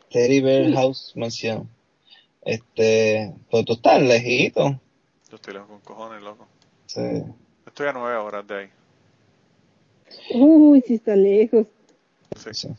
[0.09, 1.69] Teddy Bear House Mansion.
[2.41, 4.80] Este, pues tú estás lejito.
[5.30, 6.47] Yo estoy lejos con cojones, loco.
[6.88, 7.23] Sí.
[7.67, 8.69] Estoy a nueve horas de ahí.
[10.34, 11.67] Uy, si está lejos.
[12.35, 12.49] Sí.
[12.53, 12.69] sí.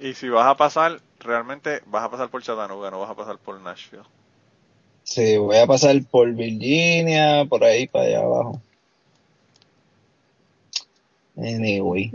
[0.00, 3.38] Y si vas a pasar, realmente vas a pasar por Chattanooga, no vas a pasar
[3.38, 4.02] por Nashville.
[5.04, 8.60] Sí, voy a pasar por Virginia, por ahí para allá abajo.
[11.36, 12.12] Anyway.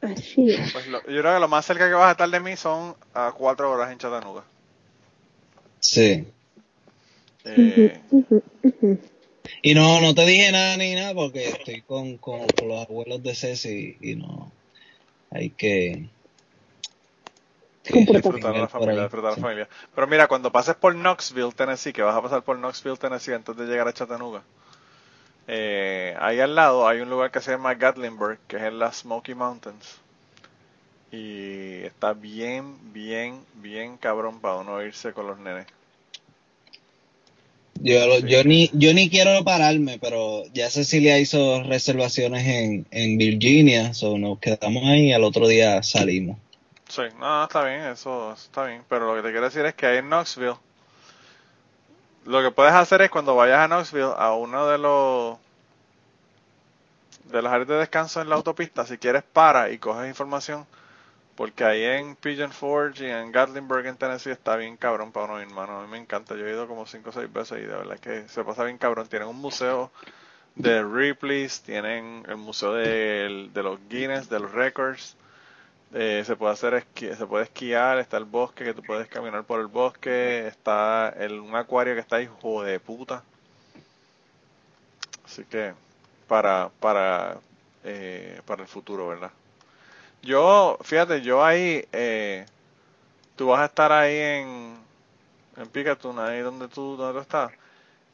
[0.00, 0.72] Así es.
[0.72, 2.94] Pues lo- yo creo que lo más cerca que vas a estar de mí son
[3.14, 4.44] a cuatro horas en Chattanooga.
[5.80, 6.26] Sí.
[7.44, 8.00] Eh,
[9.62, 13.22] Y no, no te dije nada ni nada porque estoy con, con, con los abuelos
[13.22, 14.50] de Ceci y no.
[15.30, 16.08] Hay que.
[17.84, 19.40] disfrutar de la familia, disfrutar Sí.
[19.40, 19.68] la familia.
[19.94, 23.56] Pero mira, cuando pases por Knoxville, Tennessee, que vas a pasar por Knoxville, Tennessee antes
[23.56, 24.42] de llegar a Chattanooga,
[25.48, 28.98] eh, ahí al lado hay un lugar que se llama Gatlinburg, que es en las
[28.98, 29.98] Smoky Mountains.
[31.12, 35.66] Y está bien, bien, bien cabrón para uno irse con los nenes.
[37.80, 44.18] Yo, ni, yo ni quiero pararme, pero ya Cecilia hizo reservaciones en, en Virginia, so
[44.18, 46.38] nos quedamos ahí y al otro día salimos.
[46.88, 48.82] Sí, no, está bien, eso, eso está bien.
[48.88, 50.56] Pero lo que te quiero decir es que ahí en Knoxville,
[52.26, 55.38] lo que puedes hacer es cuando vayas a Knoxville, a uno de los
[57.30, 60.66] de las áreas de descanso en la autopista, si quieres para y coges información,
[61.34, 65.40] porque ahí en Pigeon Forge y en Gatlinburg en Tennessee está bien cabrón para uno
[65.40, 65.80] ir, hermano.
[65.80, 67.98] A mí me encanta, yo he ido como 5 o 6 veces y de verdad
[67.98, 69.08] que se pasa bien cabrón.
[69.08, 69.90] Tienen un museo
[70.54, 75.16] de Ripley's, tienen el museo de los Guinness, de los Records.
[75.94, 79.44] Eh, se puede hacer esqui- se puede esquiar, está el bosque que tú puedes caminar
[79.44, 83.22] por el bosque, está el, un acuario que está hijo de puta.
[85.24, 85.74] Así que
[86.28, 87.38] para para
[87.84, 89.30] eh, para el futuro, ¿verdad?
[90.22, 92.46] Yo, fíjate, yo ahí eh,
[93.36, 94.76] tú vas a estar ahí en
[95.56, 97.52] en ahí donde tú donde tú estás.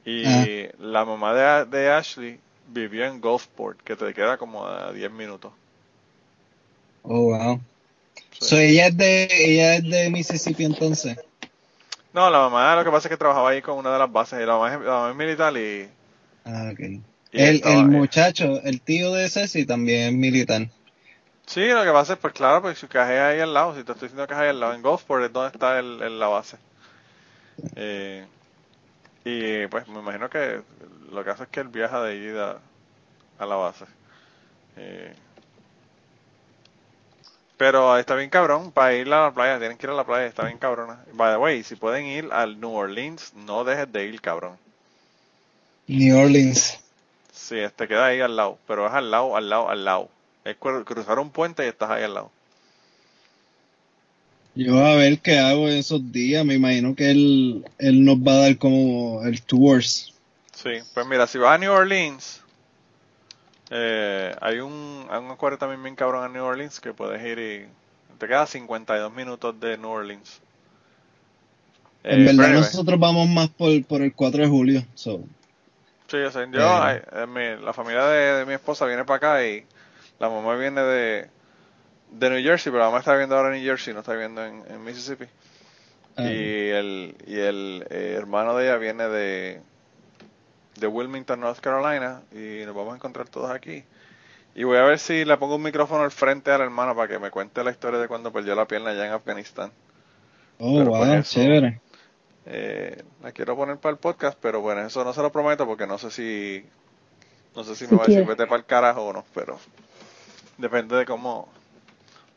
[0.04, 0.70] Y Ah.
[0.80, 5.52] la mamá de, de Ashley vivió en Gulfport, que te queda como a 10 minutos.
[7.04, 7.60] Oh, wow.
[8.32, 8.46] Sí.
[8.46, 11.18] So, ella es de, ella es de Mississippi entonces.
[12.14, 14.40] No, la mamá lo que pasa es que trabajaba ahí con una de las bases
[14.40, 15.88] y la mamá es, la mamá es militar y,
[16.44, 16.80] Ah, ok.
[17.32, 20.68] y El, estaba el muchacho, el tío de Ceci también es militar.
[21.46, 23.84] Sí, lo que pasa es, pues claro, pues su caja es ahí al lado, si
[23.84, 26.18] te estoy diciendo que es ahí al lado, en Gulfport es donde está el, el-
[26.18, 26.58] la base.
[27.74, 28.26] Eh,
[29.24, 30.62] y pues me imagino que
[31.10, 32.60] lo que hace es que él viaja de ida
[33.38, 33.86] a la base.
[34.76, 35.16] Eh,
[37.56, 40.26] pero está bien cabrón, para ir a la playa, tienen que ir a la playa,
[40.26, 41.04] está bien cabrona.
[41.12, 44.58] By the way, si pueden ir al New Orleans, no dejes de ir, cabrón.
[45.88, 46.78] New Orleans.
[47.32, 50.08] Sí, te queda ahí al lado, pero es al lado, al lado, al lado.
[50.44, 52.30] Es cru- cruzar un puente y estás ahí al lado.
[54.54, 56.44] Yo a ver qué hago esos días.
[56.44, 60.12] Me imagino que él, él nos va a dar como el tours.
[60.54, 62.41] Sí, pues mira, si vas a New Orleans,
[63.72, 67.38] eh, hay un, hay un acuario también bien cabrón en New Orleans que puedes ir
[67.40, 70.42] y te queda 52 minutos de New Orleans.
[72.08, 74.86] En Eh, verdad nosotros vamos más por, por el 4 de julio.
[74.94, 75.28] So.
[76.08, 76.82] sí, yo sé, yo, Eh.
[76.82, 79.66] ay, eh, mi- la familia de, de mi esposa viene para acá y
[80.18, 81.30] la mamá viene de,
[82.10, 84.44] de New Jersey, pero la mamá está viviendo ahora en New Jersey, no está viviendo
[84.44, 85.26] en, en Mississippi.
[86.16, 89.62] ah, y el, y el eh, hermano de ella viene de,
[90.76, 93.84] de Wilmington, North Carolina, y nos vamos a encontrar todos aquí.
[94.54, 97.08] Y voy a ver si le pongo un micrófono al frente a la hermana para
[97.08, 99.70] que me cuente la historia de cuando perdió la pierna allá en Afganistán.
[100.58, 101.80] Oh, Pero por wow, eso- chévere.
[102.44, 105.86] Eh, la quiero poner para el podcast, pero bueno, eso no se lo prometo porque
[105.86, 106.64] no sé si
[107.54, 109.58] no sé si Si me va a decir vete para el carajo o no, pero
[110.58, 111.48] depende de cómo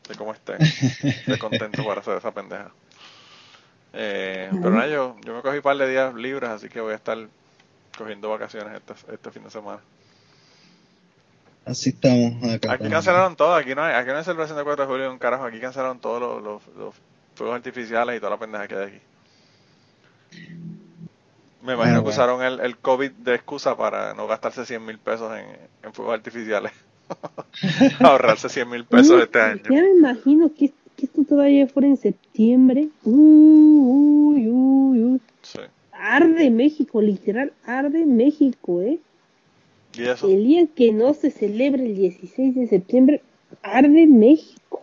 [0.08, 0.58] de cómo esté
[1.26, 2.70] de contento para hacer esa pendeja.
[3.92, 6.92] Eh, pero nada, yo, yo me cogí un par de días libres, así que voy
[6.92, 7.18] a estar
[7.96, 9.80] cogiendo vacaciones este, este fin de semana.
[11.64, 12.52] Así estamos acá.
[12.52, 12.92] Aquí también.
[12.92, 15.44] cancelaron todo, aquí no hay, aquí no hay celebración de 4 de julio, un carajo,
[15.44, 16.94] aquí cancelaron todos los, los, los
[17.34, 19.00] fuegos artificiales y toda la pendeja que hay aquí.
[21.62, 22.10] Me imagino que bueno.
[22.10, 25.46] usaron el, el COVID de excusa para no gastarse 100 mil pesos en,
[25.82, 26.72] en fuegos artificiales.
[28.00, 29.62] Ahorrarse 100 mil pesos este año.
[29.64, 32.88] Ya me imagino que, que esto todavía fuera en septiembre.
[33.02, 35.20] Uy, uy, uy.
[35.42, 35.58] Sí.
[35.98, 38.98] Arde México, literal, arde México, ¿eh?
[39.94, 43.22] Y eso, El día que no se celebre el 16 de septiembre,
[43.62, 44.82] arde México.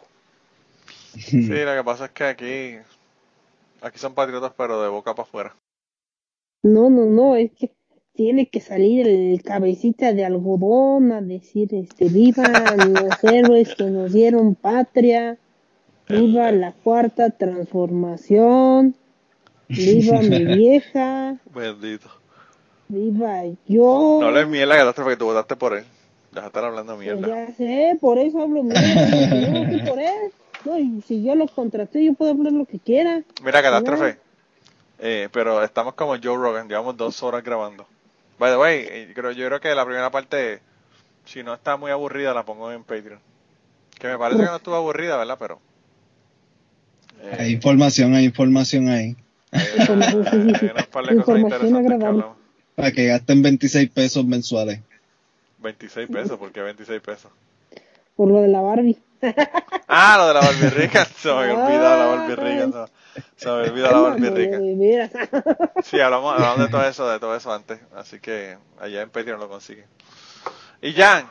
[1.18, 2.76] sí, lo que pasa es que aquí,
[3.82, 5.56] aquí son patriotas pero de boca para afuera.
[6.64, 7.72] No, no, no, es que
[8.14, 14.14] tiene que salir el cabecita de algodón a decir, este, vivan los héroes que nos
[14.14, 15.38] dieron patria,
[16.08, 18.96] viva la cuarta transformación,
[19.68, 22.10] viva mi vieja, Bendito.
[22.88, 24.20] viva yo.
[24.22, 25.86] No le miel la catástrofe que tú votaste por él.
[26.32, 27.28] De estar hablando Pues mierda.
[27.28, 28.82] ya sé, por eso hablo mierda,
[29.40, 30.32] yo voté por él.
[30.66, 33.22] No, y si yo lo contraté, yo puedo hablar lo que quiera.
[33.44, 34.18] Mira, catástrofe.
[35.00, 37.86] Eh, pero estamos como Joe Rogan, llevamos dos horas grabando.
[38.40, 40.62] By the way, eh, creo, yo creo que la primera parte,
[41.26, 43.20] si no está muy aburrida, la pongo en Patreon.
[44.00, 45.38] Que me parece que no estuvo aburrida, ¿verdad?
[45.40, 45.60] Pero.
[47.22, 49.16] eh, Hay información, hay información ahí.
[49.54, 52.38] Hay una- par de cosas interesantes que hablamos.
[52.76, 54.80] Para que gasten 26 pesos mensuales.
[55.60, 57.32] 26 pesos, ¿por qué 26 pesos?
[58.16, 58.98] Por lo de la Barbie.
[59.88, 61.06] Ah, lo de la Barbie rica.
[61.18, 62.90] Se me había olvidado la Barbie rica.
[63.38, 64.60] Se me había olvidado la Barbie rica.
[65.84, 67.80] Sí, hablamos, hablamos de todo eso, de todo eso antes.
[67.96, 69.86] Así que allá en Patreon lo consiguen.
[70.82, 71.30] Y Jan,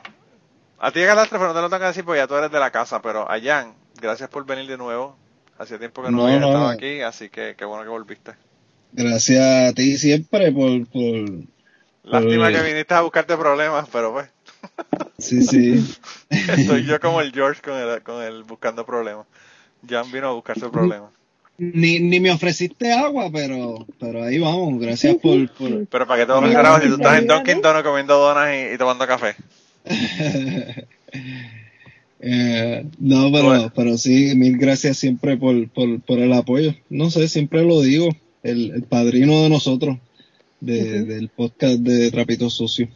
[0.79, 2.59] a ti de Catástrofe no te lo tengo que decir porque ya tú eres de
[2.61, 5.17] la casa, pero a Jan, gracias por venir de nuevo.
[5.63, 6.47] Hacía tiempo que no, No, habías no.
[6.49, 8.33] estado aquí, así que qué bueno que volviste.
[8.93, 10.87] Gracias a ti siempre por...
[10.89, 11.03] por
[12.05, 14.29] Lástima Pues- que viniste a buscarte problemas, pero pues,
[15.19, 15.97] sí, sí.
[16.31, 19.27] estoy yo como el George con el, con el buscando problemas.
[19.89, 21.11] Jan vino a buscarse problemas.
[21.59, 24.81] Ni, ni me ofreciste agua, pero pero ahí vamos.
[24.81, 25.49] Gracias por...
[25.53, 25.87] por...
[25.87, 27.63] Pero para qué te ofrecer agua si tú estás en Dunkin'.
[27.63, 29.37] Donuts comiendo donas y, y tomando café.
[32.25, 33.73] Eh, no, pero, Bueno.
[33.75, 36.73] pero sí, mil gracias siempre por, por, por el apoyo.
[36.89, 38.09] No sé, siempre lo digo,
[38.45, 39.99] el, el padrino de nosotros,
[40.61, 42.89] de, del podcast de Trapitos Sucios.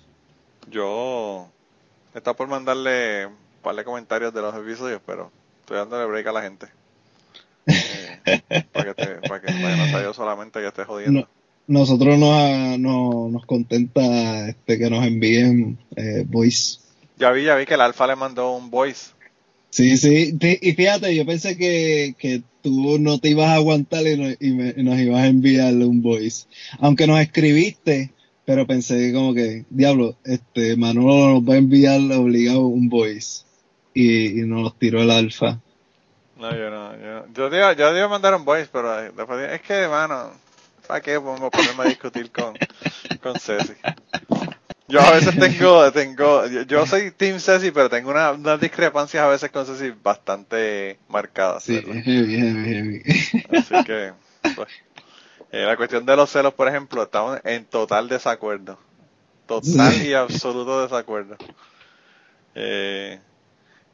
[0.70, 1.48] Yo
[2.14, 6.32] está por mandarle un par de comentarios de los episodios, pero estoy dándole break a
[6.32, 6.66] la gente.
[7.66, 11.20] Eh, para que, te, para que, para que no sea yo solamente que esté jodiendo.
[11.22, 11.28] No.
[11.68, 16.78] Nosotros nos, nos, nos contenta este, que nos envíen eh, voice.
[17.18, 19.15] Ya vi, ya vi que el Alfa le mandó un voice.
[19.76, 24.16] Sí, sí, y fíjate, yo pensé que, que tú no te ibas a aguantar y,
[24.16, 26.46] no- y me- nos ibas a enviar un voice.
[26.80, 28.10] Aunque nos escribiste,
[28.46, 33.44] pero pensé como que, diablo, este Manolo nos va a enviar obligado un voice.
[33.92, 35.60] Y, y nos tiró el alfa.
[36.38, 36.96] No, yo no.
[36.96, 40.30] Yo, yo, te iba, yo te mandar un voice, pero después es que, hermano,
[40.88, 42.54] ¿para qué vamos a ponerme a discutir con,
[43.22, 43.74] con Ceci?
[44.88, 49.22] Yo a veces tengo, tengo, yo, yo soy Team Ceci, pero tengo una- unas discrepancias
[49.24, 51.64] a veces con Ceci bastante marcadas.
[51.64, 52.02] Sí, heavy,
[52.38, 53.02] heavy, heavy.
[53.48, 54.12] Así que,
[54.54, 54.68] pues,
[55.52, 58.78] eh, la cuestión de los celos, por ejemplo, estamos en total desacuerdo.
[59.46, 61.36] Total y absoluto desacuerdo.
[62.54, 63.20] Eh,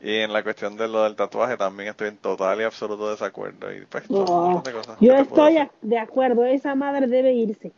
[0.01, 3.73] y en la cuestión de lo del tatuaje también estoy en total y absoluto desacuerdo.
[3.75, 7.33] Y pues, todo un No, montón de cosas yo estoy de acuerdo, esa madre debe
[7.33, 7.73] irse.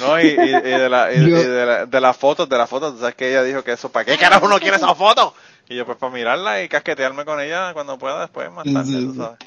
[0.00, 2.94] No, y, y- y de, la, y, de, la, de las fotos, de las fotos,
[2.94, 5.34] tú sabes que ella dijo que eso, ¿para qué carajo uno quiere esa foto?
[5.68, 9.14] Y yo, pues para mirarla y casquetearme con ella cuando pueda después, más tarde, tú
[9.14, 9.38] sabes.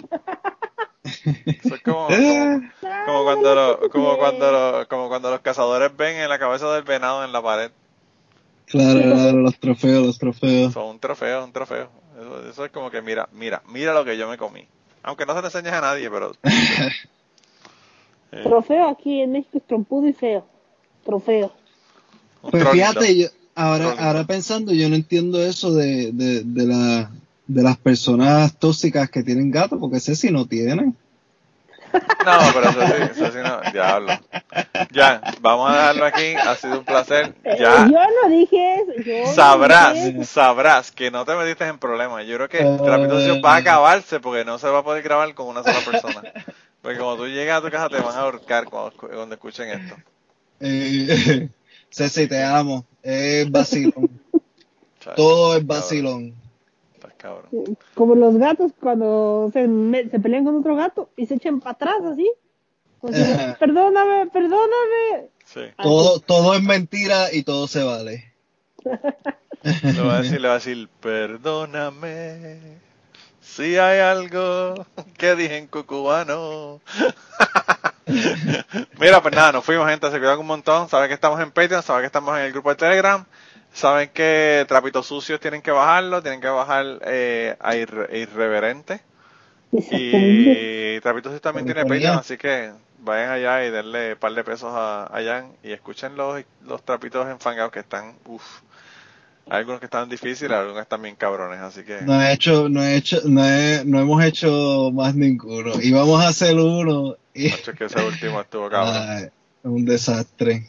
[1.64, 2.62] Eso es como, como,
[3.06, 6.84] como cuando lo- como cuando lo- como cuando los cazadores ven en la cabeza del
[6.84, 7.72] venado en la pared.
[8.68, 10.74] Claro, claro, los trofeos, los trofeos.
[10.74, 11.90] Son un trofeo, un trofeo.
[12.20, 14.66] Eso, eso es como que mira, mira, mira lo que yo me comí.
[15.04, 16.32] Aunque no se lo enseñes a nadie, pero.
[18.34, 20.46] Eh, Trofeo aquí en México es trompudo y feo.
[21.06, 21.52] Trofeo.
[22.50, 27.12] Pues fíjate, yo, ahora, ahora pensando, yo no entiendo eso de, de, de, la,
[27.48, 30.94] de las personas tóxicas que tienen gato, porque sí no tiene.
[31.94, 34.14] No, pero eso sí, eso sí no, diablo.
[34.92, 37.36] Ya, vamos a dejarlo aquí, ha sido un placer.
[37.44, 39.04] Ya Eh, Yo no dije eso.
[39.06, 40.24] yo no sabrás, dije eso.
[40.34, 42.26] sabrás que no te metiste en problemas.
[42.26, 42.78] Yo creo que Eh.
[42.84, 45.80] Trapito Sucio va a acabarse porque no se va a poder grabar con una sola
[45.86, 46.24] persona.
[46.84, 49.96] Porque cuando tú llegas a tu casa te van a ahorcar cuando, cuando escuchen esto.
[50.60, 51.50] Eh,
[51.90, 52.86] Ceci, te amo.
[53.02, 54.10] Es vacilón.
[55.16, 56.36] Todo es vacilón.
[56.94, 57.78] estás cabrón.
[57.96, 61.72] Como los gatos cuando se, me- se pelean con otro gato y se echan para
[61.72, 62.30] atrás así.
[63.00, 63.16] Pues,
[63.60, 65.30] perdóname, perdóname.
[65.46, 65.62] Sí.
[65.82, 68.34] Todo, todo es mentira y todo se vale.
[68.84, 72.60] Le voy a decir, le voy a decir, perdóname
[73.44, 74.86] si hay algo
[75.18, 76.82] que dije en cucubano.
[79.00, 80.90] Mira, pues nada, nos fuimos, gente, se cuidan un montón.
[80.90, 83.26] Saben que estamos en Patreon, saben que estamos en el grupo de Telegram.
[83.74, 89.02] Saben que Trapitos Sucios tienen que bajarlo, tienen que bajar eh, a Irre- Irreverente.
[89.72, 91.82] Y Trapitos Sucios también tiene.
[91.90, 95.72] Patreon, así que vayan allá y denle un par de pesos a, a Jan y
[95.72, 98.44] escuchen los, los trapitos enfangados que están, uff.
[99.50, 102.02] Hay algunos que están difíciles, algunos están bien cabrones, así que...
[102.02, 105.74] No he hecho, no he hecho, no, he- no hemos hecho más ninguno.
[105.82, 108.96] Y vamos a hacer uno y que ese último estuvo cabrón.
[109.10, 109.26] Ay,
[109.64, 110.68] un desastre.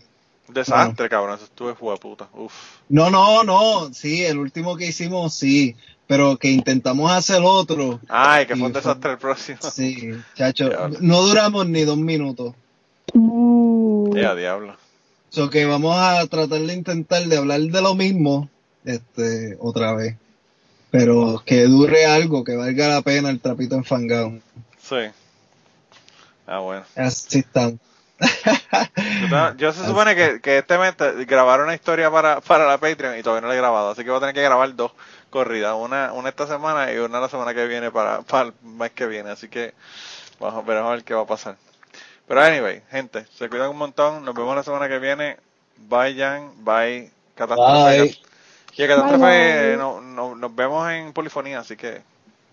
[0.49, 2.29] Un desastre, cabrón, eso estuvo de puta.
[2.35, 2.53] Uff.
[2.89, 5.77] No, no, no, sí, el último que hicimos sí,
[6.07, 8.01] pero que intentamos hacer otro.
[8.09, 9.59] Ay, que fue un fue- desastre el próximo.
[9.73, 10.99] Sí, chacho, Diablo.
[11.01, 12.55] no duramos ni dos minutos.
[13.15, 14.77] Mm, Ya, diablo.
[15.31, 18.49] So que vamos a tratar de intentar de hablar de lo mismo,
[18.85, 20.16] este, otra vez.
[20.90, 24.39] Pero que dure algo, que valga la pena el trapito enfangado.
[24.81, 25.11] Sí.
[26.47, 26.85] Ah, bueno.
[26.94, 27.78] Así estamos.
[29.56, 30.94] Yo, se supone que, que este mes
[31.27, 34.11] grabar una historia para, para la Patreon y todavía no la he grabado, así que
[34.11, 34.93] voy a tener que grabar dos
[35.31, 38.93] corridas, una, una esta semana y una la semana que viene para, para el mes
[38.93, 39.74] que viene, así que
[40.39, 41.56] vamos, a- veremos a ver qué va a pasar.
[42.28, 45.36] Pero anyway, gente, se cuidan un montón, nos vemos la semana que viene.
[45.77, 48.34] Bye Jan, bye Catástrofe.
[48.77, 49.77] Y el Catástrofe Bye, bye.
[49.77, 52.03] no- no- nos vemos en Polifonía, así que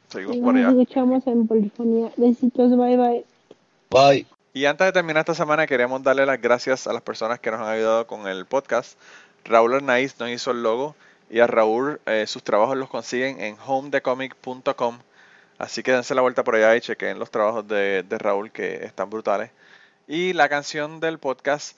[0.09, 0.81] seguimos por Nos allá.
[0.81, 2.11] escuchamos en Polifonía.
[2.17, 3.25] Besitos, bye bye.
[3.89, 4.25] Bye.
[4.53, 7.61] Y antes de terminar esta semana, queremos darle las gracias a las personas que nos
[7.61, 8.97] han ayudado con el podcast.
[9.45, 10.95] Raúl Arnaiz nos hizo el logo
[11.29, 14.99] y a Raúl eh, sus trabajos los consiguen en homedecomic.com.
[15.57, 18.83] Así que dense la vuelta por allá y chequen los trabajos de, de Raúl que
[18.83, 19.51] están brutales.
[20.07, 21.77] Y la canción del podcast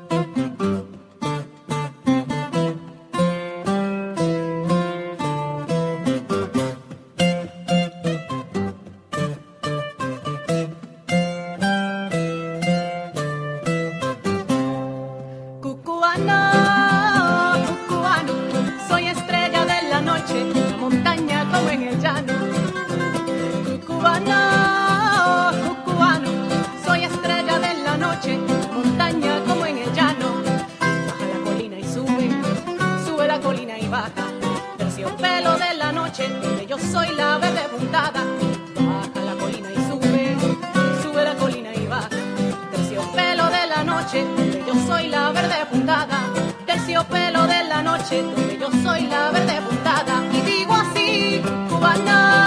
[28.29, 30.43] Montaña como en el llano.
[30.79, 32.29] Baja la colina y sube,
[33.05, 34.11] sube la colina y baja.
[34.77, 38.23] Terciopelo de la noche, donde yo soy la verde puntada.
[38.75, 40.35] Baja la colina y sube,
[41.01, 42.09] sube la colina y baja.
[42.71, 46.19] Terciopelo de la noche, donde yo soy la verde puntada.
[46.65, 50.23] Terciopelo de la noche, donde yo soy la verde puntada.
[50.31, 52.40] Y digo así, cubano,